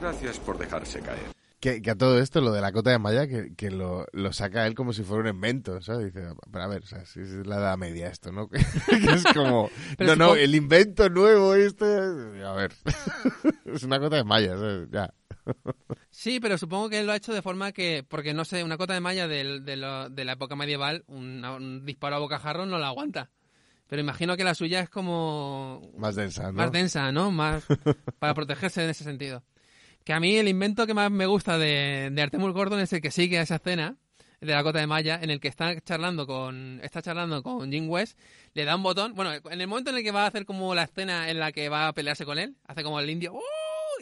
[0.00, 1.39] Gracias por dejarse caer.
[1.60, 4.32] Que, que a todo esto, lo de la cota de malla, que, que lo, lo
[4.32, 6.06] saca él como si fuera un invento, ¿sabes?
[6.12, 8.48] Dice, pero a ver, o sea, si es la edad media esto, ¿no?
[8.48, 12.72] que es como, Pero no, no, el invento nuevo este, a ver,
[13.66, 14.88] es una cota de malla, ¿sabes?
[14.90, 15.12] Ya.
[16.10, 18.78] Sí, pero supongo que él lo ha hecho de forma que, porque no sé, una
[18.78, 19.44] cota de malla de,
[19.76, 23.30] lo- de la época medieval, un, un disparo a bocajarro no la aguanta.
[23.86, 26.52] Pero imagino que la suya es como Más densa, ¿no?
[26.52, 27.30] más densa, ¿no?
[27.32, 27.64] Más
[28.18, 29.42] para protegerse en ese sentido.
[30.10, 33.00] Que a mí el invento que más me gusta de, de Artemus Gordon es el
[33.00, 33.94] que sigue a esa escena
[34.40, 37.88] de la cota de malla en el que está charlando con está charlando con Jim
[37.88, 38.18] West,
[38.54, 40.74] le da un botón, bueno, en el momento en el que va a hacer como
[40.74, 43.40] la escena en la que va a pelearse con él, hace como el indio ¡uh!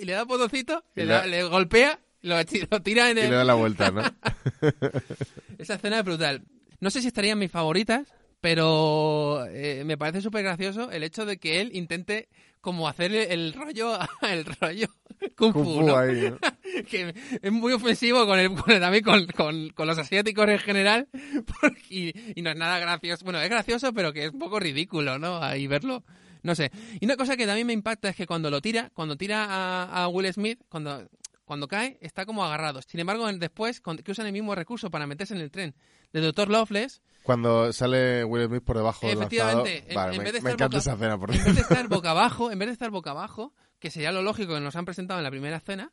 [0.00, 2.36] y le da un botoncito, Y le, le da- da- le golpea, lo,
[2.70, 4.00] lo tira en Y el le da la vuelta, ¿no?
[5.58, 6.40] esa escena es brutal.
[6.80, 8.08] No sé si estarían mis favoritas,
[8.40, 12.28] pero eh, me parece súper gracioso el hecho de que él intente
[12.60, 14.88] como hacer el rollo, el rollo
[15.36, 15.96] Kung Fu, Kung Fu ¿no?
[15.96, 16.38] ahí, ¿no?
[16.90, 20.58] que es muy ofensivo con el, con el- también con, con- con los asiáticos en
[20.58, 21.08] general
[21.60, 23.24] porque- y, y no es nada gracioso.
[23.24, 25.42] Bueno, es gracioso, pero que es un poco ridículo, ¿no?
[25.42, 26.04] Ahí verlo.
[26.42, 26.70] No sé.
[27.00, 30.04] Y una cosa que también me impacta es que cuando lo tira, cuando tira a,
[30.04, 31.08] a Will Smith, cuando,
[31.44, 32.80] cuando cae, está como agarrado.
[32.82, 35.74] Sin embargo, después, que usan el mismo recurso para meterse en el tren
[36.12, 40.18] de Doctor Loveless, Cuando sale Will Smith por debajo del Efectivamente, lanzador, en- vale, en
[40.18, 42.10] me, vez de me estar encanta boca- esa escena, por en vez de estar boca
[42.12, 45.20] abajo, en vez de estar boca abajo, que sería lo lógico que nos han presentado
[45.20, 45.92] en la primera escena,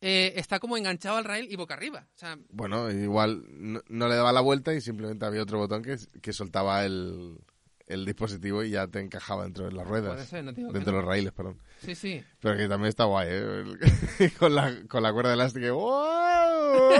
[0.00, 2.08] eh, está como enganchado al rail y boca arriba.
[2.16, 5.82] O sea, Bueno, igual no, no le daba la vuelta y simplemente había otro botón
[5.82, 7.38] que, que soltaba el,
[7.86, 10.14] el dispositivo y ya te encajaba dentro de las ruedas.
[10.14, 10.92] Puede ser, no dentro de no.
[10.98, 11.60] los raíles, perdón.
[11.80, 12.24] sí, sí.
[12.40, 14.32] Pero que también está guay, ¿eh?
[14.40, 15.70] Con, la, con la cuerda elástica.
[15.70, 16.90] ¡Wow!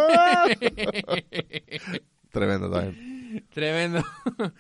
[2.31, 3.16] Tremendo también.
[3.53, 4.03] Tremendo.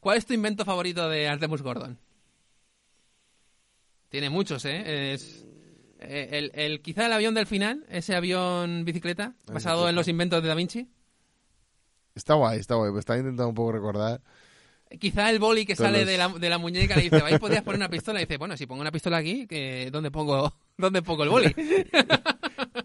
[0.00, 1.98] ¿Cuál es tu invento favorito de Artemus Gordon?
[4.08, 5.12] Tiene muchos, ¿eh?
[5.14, 5.44] Es,
[6.00, 10.42] eh, el, el- quizá el avión del final, ese avión bicicleta, basado en los inventos
[10.42, 10.88] de Da Vinci.
[12.14, 12.92] Está guay, está guay.
[12.92, 14.20] Me estaba intentando un poco recordar.
[15.00, 17.64] Quizá el boli que Todos sale de la, de la muñeca le dice, ahí podrías
[17.64, 18.20] poner una pistola.
[18.20, 21.48] Y dice, bueno, si pongo una pistola aquí, que ¿dónde pongo, ¿dónde pongo el boli?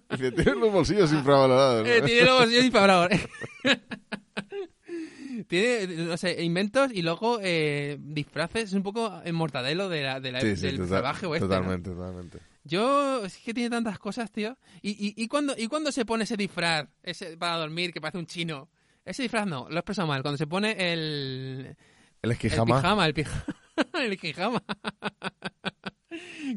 [0.10, 1.86] Dice, tienes los bolsillos infravalorados.
[1.86, 1.94] ¿no?
[1.94, 3.22] Eh, tiene los bolsillos infravalorados.
[5.48, 8.66] Tiene, no sé, inventos y luego eh, disfraces.
[8.66, 11.48] Es un poco el mortadelo de la, de la- Sí, sí, del total- salvaje oeste.
[11.48, 11.54] ¿no?
[11.56, 12.40] Totalmente, totalmente.
[12.64, 14.58] Yo, es que tiene tantas cosas, tío.
[14.82, 18.18] ¿Y, y, y, cuando, ¿Y cuando se pone ese disfraz ese para dormir que parece
[18.20, 18.70] un chino?
[19.06, 20.22] Ese disfraz no, lo he expresado mal.
[20.22, 21.76] Cuando se pone el, El
[22.22, 22.76] el esquijama.
[22.78, 23.46] pijama, el pijama,
[24.04, 24.64] el pijama.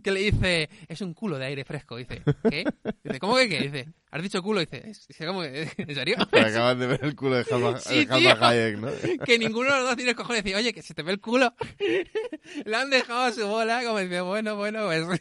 [0.03, 1.97] que le dice, es un culo de aire fresco.
[1.97, 2.64] Dice, ¿qué?
[3.05, 3.61] Dice, ¿cómo que qué?
[3.61, 4.61] Dice, ¿has dicho culo?
[4.61, 5.68] Dice, "Es- es- ¿cómo que?
[5.76, 6.16] ¿En serio?
[6.30, 6.41] Que
[6.78, 7.45] de ver el culo de
[7.80, 8.45] Sí, tío.
[8.45, 8.89] Hayek, ¿no?
[9.26, 11.55] que ninguno de los dos tiene cojones decir, oye, que se te ve el culo.
[12.64, 15.20] Le han dejado a su bola, como dice, bueno, bueno, pues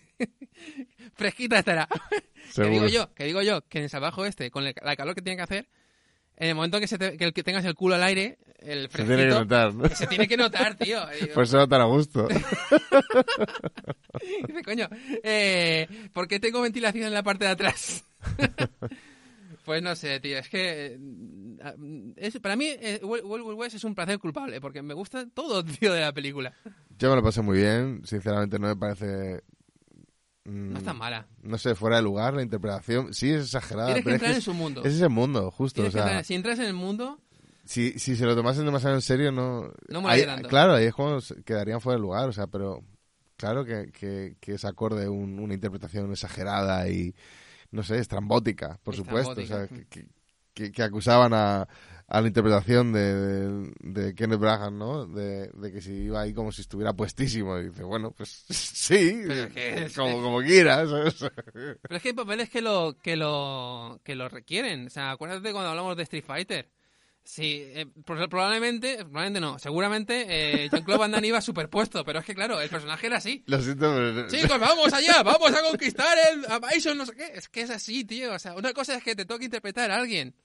[1.15, 1.87] fresquita estará.
[1.87, 2.73] que Seguro.
[2.73, 5.21] digo yo, que digo yo, que en el salvaje este, con el- la calor que
[5.21, 5.69] tiene que hacer,
[6.41, 8.89] en el momento que, se te- que el que tengas el culo al aire, el
[8.89, 9.87] Se tiene que notar, ¿no?
[9.89, 10.99] se tiene que notar, tío.
[11.35, 12.27] Pues se nota a gusto.
[14.47, 14.87] Dice, coño,
[15.23, 18.03] eh, ¿por qué tengo ventilación en la parte de atrás?
[19.65, 20.95] pues no sé, tío, es que...
[20.95, 20.99] eh,
[22.17, 25.63] es- para mí, eh, Wild Wild West es un placer culpable, porque me gusta todo,
[25.79, 26.53] tío, de la película.
[26.97, 29.41] Yo me lo pasé muy bien, sinceramente no me parece...
[30.45, 31.27] mm, No está mala.
[31.43, 33.13] No sé, fuera de lugar la interpretación.
[33.13, 33.87] Sí, es exagerada.
[33.87, 34.83] Tienes que es entrar es- en su mundo.
[34.83, 35.75] Es ese mundo, justo.
[35.75, 37.19] Tienes o que sea, entrar- si entras en el mundo,
[37.65, 39.71] si, si se lo tomasen demasiado en serio, no.
[39.89, 40.47] No Ahí- tanto.
[40.49, 42.83] Claro, ahí es cuando quedarían fuera de lugar, o sea, pero
[43.37, 47.13] claro que, que, que es acorde un- una interpretación exagerada y,
[47.71, 49.41] no sé, estrambótica, por supuesto.
[49.41, 51.67] O sea, que- que acusaban a,
[52.13, 55.05] a la interpretación de, de, de Kenneth Branagh, ¿no?
[55.05, 57.57] De, de que si iba ahí como si estuviera puestísimo.
[57.57, 59.21] Y dice, bueno, pues sí,
[59.55, 60.89] es como, como quieras.
[61.53, 64.87] Pero es que hay papeles que lo, que lo, que lo requieren.
[64.87, 66.69] O sea, acuérdate cuando hablamos de Street Fighter.
[67.23, 72.25] Sí, eh, pro- probablemente, probablemente no, seguramente eh, Jean-Claude Van Damme iba superpuesto, pero es
[72.25, 73.43] que claro, el personaje era así.
[73.45, 74.27] Lo siento, pero...
[74.27, 77.31] Chicos, vamos allá, vamos a conquistar el a Bison, no sé qué.
[77.35, 78.33] Es que es así, tío.
[78.33, 80.35] O sea, una cosa es que te toque interpretar a alguien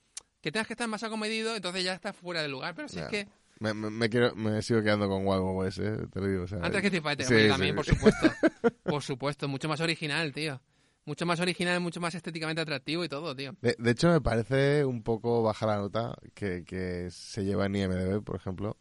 [0.47, 2.73] que tengas que estar más acomedido, entonces ya estás fuera de lugar.
[2.75, 3.27] Pero si es que
[3.59, 6.43] Me, me, me quiero, me sigo quedando con Wild West, eh, te lo digo.
[6.43, 8.31] o sea, antes que Street Fighter, sí, también, por supuesto.
[8.83, 10.61] Por supuesto, mucho más original, tío.
[11.05, 13.55] Mucho más original, mucho más estéticamente atractivo y todo, tío.
[13.61, 17.75] De, de hecho, me parece un poco baja la nota que, que se lleva en
[17.75, 18.77] IMDB, por ejemplo,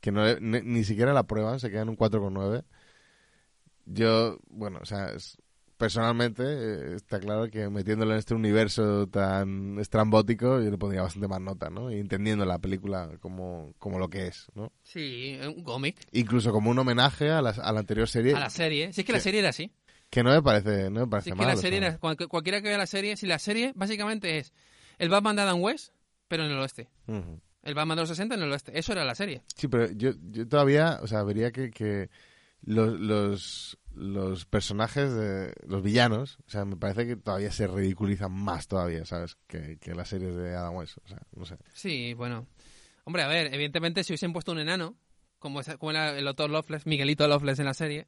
[0.00, 2.64] que no ni, ni siquiera la prueban, se queda en un 4,9.
[3.86, 5.36] Yo, bueno, o sea, es-
[5.76, 11.28] personalmente eh, está claro que metiéndolo en este universo tan estrambótico, yo le pondría bastante
[11.28, 11.90] más nota, ¿no?
[11.90, 14.72] Y entendiendo la película como, como lo que es, ¿no?
[14.82, 15.96] Sí, un cómic.
[16.12, 18.92] Incluso como un homenaje a la, a la anterior serie, A la serie.
[18.92, 19.70] Si es que la serie era así.
[20.10, 21.46] que no me parece, no me Si parece es que mal.
[21.48, 24.52] la o serie era, cual- cualquiera que vea la serie, si la serie básicamente es
[24.98, 25.92] el Batman de Adam West,
[26.28, 26.88] pero en el oeste.
[27.06, 27.40] Ujú.
[27.62, 28.78] El Batman de los 60 en el oeste.
[28.78, 29.42] Eso era la serie.
[29.56, 32.10] Sí, pero yo, yo todavía, o sea, vería que, que
[32.62, 38.32] los, los, los personajes, de, los villanos, o sea, me parece que todavía se ridiculizan
[38.32, 39.36] más todavía, ¿sabes?
[39.46, 41.56] Que, las series de Adam West, o sea, no sé.
[41.72, 42.46] Sí, bueno.
[43.04, 44.96] Hombre, a ver, evidentemente si hubiesen puesto un enano,
[45.38, 48.06] como, esa- como era el Doctor Loveless, Miguelito Loveless en la serie,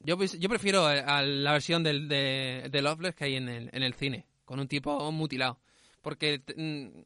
[0.00, 3.70] yo, pues- yo prefiero a, la versión del, de, de Loveless que hay en el,
[3.72, 5.58] en el cine, con un tipo mutilado.
[6.02, 7.00] Porque, mm,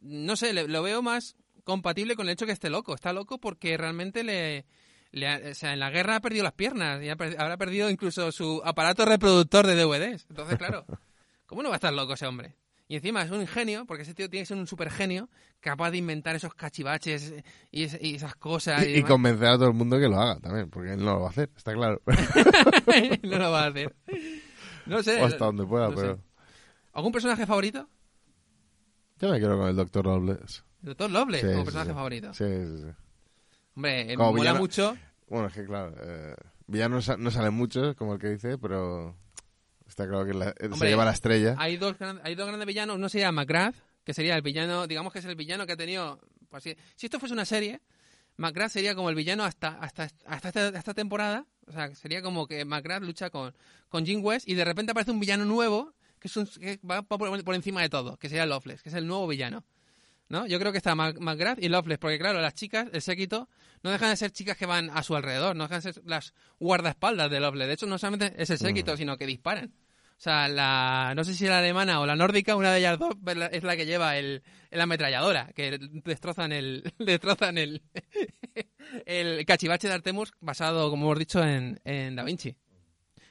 [0.00, 2.94] no sé, lo veo más compatible con el hecho que esté loco.
[2.94, 4.64] Está loco porque realmente le...
[5.12, 7.56] le ha- o sea, en la guerra ha perdido las piernas y ha per- habrá
[7.56, 10.26] perdido incluso su aparato reproductor de DVDs.
[10.28, 10.84] Entonces, claro,
[11.46, 12.54] ¿cómo no va a estar loco ese hombre?
[12.88, 15.30] Y encima es un ingenio, porque ese tío tiene que ser un super genio,
[15.60, 17.32] capaz de inventar esos cachivaches
[17.70, 18.84] y, es- y esas cosas.
[18.86, 21.20] Y, y convencer a todo el mundo que lo haga también, porque él no lo
[21.20, 22.02] va a hacer, está claro.
[23.22, 23.94] no lo va a hacer.
[24.86, 25.22] No sé.
[25.22, 26.02] o hasta donde pueda, no sé.
[26.02, 26.18] pero...
[26.94, 27.88] ¿Algún personaje favorito?
[29.20, 30.64] Yo me quedo con el Doctor Robles.
[30.82, 31.94] El Doctor Loveless Sí, como sí, personaje sí.
[31.94, 32.34] favorito.
[32.34, 32.88] Sí, sí, sí.
[33.74, 34.96] Hombre, eh, Como mola villano- mucho.
[35.28, 36.34] Bueno, es que claro, eh,
[36.66, 39.16] villanos no salen muchos, como el que dice, pero
[39.86, 41.54] está claro que la- se lleva la estrella.
[41.58, 42.96] Hay dos, gran- hay dos grandes villanos.
[42.96, 43.74] Uno sería McGrath,
[44.04, 46.20] que sería el villano, digamos que es el villano que ha tenido.
[46.50, 47.80] pues, si, si esto fuese una serie,
[48.36, 51.46] McGrath sería como el villano hasta, hasta, hasta, esta, hasta esta temporada.
[51.66, 53.54] O sea, sería como que McGrath lucha con,
[53.88, 57.00] con Jim West y de repente aparece un villano nuevo que, es un- que va
[57.02, 59.64] por, por encima de todo, que sería Loveless, que es el nuevo villano.
[60.32, 60.46] ¿No?
[60.46, 63.50] Yo creo que está McGrath y Loveless, porque claro, las chicas, el séquito,
[63.82, 66.32] no dejan de ser chicas que van a su alrededor, no dejan de ser las
[66.58, 67.68] guardaespaldas de Loveless.
[67.68, 69.74] De hecho, no solamente es el séquito, sino que disparan.
[70.16, 73.14] O sea, la, no sé si la alemana o la nórdica, una de ellas dos
[73.26, 77.82] es la- la que lleva el, el ametralladora, que destrozan el, destrozan el,
[79.04, 82.56] el cachivache de Artemus basado, como hemos dicho, en, en Da Vinci.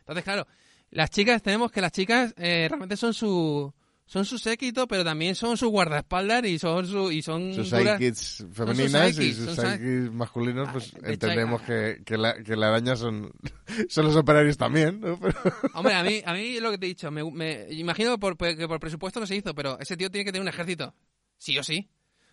[0.01, 0.45] Entonces, claro,
[0.91, 3.73] las chicas, tenemos que las chicas eh, realmente son su,
[4.11, 8.45] son su séquito, pero también son su guardaespaldas y son su, y son sus sidekicks
[8.51, 12.97] femeninas y sus sidekicks masculinos, pues Ah, de entendemos que, que, la, que la araña
[12.97, 13.31] son,
[13.89, 15.17] son los operarios también, ¿no?
[15.17, 15.39] Pero-
[15.75, 18.67] Hombre, a mí, a mí lo que te he dicho, me, me- imagino por, que
[18.67, 20.93] por presupuesto no se hizo, pero ese tío tiene que tener un ejército.
[21.37, 21.89] Sí o sí.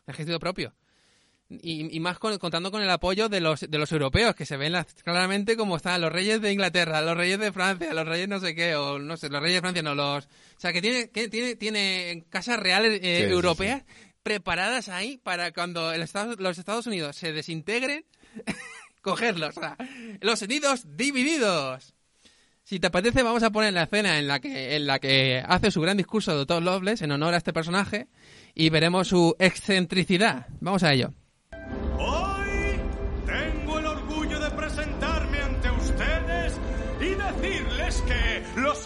[0.06, 0.74] Un ejército propio.
[1.50, 4.58] Y, y más con- contando con el apoyo de los, de los europeos, que se
[4.58, 8.28] ven las- claramente como están los reyes de Inglaterra, los reyes de Francia, los reyes
[8.28, 10.26] no sé qué, o no sé, los reyes de Francia no, los...
[10.26, 10.28] O
[10.60, 13.82] sea, que tiene, que tiene, tiene casas reales eh, Sí, sí, europeas
[14.22, 18.04] preparadas ahí para cuando el Estado- los Estados Unidos se desintegren,
[19.00, 19.56] cogerlos.
[19.56, 19.76] O sea,
[20.20, 21.94] los Unidos divididos.
[22.62, 25.70] Si te apetece, vamos a poner la escena en la que, en la que hace
[25.70, 28.08] su gran discurso Doctor Loveless en honor a este personaje
[28.54, 30.46] y veremos su excentricidad.
[30.60, 31.14] Vamos a ello.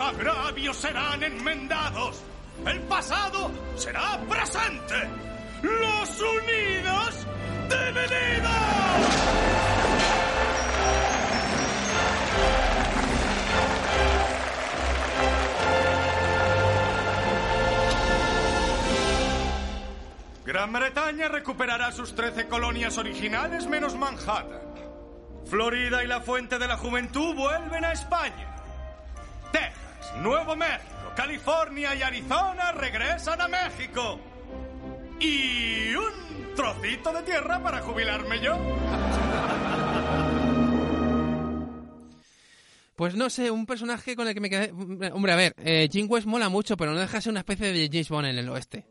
[0.03, 2.23] Agravios serán enmendados.
[2.67, 5.09] El pasado será presente.
[5.63, 7.27] Los unidos
[7.69, 9.33] divididos.
[20.45, 24.61] Gran Bretaña recuperará sus 13 colonias originales menos Manhattan.
[25.47, 28.55] Florida y la Fuente de la Juventud vuelven a España.
[29.51, 34.19] Texas, Nuevo México, California y Arizona regresan a México.
[35.21, 38.59] Y un trocito de tierra para jubilarme yo.
[42.97, 44.73] Pues no sé, un personaje con el que me quedé...
[45.13, 47.73] Hombre, a ver, eh, Jim West mola mucho, pero no deja de ser una especie
[47.73, 48.87] de James Bond en el oeste.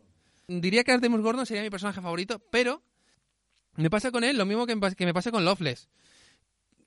[0.47, 2.81] Diría que Artemus Gordon sería mi personaje favorito, pero
[3.75, 5.88] me pasa con él lo mismo que me pasa con Loveless.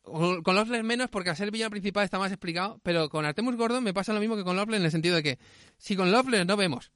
[0.04, 3.56] Con Loveless menos porque al ser el villano principal está más explicado, pero con Artemus
[3.56, 5.38] Gordon me pasa lo mismo que con Loveless en el sentido de que
[5.78, 6.92] si con Loveless no vemos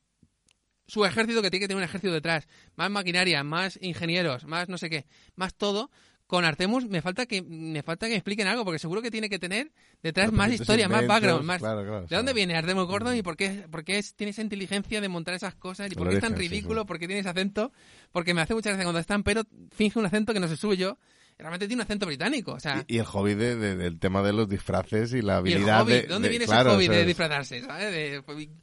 [0.86, 4.76] su ejército que tiene que tener un ejército detrás, más maquinaria, más ingenieros, más no
[4.78, 5.06] sé qué,
[5.36, 5.90] más todo,
[6.26, 9.30] con Artemus me falta que me falta que me expliquen algo porque seguro que tiene
[9.30, 9.72] que tener
[10.02, 13.38] detrás más historia, más background, más claro, claro, ¿De dónde viene Artemus Gordon y por
[13.38, 16.20] qué, por qué es- tiene esa inteligencia de montar esas cosas y por qué es
[16.20, 16.86] tan origen, sí, ridículo, sí.
[16.86, 17.72] por qué tiene ese acento?
[18.12, 19.44] Porque me hace mucha gracia cuando están, pero
[19.74, 20.98] finge un acento que no es suyo.
[21.38, 24.22] Realmente tiene un acento británico, o sea, Y, y el hobby de- de- del tema
[24.24, 26.02] de los disfraces y la y el habilidad hobby, de...
[26.02, 27.60] ¿dónde de- viene claro, ese hobby sea, de disfrazarse?
[27.62, 27.92] ¿sabes?
[27.92, 28.22] De-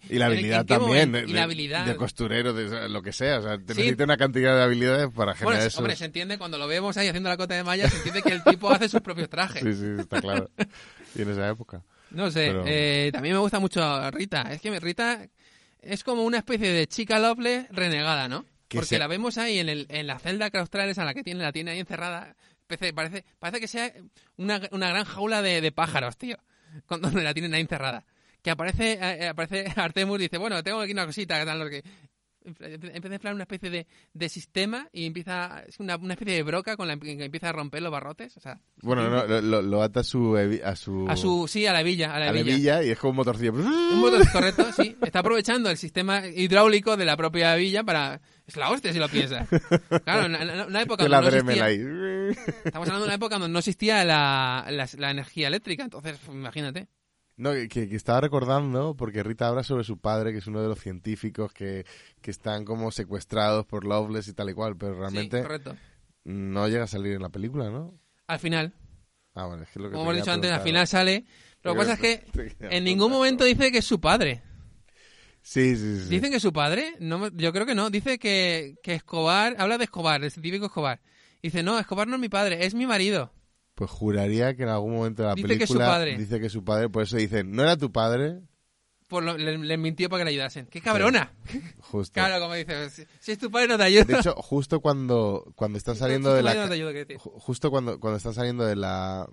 [0.09, 1.85] Y la ¿en- en habilidad también, y la habilidad.
[1.85, 3.39] de costurero, de lo que sea.
[3.39, 3.79] O sea, te Sí.
[3.79, 5.79] necesita una cantidad de habilidades para generar Bueno, eso.
[5.79, 8.33] hombre, se entiende cuando lo vemos ahí haciendo la cota de malla, se entiende que
[8.33, 9.63] el tipo hace sus propios trajes.
[9.63, 10.49] Sí, sí, está claro.
[11.15, 11.81] y en esa época.
[12.11, 14.41] No sé, Pero- eh, también me gusta mucho Rita.
[14.51, 15.25] Es que Rita
[15.81, 18.43] es como una especie de chica Loveless renegada, ¿no?
[18.67, 21.41] Que Porque la vemos ahí en, el, en la celda claustral esa, la que tiene,
[21.41, 22.35] la tiene ahí encerrada.
[22.67, 23.93] Parece, parece, parece que sea
[24.37, 26.37] una, una gran jaula de, de pájaros, tío.
[26.87, 28.05] Cuando la tienen ahí encerrada.
[28.41, 31.83] Que aparece, eh, aparece Artemus y dice, bueno, tengo aquí una cosita, que tal, que...
[32.45, 35.63] Empieza a inflar una especie de, de sistema y empieza...
[35.67, 38.37] Es una, una especie de broca con la que empieza a romper los barrotes.
[38.37, 41.07] O sea, Bueno, no, lo, ata a su, a su...
[41.09, 41.47] a su...
[41.47, 42.83] Sí, a la villa, a la a la villa.
[42.83, 43.53] y es como un motorcillo.
[43.53, 44.95] Un motor correcto, sí.
[45.01, 48.21] Está aprovechando el sistema hidráulico de la propia villa para...
[48.45, 49.47] Es la hostia si lo piensas.
[50.03, 50.35] Claro, en
[50.67, 51.65] una época donde no existía...
[51.65, 51.79] ahí.
[52.63, 56.87] Estamos hablando de una época donde no existía la, la, la energía eléctrica, entonces imagínate.
[57.37, 60.69] No, que, que estaba recordando, porque Rita habla sobre su padre, que es uno de
[60.69, 61.85] los científicos que,
[62.21, 65.75] que están como secuestrados por Loveless y tal y cual, pero Sí, realmente correcto.
[66.23, 67.93] no llega a salir en la película, ¿no?
[68.27, 68.73] Al final,
[69.37, 71.25] Ah, bueno, es que lo que como hemos dicho antes, al final sale...
[71.61, 74.41] Lo que pasa es que en ningún momento dice que es su padre.
[75.41, 76.09] Sí, sí, sí.
[76.09, 76.93] ¿Dicen que es su padre?
[76.99, 77.89] No, yo creo que no.
[77.89, 79.55] Dice que, que Escobar...
[79.59, 81.01] Habla de Escobar, el científico Escobar.
[81.43, 83.31] Dice, no, Escobar no es mi padre, es mi marido.
[83.75, 86.17] Pues juraría que en algún momento de la Dice que es su película padre.
[86.17, 88.41] dice que su padre, por eso dicen, no era tu padre,
[89.07, 90.65] Por lo- le, le mintió para que le ayudasen.
[90.67, 91.33] ¡Qué cabrona!
[91.81, 92.13] justo.
[92.13, 94.05] Claro, como dices, si, si es tu padre no te ayuda.
[94.05, 96.53] De hecho, justo cuando, cuando están saliendo de la...
[96.55, 97.17] no te ayuda, ¿qué decir?
[97.17, 99.27] ju- Justo cuando, cuando están saliendo de la...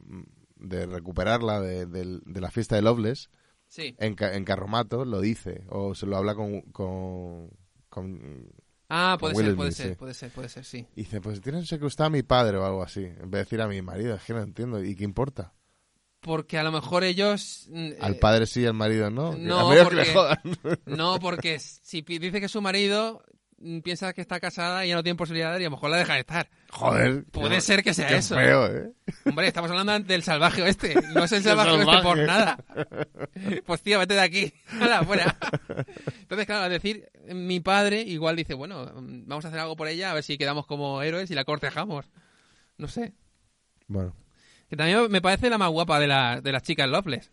[0.57, 3.31] de recuperarla de, del- de la fiesta de Loveless,
[3.69, 3.95] Sí.
[3.99, 6.61] en, Ca- en Carromato lo dice, o se lo habla con...
[6.73, 7.49] con,
[7.89, 8.51] con-
[8.95, 10.87] Ah, puede ser, puede ser, puede ser, puede ser, sí.
[10.95, 13.61] y dice, pues tienes secuestrado a mi padre o algo así, en vez de decir
[13.63, 15.55] a mi marido, es que no entiendo, ¿y qué importa?
[16.21, 17.69] Porque a lo mejor ellos...
[17.71, 19.35] mm, Al eh, padre sí, al marido no.
[19.35, 20.39] no, le porque- jodan.
[20.85, 23.25] No, porque si dice que es su marido,
[23.83, 26.15] piensa que está casada y ya no tiene posibilidades y a lo mejor la deja
[26.15, 26.49] de estar.
[26.71, 27.25] Joder.
[27.33, 28.35] Puede qué- ser que sea qué eso.
[28.37, 28.91] feo, ¿eh?
[29.25, 30.95] Hombre, estamos hablando del salvaje oeste.
[31.15, 32.03] No es el Qué salvaje oeste salvaje.
[32.03, 32.59] por nada.
[33.67, 34.53] Pues tío, vete de aquí.
[34.81, 35.37] ¡Hala, fuera!
[36.21, 39.89] Entonces, claro, al decir mi padre, igual dice, bueno, mm, vamos a hacer algo por
[39.89, 42.07] ella, a ver si quedamos como héroes y la cortejamos.
[42.79, 43.13] No sé.
[43.87, 44.15] Bueno.
[44.69, 47.31] Que también me parece la más guapa de, la- de las chicas Loveless.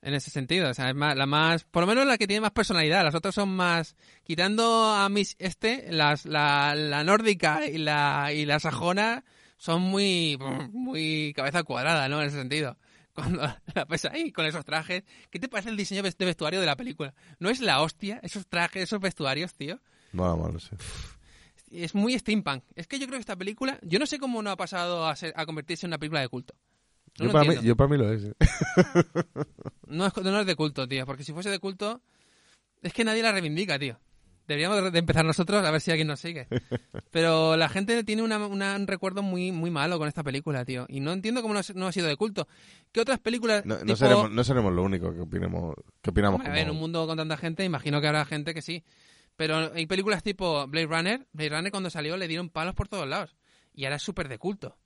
[0.00, 0.70] En ese sentido.
[0.70, 1.64] O sea, es más, la más.
[1.64, 3.02] Por lo menos la que tiene más personalidad.
[3.04, 3.96] Las otras son más.
[4.22, 9.24] Quitando a Miss Este, las, la, la nórdica y la, y la sajona
[9.56, 10.38] son muy.
[10.72, 12.20] Muy cabeza cuadrada, ¿no?
[12.20, 12.76] En ese sentido.
[13.12, 13.42] Cuando
[13.74, 15.02] la ves ahí con esos trajes.
[15.30, 17.12] ¿Qué te parece el diseño de vestuario de la película?
[17.40, 18.20] ¿No es la hostia?
[18.22, 19.80] Esos trajes, esos vestuarios, tío.
[20.12, 20.76] Bueno, no sé.
[21.70, 22.62] Es muy steampunk.
[22.76, 23.78] Es que yo creo que esta película.
[23.82, 26.28] Yo no sé cómo no ha pasado a, ser- a convertirse en una película de
[26.28, 26.54] culto.
[27.18, 27.68] No yo, para mí, entiendo.
[27.68, 28.24] yo para mí lo es.
[28.24, 28.34] ¿eh?
[29.86, 32.02] No es, no es de culto, tío, porque si fuese de culto,
[32.82, 33.98] es que nadie la reivindica, tío.
[34.46, 36.46] Deberíamos de- empezar nosotros a ver si alguien nos sigue.
[37.10, 40.86] Pero la gente tiene una- una- un recuerdo muy, muy malo con esta película, tío.
[40.88, 42.48] Y no entiendo cómo no, ha- no ha sido de culto.
[42.92, 46.36] ¿Qué otras películas No, no tipo- seremos, no seremos lo único que opinemos, que opinamos
[46.40, 48.62] Hombre, a ver, en como- un mundo con tanta gente, imagino que habrá gente que
[48.62, 48.84] sí.
[49.36, 51.26] Pero hay películas tipo Blade Runner.
[51.32, 53.36] Blade Runner cuando salió le dieron palos por todos lados.
[53.74, 54.76] Y ahora es súper de culto.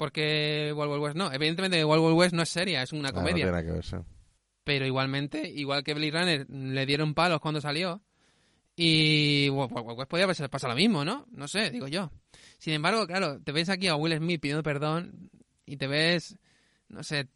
[0.00, 1.30] Porque Wild Wild West no.
[1.30, 3.34] Evidentemente Wild Wild West no es seria, es una Ah, no comedia.
[3.44, 3.96] tiene nada que ver, sí.
[4.64, 8.02] Pero igualmente, igual que Blade Runner le dieron palos cuando salió,
[8.76, 11.26] Y Wild Wild West podría haberse pasado lo mismo, ¿no?
[11.32, 12.10] No sé, digo yo.
[12.56, 15.30] Sin embargo, claro, te ves aquí a Will Smith pidiendo perdón
[15.66, 16.38] y te ves,
[16.88, 17.28] no sé,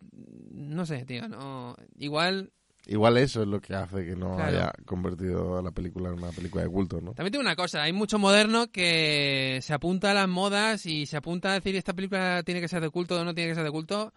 [0.51, 2.51] no sé, tío, no, igual
[2.87, 4.57] Igual eso es lo que hace que no Claro.
[4.57, 7.15] haya convertido a la película en una película de culto, ¿no?
[7.15, 11.17] También tengo una cosa, hay mucho moderno que se apunta a las modas y se
[11.17, 13.65] apunta a decir esta película tiene que ser de culto o no tiene que ser
[13.65, 14.13] de culto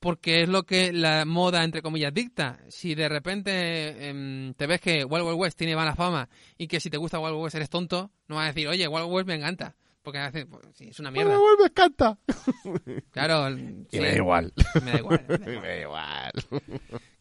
[0.00, 2.60] porque es lo que la moda, entre comillas, dicta.
[2.68, 6.78] Si de repente em, te ves que Wild Wild West tiene mala fama y que
[6.78, 9.14] si te gusta Wild Wild West eres tonto, no vas a decir, oye, Wild Wild
[9.16, 9.74] West me encanta.
[10.02, 11.36] Porque a pues, sí, es una mierda.
[11.36, 12.16] Bueno, me encanta.
[13.10, 14.52] Claro, Y sí, me da igual.
[14.84, 15.24] Me da igual.
[15.28, 15.60] me da Y igual.
[15.60, 16.32] me da igual.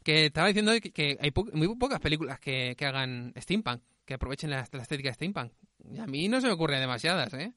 [0.08, 5.10] Que estaba diciendo que, hay muy pocas películas que, hagan steampunk, que aprovechen la, estética
[5.10, 5.52] de steampunk.
[5.84, 7.52] Y a mí no se me ocurren demasiadas, ¿eh?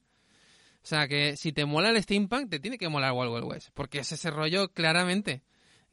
[0.83, 3.69] O sea, que si te mola el steampunk, te tiene que molar Wild Wild West,
[3.73, 5.43] porque es ese rollo claramente.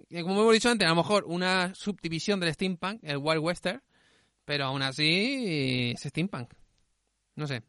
[0.08, 3.80] Y Como hemos dicho antes, a lo mejor una subdivisión del steampunk, el Wild Western,
[4.44, 6.54] pero aún así es steampunk.
[7.36, 7.62] No sé.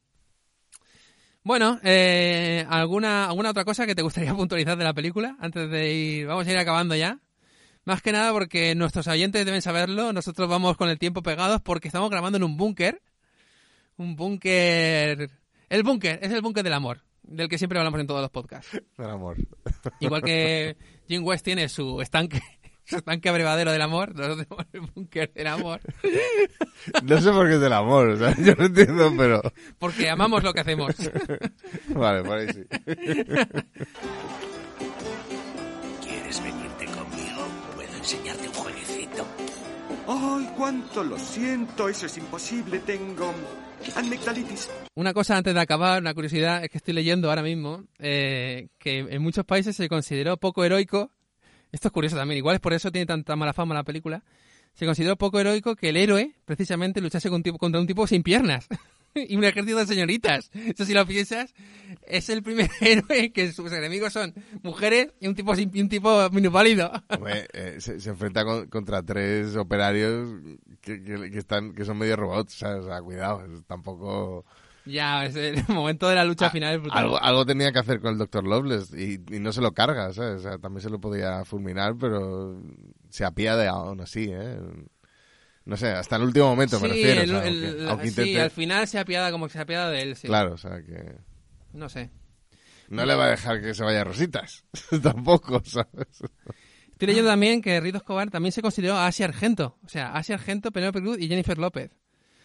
[1.43, 5.93] Bueno, eh, ¿alguna, ¿alguna otra cosa que te gustaría puntualizar de la película antes de
[5.93, 6.25] ir?
[6.25, 7.19] Vamos a ir acabando ya.
[7.89, 11.87] Más que nada porque nuestros oyentes deben saberlo, nosotros vamos con el tiempo pegados porque
[11.87, 13.01] estamos grabando en un búnker.
[13.97, 15.31] Un búnker...
[15.69, 18.79] El búnker, es el búnker del amor, del que siempre hablamos en todos los podcasts.
[18.95, 19.37] El amor.
[20.01, 22.43] Igual que Jim West tiene su estanque,
[22.85, 25.81] su estanque abrevadero del amor, nosotros tenemos el búnker del amor.
[27.01, 29.41] No sé por qué es del amor, o sea, yo no entiendo, pero...
[29.79, 30.95] Porque amamos lo que hacemos.
[31.87, 32.65] Vale, por ahí sí.
[36.03, 36.39] ¿Quieres?
[36.39, 36.68] Puedo
[37.99, 39.25] enseñarte un jueguecito.
[40.07, 41.87] ¡Ay, cuánto lo siento!
[41.89, 42.79] Eso es imposible.
[42.79, 43.33] Tengo
[43.95, 44.69] amigdalitis.
[44.95, 48.99] Una cosa antes de acabar, una curiosidad, es que estoy leyendo ahora mismo eh, que
[48.99, 51.11] en muchos países se consideró poco heroico,
[51.71, 54.23] esto es curioso también, igual es por eso tiene tanta mala fama la película,
[54.73, 58.05] se consideró poco heroico que el héroe precisamente luchase con un tipo- contra un tipo
[58.07, 58.67] sin piernas
[59.15, 60.49] y un ejército de señoritas.
[60.53, 61.53] Eso si lo piensas,
[62.07, 64.33] es el primer héroe que sus enemigos son
[64.63, 66.91] mujeres y un tipo, sin, un tipo minusválido.
[67.09, 70.29] Hombre, eh, se, se enfrenta con- contra tres operarios
[70.81, 72.85] que, que- que están que son medio robots, ¿sabes?
[72.85, 74.45] O sea, cuidado, tampoco...
[74.85, 76.97] ya, es el momento de la lucha final es brutal.
[76.97, 78.43] Ah, Algo, algo tenía que hacer con el Dr.
[78.45, 80.39] Loveless y, y no se lo carga, ¿sabes?
[80.39, 82.61] O sea, también se lo podía fulminar, pero
[83.09, 84.57] se apiada aún así, ¿eh?
[85.69, 87.21] No sé, hasta el último momento me Sí, refiero.
[87.21, 89.89] el- o sea, el- aunque, aunque sí, al final se apiada como que se apiada
[89.91, 90.27] de él, sí.
[90.27, 91.15] Claro, o sea, que
[91.73, 92.09] No sé.
[92.89, 94.63] no le va a dejar que se vaya a Rositas.
[95.03, 96.07] Tampoco, ¿sabes?
[96.91, 99.77] Estoy leyendo también que Rito Escobar también se consideró a Asia Argento.
[99.85, 101.91] O sea, Asia Argento, Penélope Cruz y Jennifer López.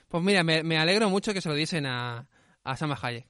[0.09, 2.29] Pues mira, me, me alegro mucho que se lo diesen a,
[2.63, 3.27] a Salma Hayek.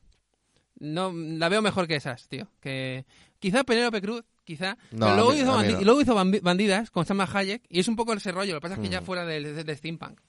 [0.81, 2.49] No, la veo mejor que esas, tío.
[2.61, 3.07] Que
[3.39, 4.77] quizá Penélope Cruz, quizá.
[4.93, 5.81] No, pero a luego, mí- hizo a no.
[5.81, 8.55] y luego hizo Bambi- Bandidas con Salma Hayek y es un poco ese rollo.
[8.55, 9.05] Lo que pasa es que ya Mm.
[9.05, 10.21] fuera del, del steampunk.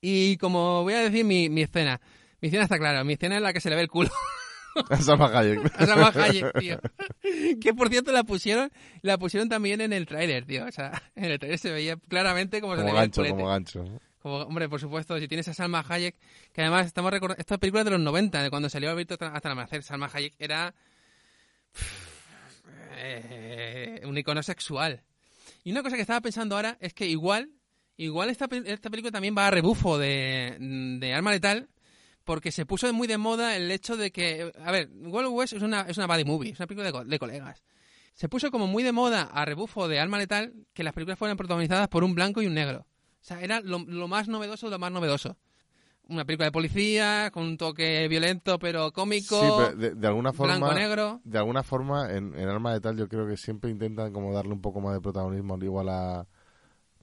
[0.00, 2.00] Y como voy a decir mi, mi escena.
[2.40, 3.04] Mi escena está clara.
[3.04, 4.10] Mi escena es la que se le ve el culo.
[5.00, 5.60] Salma Hayek.
[5.80, 6.78] A Salma Hayek, tío.
[7.60, 8.70] Que por cierto la pusieron,
[9.02, 10.64] la pusieron también en el tráiler, tío.
[10.66, 13.34] O sea, en el tráiler se veía claramente como se le veía el gancho, culete.
[13.36, 13.84] como gancho.
[14.22, 16.14] Como, hombre, por supuesto, si tienes a Salma Hayek,
[16.52, 19.48] que además estamos recordando, esta película es de los 90, de cuando salió Alberto hasta
[19.48, 20.74] el amanecer, Salma Hayek era
[23.00, 25.02] eh, un icono sexual.
[25.64, 27.50] Y una cosa que estaba pensando ahora es que igual,
[27.96, 31.68] igual esta, esta película también va a rebufo de, de Arma Letal,
[32.24, 35.62] porque se puso muy de moda el hecho de que, a ver, Wild West es
[35.62, 37.64] una, es una buddy movie, es una película de colegas.
[38.14, 41.36] Se puso como muy de moda a rebufo de Arma Letal que las películas fueran
[41.36, 42.86] protagonizadas por un blanco y un negro.
[43.20, 45.36] O sea, era lo, lo más novedoso de lo más novedoso.
[46.10, 50.32] Una película de policía, con un toque violento pero cómico, Sí, pero de, de alguna
[50.32, 50.56] forma...
[50.56, 51.20] blanco-negro.
[51.24, 54.52] De alguna forma, en, en Arma de Tal yo creo que siempre intentan como darle
[54.52, 56.26] un poco más de protagonismo igual a...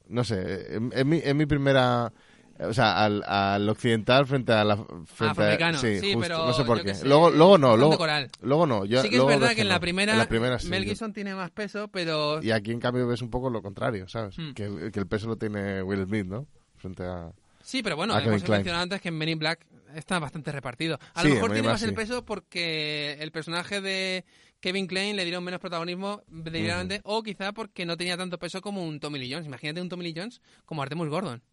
[0.09, 2.11] No sé, en, en mi, en mi primera...
[2.59, 4.77] O sea, al, al occidental frente a la...
[4.77, 6.95] Frente a- Afroamericano, sí, sí, justo, pero no sé por yo qué.
[6.95, 8.29] sé, luego, luego no, luego, coral.
[8.41, 8.84] luego no.
[8.84, 9.79] Yo, sí que es luego verdad que en la no.
[9.81, 12.41] primera, En la primera sí, Mel yo- Gibson tiene más peso, pero...
[12.41, 14.38] Y aquí en cambio ves un poco lo contrario, ¿sabes?
[14.39, 14.53] Hmm.
[14.53, 16.47] Que, que el peso lo tiene Will Smith, ¿no?
[16.77, 17.31] Frente a...
[17.68, 20.98] Sí, pero bueno, a hemos mencionado antes que en Men in Black está bastante repartido.
[21.14, 24.23] A Sí, lo mejor tiene más el peso porque el personaje de
[24.61, 28.85] Kevin Klein le dieron menos protagonismo deliberadamente, o quizá porque no tenía tanto peso como
[28.85, 29.48] un Tommy Lee Jones.
[29.48, 31.44] Imagínate un Tommy Lee Jones como Artemus Gordon.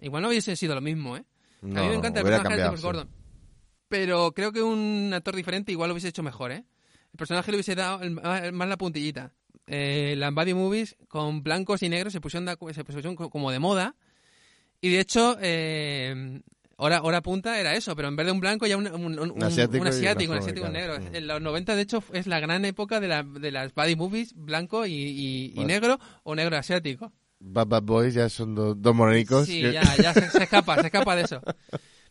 [0.00, 1.24] Igual no hubiese sido lo mismo, ¿eh?
[1.62, 2.86] a mí me encanta el personaje de Artemus sí.
[2.86, 3.08] Gordon.
[3.88, 6.64] Pero creo que un actor diferente igual lo hubiese hecho mejor, ¿eh?
[7.12, 9.32] El personaje le hubiese dado el- más más la puntillita.
[9.66, 13.50] Eh, las buddy movies con blancos y negros se pusieron, de- se pusieron co- como
[13.50, 13.96] de moda.
[14.80, 16.40] Y de hecho, eh,
[16.76, 19.30] hora, hora punta era eso, pero en vez de un blanco ya un, un, un-
[19.32, 20.96] un- asiático un asiático, un asiático negro.
[21.12, 24.34] En los 90, de hecho, es la gran época de, la- de las buddy movies
[24.34, 24.92] blanco y,
[25.54, 27.12] y- negro o negro asiático.
[27.40, 29.46] Bad Bad Boys ya son do- dos morenicos.
[29.46, 31.40] Sí, que- ya, ya se, se escapa, se escapa de eso.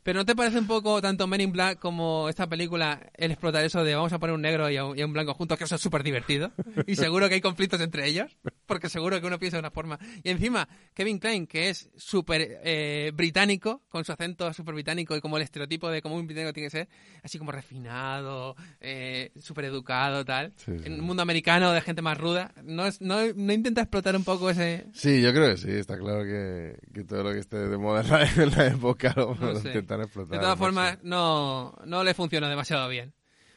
[0.07, 3.65] Pero ¿no te parece un poco tanto Men in Black como esta película el explotar
[3.65, 5.57] eso de vamos a poner un negro y a un, y a un blanco juntos,
[5.57, 6.53] que eso es súper divertido?
[6.87, 9.99] Y seguro que hay conflictos entre ellos, porque seguro que uno piensa de una forma.
[10.23, 15.19] Y encima, Kevin Klein, que es súper eh, británico, con su acento súper británico y
[15.19, 16.87] como el estereotipo de cómo un británico tiene que ser,
[17.21, 20.53] así como refinado, eh, súper educado, tal.
[20.55, 20.83] Sí, sí.
[20.85, 24.23] En un mundo americano de gente más ruda, ¿no, es- no, no intenta explotar un
[24.23, 27.57] poco ese, Sí, yo creo que sí, está claro que, que todo lo que esté
[27.57, 28.03] de moda
[28.37, 29.73] en la, época lo, No sé.
[30.03, 30.31] Intentan explotar.
[30.39, 33.13] De todas formas, no, no le funciona demasiado bien.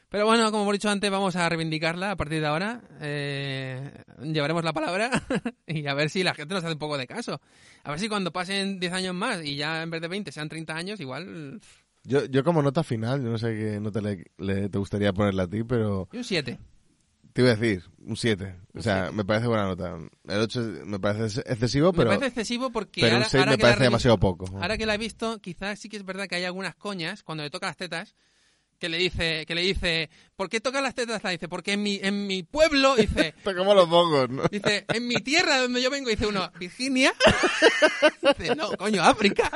[0.08, 2.80] Pero bueno, como hemos dicho antes, vamos a reivindicarla a partir de ahora.
[3.00, 3.92] Eh,
[4.24, 5.10] llevaremos la palabra
[5.68, 7.40] y a ver si la gente nos hace un poco de caso.
[7.84, 10.48] A ver si cuando pasen 10 años más y ya en vez de 20 sean
[10.48, 11.60] 30 años, igual...
[12.02, 15.42] Yo, yo como nota final, yo no sé qué nota le, le- te gustaría ponerle
[15.42, 16.58] a ti, pero Y un 7.
[17.40, 18.56] Te iba a decir un 7.
[18.74, 19.16] O sea, siete.
[19.16, 19.96] me parece buena nota.
[20.28, 23.50] El 8 me parece excesivo, Me pero, parece excesivo porque pero ahora, un 6 ahora
[23.52, 24.46] me que parece demasiado poco.
[24.60, 27.44] Ahora que la he visto, quizás sí que es verdad que hay algunas coñas cuando
[27.44, 28.14] le toca las tetas
[28.80, 31.22] que le dice, que le dice, ¿por qué toca las tetas?
[31.22, 34.42] La dice, porque en mi, en mi pueblo, dice, Esto como los bongos, ¿no?
[34.50, 37.12] Dice, en mi tierra de donde yo vengo, dice uno, Virginia.
[38.38, 39.50] Dice, no, coño, África.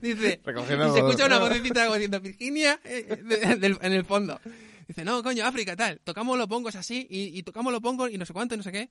[0.00, 4.40] Dice, Recogiendo y se escucha una vocecita como diciendo, Virginia, eh, de- en el fondo.
[4.88, 6.00] Dice, no, coño, África, tal.
[6.04, 8.64] Tocamos los bongos así y, y tocamos los bongos y no sé cuánto y no
[8.64, 8.90] sé qué.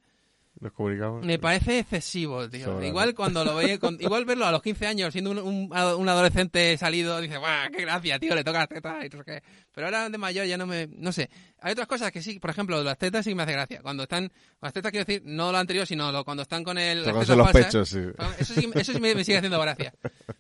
[1.26, 2.66] Me parece excesivo, tío.
[2.66, 2.86] Sobrado.
[2.86, 6.10] Igual cuando lo veía, con- igual verlo a los 15 años siendo un, un, un
[6.10, 8.36] adolescente salido, dice, ¡guau, qué gracia, tío!
[8.36, 9.44] Le toca las tetas y no sé qué.
[9.74, 11.30] Pero ahora de mayor ya no me, no sé.
[11.62, 13.82] Hay otras cosas que sí, por ejemplo, las tetas sí me hace gracia.
[13.82, 14.32] Cuando están,
[14.62, 17.38] las tetas quiero decir, no lo anterior, sino lo, cuando están con el, las tetas
[17.38, 17.66] los falsas.
[17.66, 18.00] pechos, sí.
[18.40, 19.94] Eso sí, eso sí me, me sigue haciendo gracia.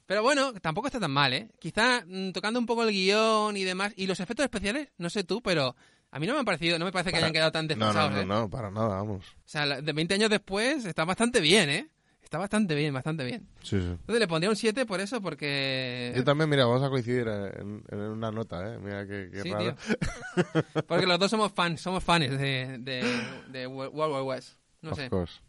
[0.06, 1.48] Pero bueno, tampoco está tan mal, ¿eh?
[1.60, 3.94] Quizá mm, tocando un poco el guion y demás.
[3.96, 5.76] Y los efectos especiales, no sé tú, pero
[6.12, 7.86] a mí no me han parecido, no me parece que hayan quedado tan No, no,
[7.86, 8.26] desfasados, no, ¿eh?
[8.26, 9.26] no, para nada, vamos.
[9.26, 11.88] O sea, de 20 años después está bastante bien, ¿eh?
[12.24, 13.46] Está bastante bien, bastante bien.
[13.62, 13.88] Sí, sí.
[13.88, 16.14] Entonces le pondría un 7 por eso, porque...
[16.16, 18.78] Yo también, mira, vamos a coincidir en, en una nota, ¿eh?
[18.80, 19.76] Mira qué, qué Sí, raro.
[19.76, 20.64] tío.
[20.88, 23.04] Porque los dos somos fans, somos fans de, de,
[23.50, 24.58] de World War West.
[24.82, 25.10] No Of sé.
[25.10, 25.42] course.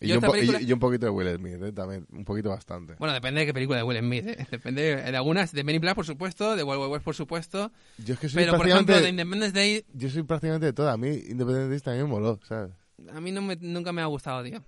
[0.00, 0.24] Y, Yo un
[0.60, 1.72] y- y poquito de Will Smith, ¿eh?
[1.72, 2.94] También, un poquito bastante.
[2.98, 4.46] Bueno, depende de qué película de Will Smith, ¿eh?
[4.50, 7.70] Depende de algunas, de Men in Black, por supuesto, de World War West, por supuesto.
[7.98, 9.02] Yo es que soy Pero, por ejemplo, prácticamente...
[9.02, 10.92] de Independence Day, Yo soy prácticamente de toda.
[10.92, 12.72] A mí Independence Day también me moló, ¿sabes?
[13.12, 14.64] a mí no me- nunca me ha gustado, tío.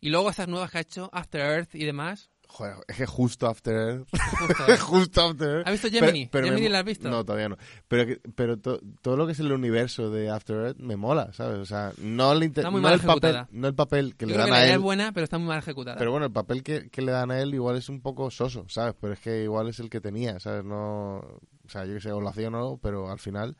[0.00, 2.30] Y luego estas nuevas que ha hecho, After Earth y demás.
[2.52, 4.08] Joder, es que justo After Earth...
[4.40, 5.66] Justo, justo After Earth...
[5.68, 6.26] ¿Has visto Gemini?
[6.26, 7.08] Pero- pero ¿Gemini me- la has visto?
[7.08, 7.56] No, todavía no.
[7.88, 11.58] Pero, pero to- todo lo que es el universo de After Earth me mola, ¿sabes?
[11.58, 14.26] O sea, no, el inter- Está muy no mal el papel, no el papel que
[14.26, 14.72] Yo le creo dan que la a él.
[14.72, 15.96] es buena, pero está muy mal ejecutada.
[15.96, 18.66] Pero bueno, el papel que, que le dan a él igual es un poco soso,
[18.68, 18.94] ¿sabes?
[19.00, 20.64] Pero es que igual es el que tenía, ¿sabes?
[20.64, 23.56] No, o sea, yo que sé, o lo hacía o no, pero al final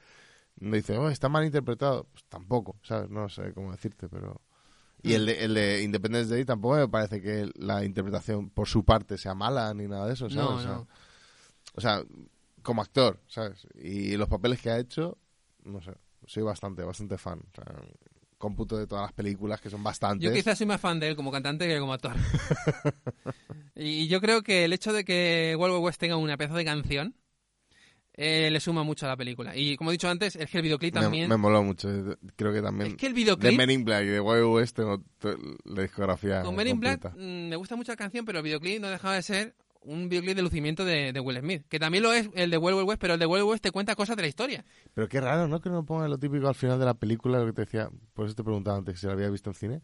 [0.58, 2.08] no dice, oh, está mal interpretado.
[2.12, 3.08] Pues tampoco, ¿sabes?
[3.08, 4.40] No sé cómo decirte, pero...
[5.02, 8.84] Y el de, el de Independence Day tampoco me parece que la interpretación por su
[8.84, 10.44] parte sea mala ni nada de eso, ¿sabes?
[10.44, 10.88] No, o, sea, no.
[11.74, 12.02] o sea,
[12.62, 13.66] como actor, ¿sabes?
[13.74, 15.16] Y los papeles que ha hecho,
[15.64, 15.92] no sé,
[16.26, 17.40] soy bastante, bastante fan.
[17.40, 17.64] O sea,
[18.40, 20.28] cómputo de todas las películas, que son bastantes.
[20.28, 22.16] Yo quizás soy más fan de él como cantante que como actor.
[23.74, 27.14] y yo creo que el hecho de que War West tenga una pedazo de canción
[28.22, 29.56] eh, le suma mucho a la película.
[29.56, 31.28] Y como he dicho antes, es que el videoclip Me- también...
[31.28, 31.88] Me, moló mucho.
[32.36, 32.90] Creo que también.
[32.90, 33.56] Es que el De videoclip...
[33.56, 35.02] Men in Black y de Wild West tengo
[35.64, 36.42] la discografía.
[36.42, 39.14] Con Men in Black mm, me gusta mucho la canción, pero el videoclip no dejaba
[39.14, 41.62] de ser un videoclip de lucimiento de, de Will Smith.
[41.68, 43.70] Que también lo es el de World War West, pero el de War West te
[43.70, 44.66] cuenta cosas de la historia.
[44.92, 45.62] Pero qué raro, ¿no?
[45.62, 47.88] Que no pongan lo típico al final de la película, lo que te decía.
[48.12, 49.82] Por eso te preguntaba antes si lo había visto en cine.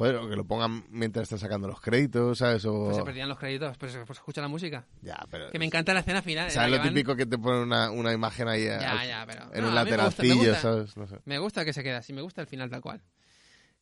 [0.00, 2.64] Joder, o que lo pongan mientras están sacando los créditos, ¿sabes?
[2.64, 2.84] O...
[2.86, 4.86] Pues se perdían los créditos, pero se, pues se escucha la música.
[5.02, 5.50] Ya, pero.
[5.50, 6.46] Que me encanta la escena final.
[6.46, 9.24] la ¿Sabes lo van- típico que te ponen una, una imagen ahí Ya, al- ya,
[9.26, 9.42] pero...
[9.42, 10.60] en no, un mí me gusta, me lateralcillo, gusta.
[10.60, 10.96] ¿sabes?
[10.96, 11.16] No sé.
[11.24, 13.02] Me gusta que se quede así, me gusta el final tal cual.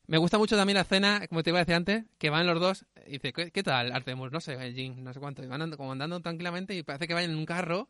[0.07, 2.59] Me gusta mucho también la escena, como te iba a decir antes, que van los
[2.59, 4.32] dos y dice, ¿qué, qué tal, Artemus?
[4.32, 5.43] No sé, Jin, no sé cuánto.
[5.45, 7.89] Y van and- como andando tranquilamente y parece que vayan en un carro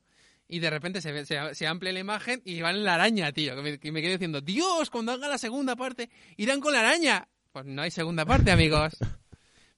[0.49, 3.55] y de repente se, se, se amplia la imagen y van en la araña, tío.
[3.55, 6.81] Que me, que me quedo diciendo, Dios, cuando haga la segunda parte, irán con la
[6.81, 7.29] araña.
[7.63, 8.97] Pues no hay segunda parte, amigos.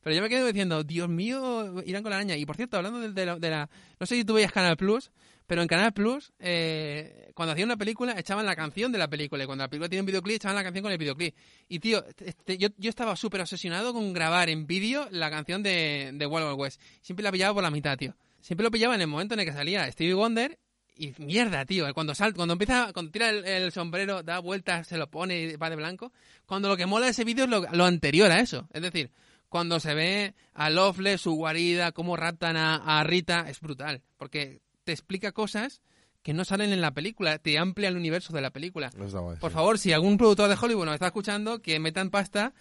[0.03, 2.37] Pero yo me quedo diciendo, Dios mío, irán con la araña.
[2.37, 5.11] Y por cierto, hablando de, la, de la- No sé si tú veías Canal Plus,
[5.47, 9.45] pero en Canal Plus, eh, cuando hacían una película, echaban la canción de la película.
[9.45, 11.35] Y cuando la película tiene un videoclip, echaban la canción con el videoclip.
[11.69, 16.11] Y tío, este, yo, yo estaba súper obsesionado con grabar en vídeo la canción de,
[16.13, 16.83] de Wild Wild West.
[17.01, 18.15] Siempre la pillaba por la mitad, tío.
[18.43, 20.59] Siempre lo pillaba en el momento en el que salía Stevie Wonder.
[21.01, 21.93] Y mierda, tío.
[21.95, 25.57] Cuando sal, cuando empieza, cuando tira el, el sombrero, da vueltas, se lo pone y
[25.57, 26.13] va de blanco.
[26.45, 28.69] Cuando lo que mola de ese vídeo es lo, lo anterior a eso.
[28.73, 29.11] Es decir,
[29.49, 34.03] cuando se ve a Lofle, su guarida, cómo raptan a, a Rita, es brutal.
[34.19, 35.81] Porque te explica cosas
[36.23, 38.91] que no salen en la película, te amplia el universo de la película.
[38.95, 39.55] Guay, Por sí.
[39.55, 42.53] favor, si algún productor de Hollywood nos está escuchando, que metan pasta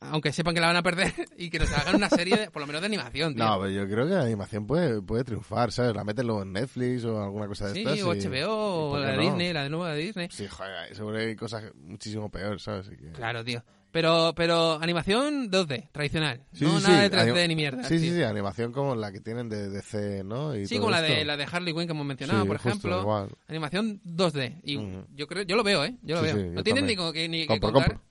[0.00, 2.60] aunque sepan que la van a perder, y que nos hagan una serie, de- por
[2.60, 3.44] lo menos de animación, tío.
[3.44, 5.94] No, pero yo creo que la animación puede, puede triunfar, ¿sabes?
[5.94, 8.02] La meten luego en Netflix o alguna cosa de sí, estas.
[8.02, 9.22] o y- HBO, o ¿por la de no?
[9.22, 10.28] Disney, la de nueva de Disney.
[10.30, 12.86] Sí, joder, seguro que hay cosas muchísimo peor, ¿sabes?
[12.88, 13.62] Así que- Claro, tío.
[13.92, 16.44] Pero, pero animación 2D, tradicional.
[16.52, 17.82] Sí, no sí, nada sí, de 3D anim- ni mierda.
[17.82, 20.54] Sí, sí, sí, animación como la que tienen de DC, ¿no?
[20.54, 22.56] Y Sí, todo como la de, la de Harley Quinn que hemos mencionado, Sí, por
[22.58, 23.00] justo, ejemplo.
[23.00, 23.30] igual.
[23.48, 24.60] Animación 2D.
[24.62, 24.78] Y
[25.16, 25.96] yo creo, yo lo veo, ¿eh?
[26.02, 26.36] Yo lo Sí, veo.
[26.36, 27.88] sí, no yo tienes ni, ni que Compro, contar.
[27.94, 28.09] compro.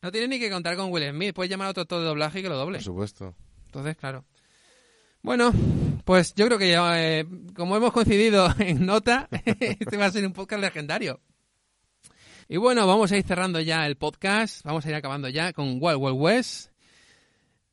[0.00, 1.34] No tienes ni que contar con Will Smith.
[1.34, 2.78] Puedes llamar a otro actor de doblaje y que lo doble.
[2.78, 3.34] Por supuesto.
[3.66, 4.24] Entonces, claro.
[5.22, 5.52] Bueno,
[6.04, 10.24] pues yo creo que ya, eh, como hemos coincidido en nota, este va a ser
[10.24, 11.20] un podcast legendario.
[12.48, 15.78] Y bueno, vamos a ir cerrando ya el podcast, vamos a ir acabando ya con
[15.80, 16.70] Wild Wild West.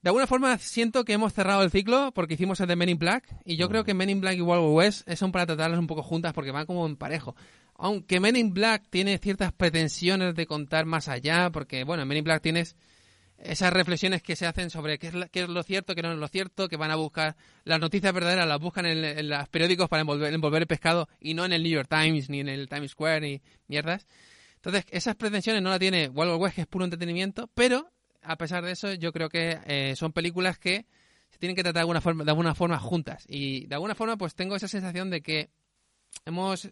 [0.01, 2.99] De alguna forma siento que hemos cerrado el ciclo porque hicimos el de Men in
[2.99, 5.79] Black y yo creo que Men in Black y Wild Wild West son para tratarlas
[5.79, 7.35] un poco juntas porque van como en parejo.
[7.77, 12.19] Aunque Men in Black tiene ciertas pretensiones de contar más allá porque, bueno, en Men
[12.19, 12.75] in Black tienes
[13.37, 16.13] esas reflexiones que se hacen sobre qué es, la- qué es lo cierto, qué no
[16.13, 17.35] es lo cierto, que van a buscar
[17.65, 21.43] las noticias verdaderas, las buscan en, los periódicos para envolver, envolver el pescado y no
[21.43, 24.07] en el New York Times ni en el Times Square ni mierdas.
[24.55, 27.91] Entonces, esas pretensiones no la tiene Wild West, que es puro entretenimiento, pero
[28.23, 30.85] a pesar de eso, yo creo que eh, son películas que
[31.29, 33.25] se tienen que tratar de alguna forma juntas.
[33.27, 35.49] Y de alguna forma, pues tengo esa sensación de que
[36.25, 36.71] hemos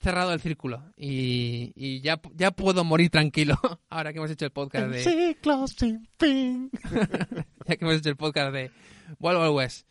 [0.00, 3.56] cerrado el círculo y, y ya, ya puedo morir tranquilo
[3.90, 6.70] ahora que hemos hecho el podcast de Ciclo sin fin.
[7.66, 8.70] ya que hemos hecho el podcast de
[9.18, 9.86] Wild Wild West.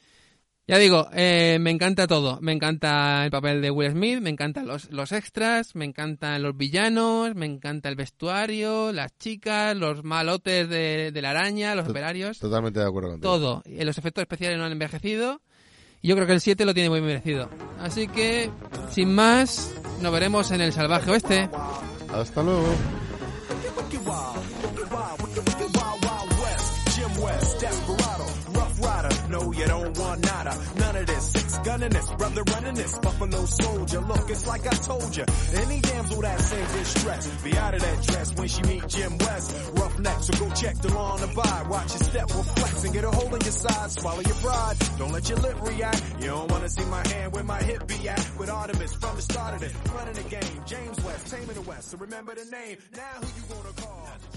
[0.69, 2.39] Ya digo, eh, me encanta todo.
[2.41, 6.57] Me encanta el papel de Will Smith, me encantan los, los extras, me encantan los
[6.57, 12.39] villanos, me encanta el vestuario, las chicas, los malotes de, de la araña, los operarios,
[12.39, 13.33] Totalmente de acuerdo contigo.
[13.33, 13.63] todo.
[13.65, 15.41] Y los efectos especiales no han envejecido.
[16.01, 17.49] Y yo creo que el 7 lo tiene muy merecido.
[17.79, 18.49] Así que,
[18.91, 21.49] sin más, nos veremos en el salvaje oeste.
[22.13, 22.67] Hasta luego.
[31.77, 32.97] Gunning this, brother running this.
[32.99, 34.01] Buffalo soldier.
[34.01, 35.25] Look, it's like I told you.
[35.53, 39.55] Any damsel that's in distress, be out of that dress when she meet Jim West.
[39.73, 41.69] Rough neck, so go check the law on the vibe.
[41.69, 43.91] Watch your step, will flex and get a hold on your side.
[43.91, 44.77] Swallow your pride.
[44.97, 46.03] Don't let your lip react.
[46.19, 48.29] You don't wanna see my hand where my hip be at.
[48.39, 50.61] With Artemis from the start of it, running the game.
[50.65, 51.91] James West, taming the West.
[51.91, 52.77] So remember the name.
[52.95, 54.36] Now who you gonna call?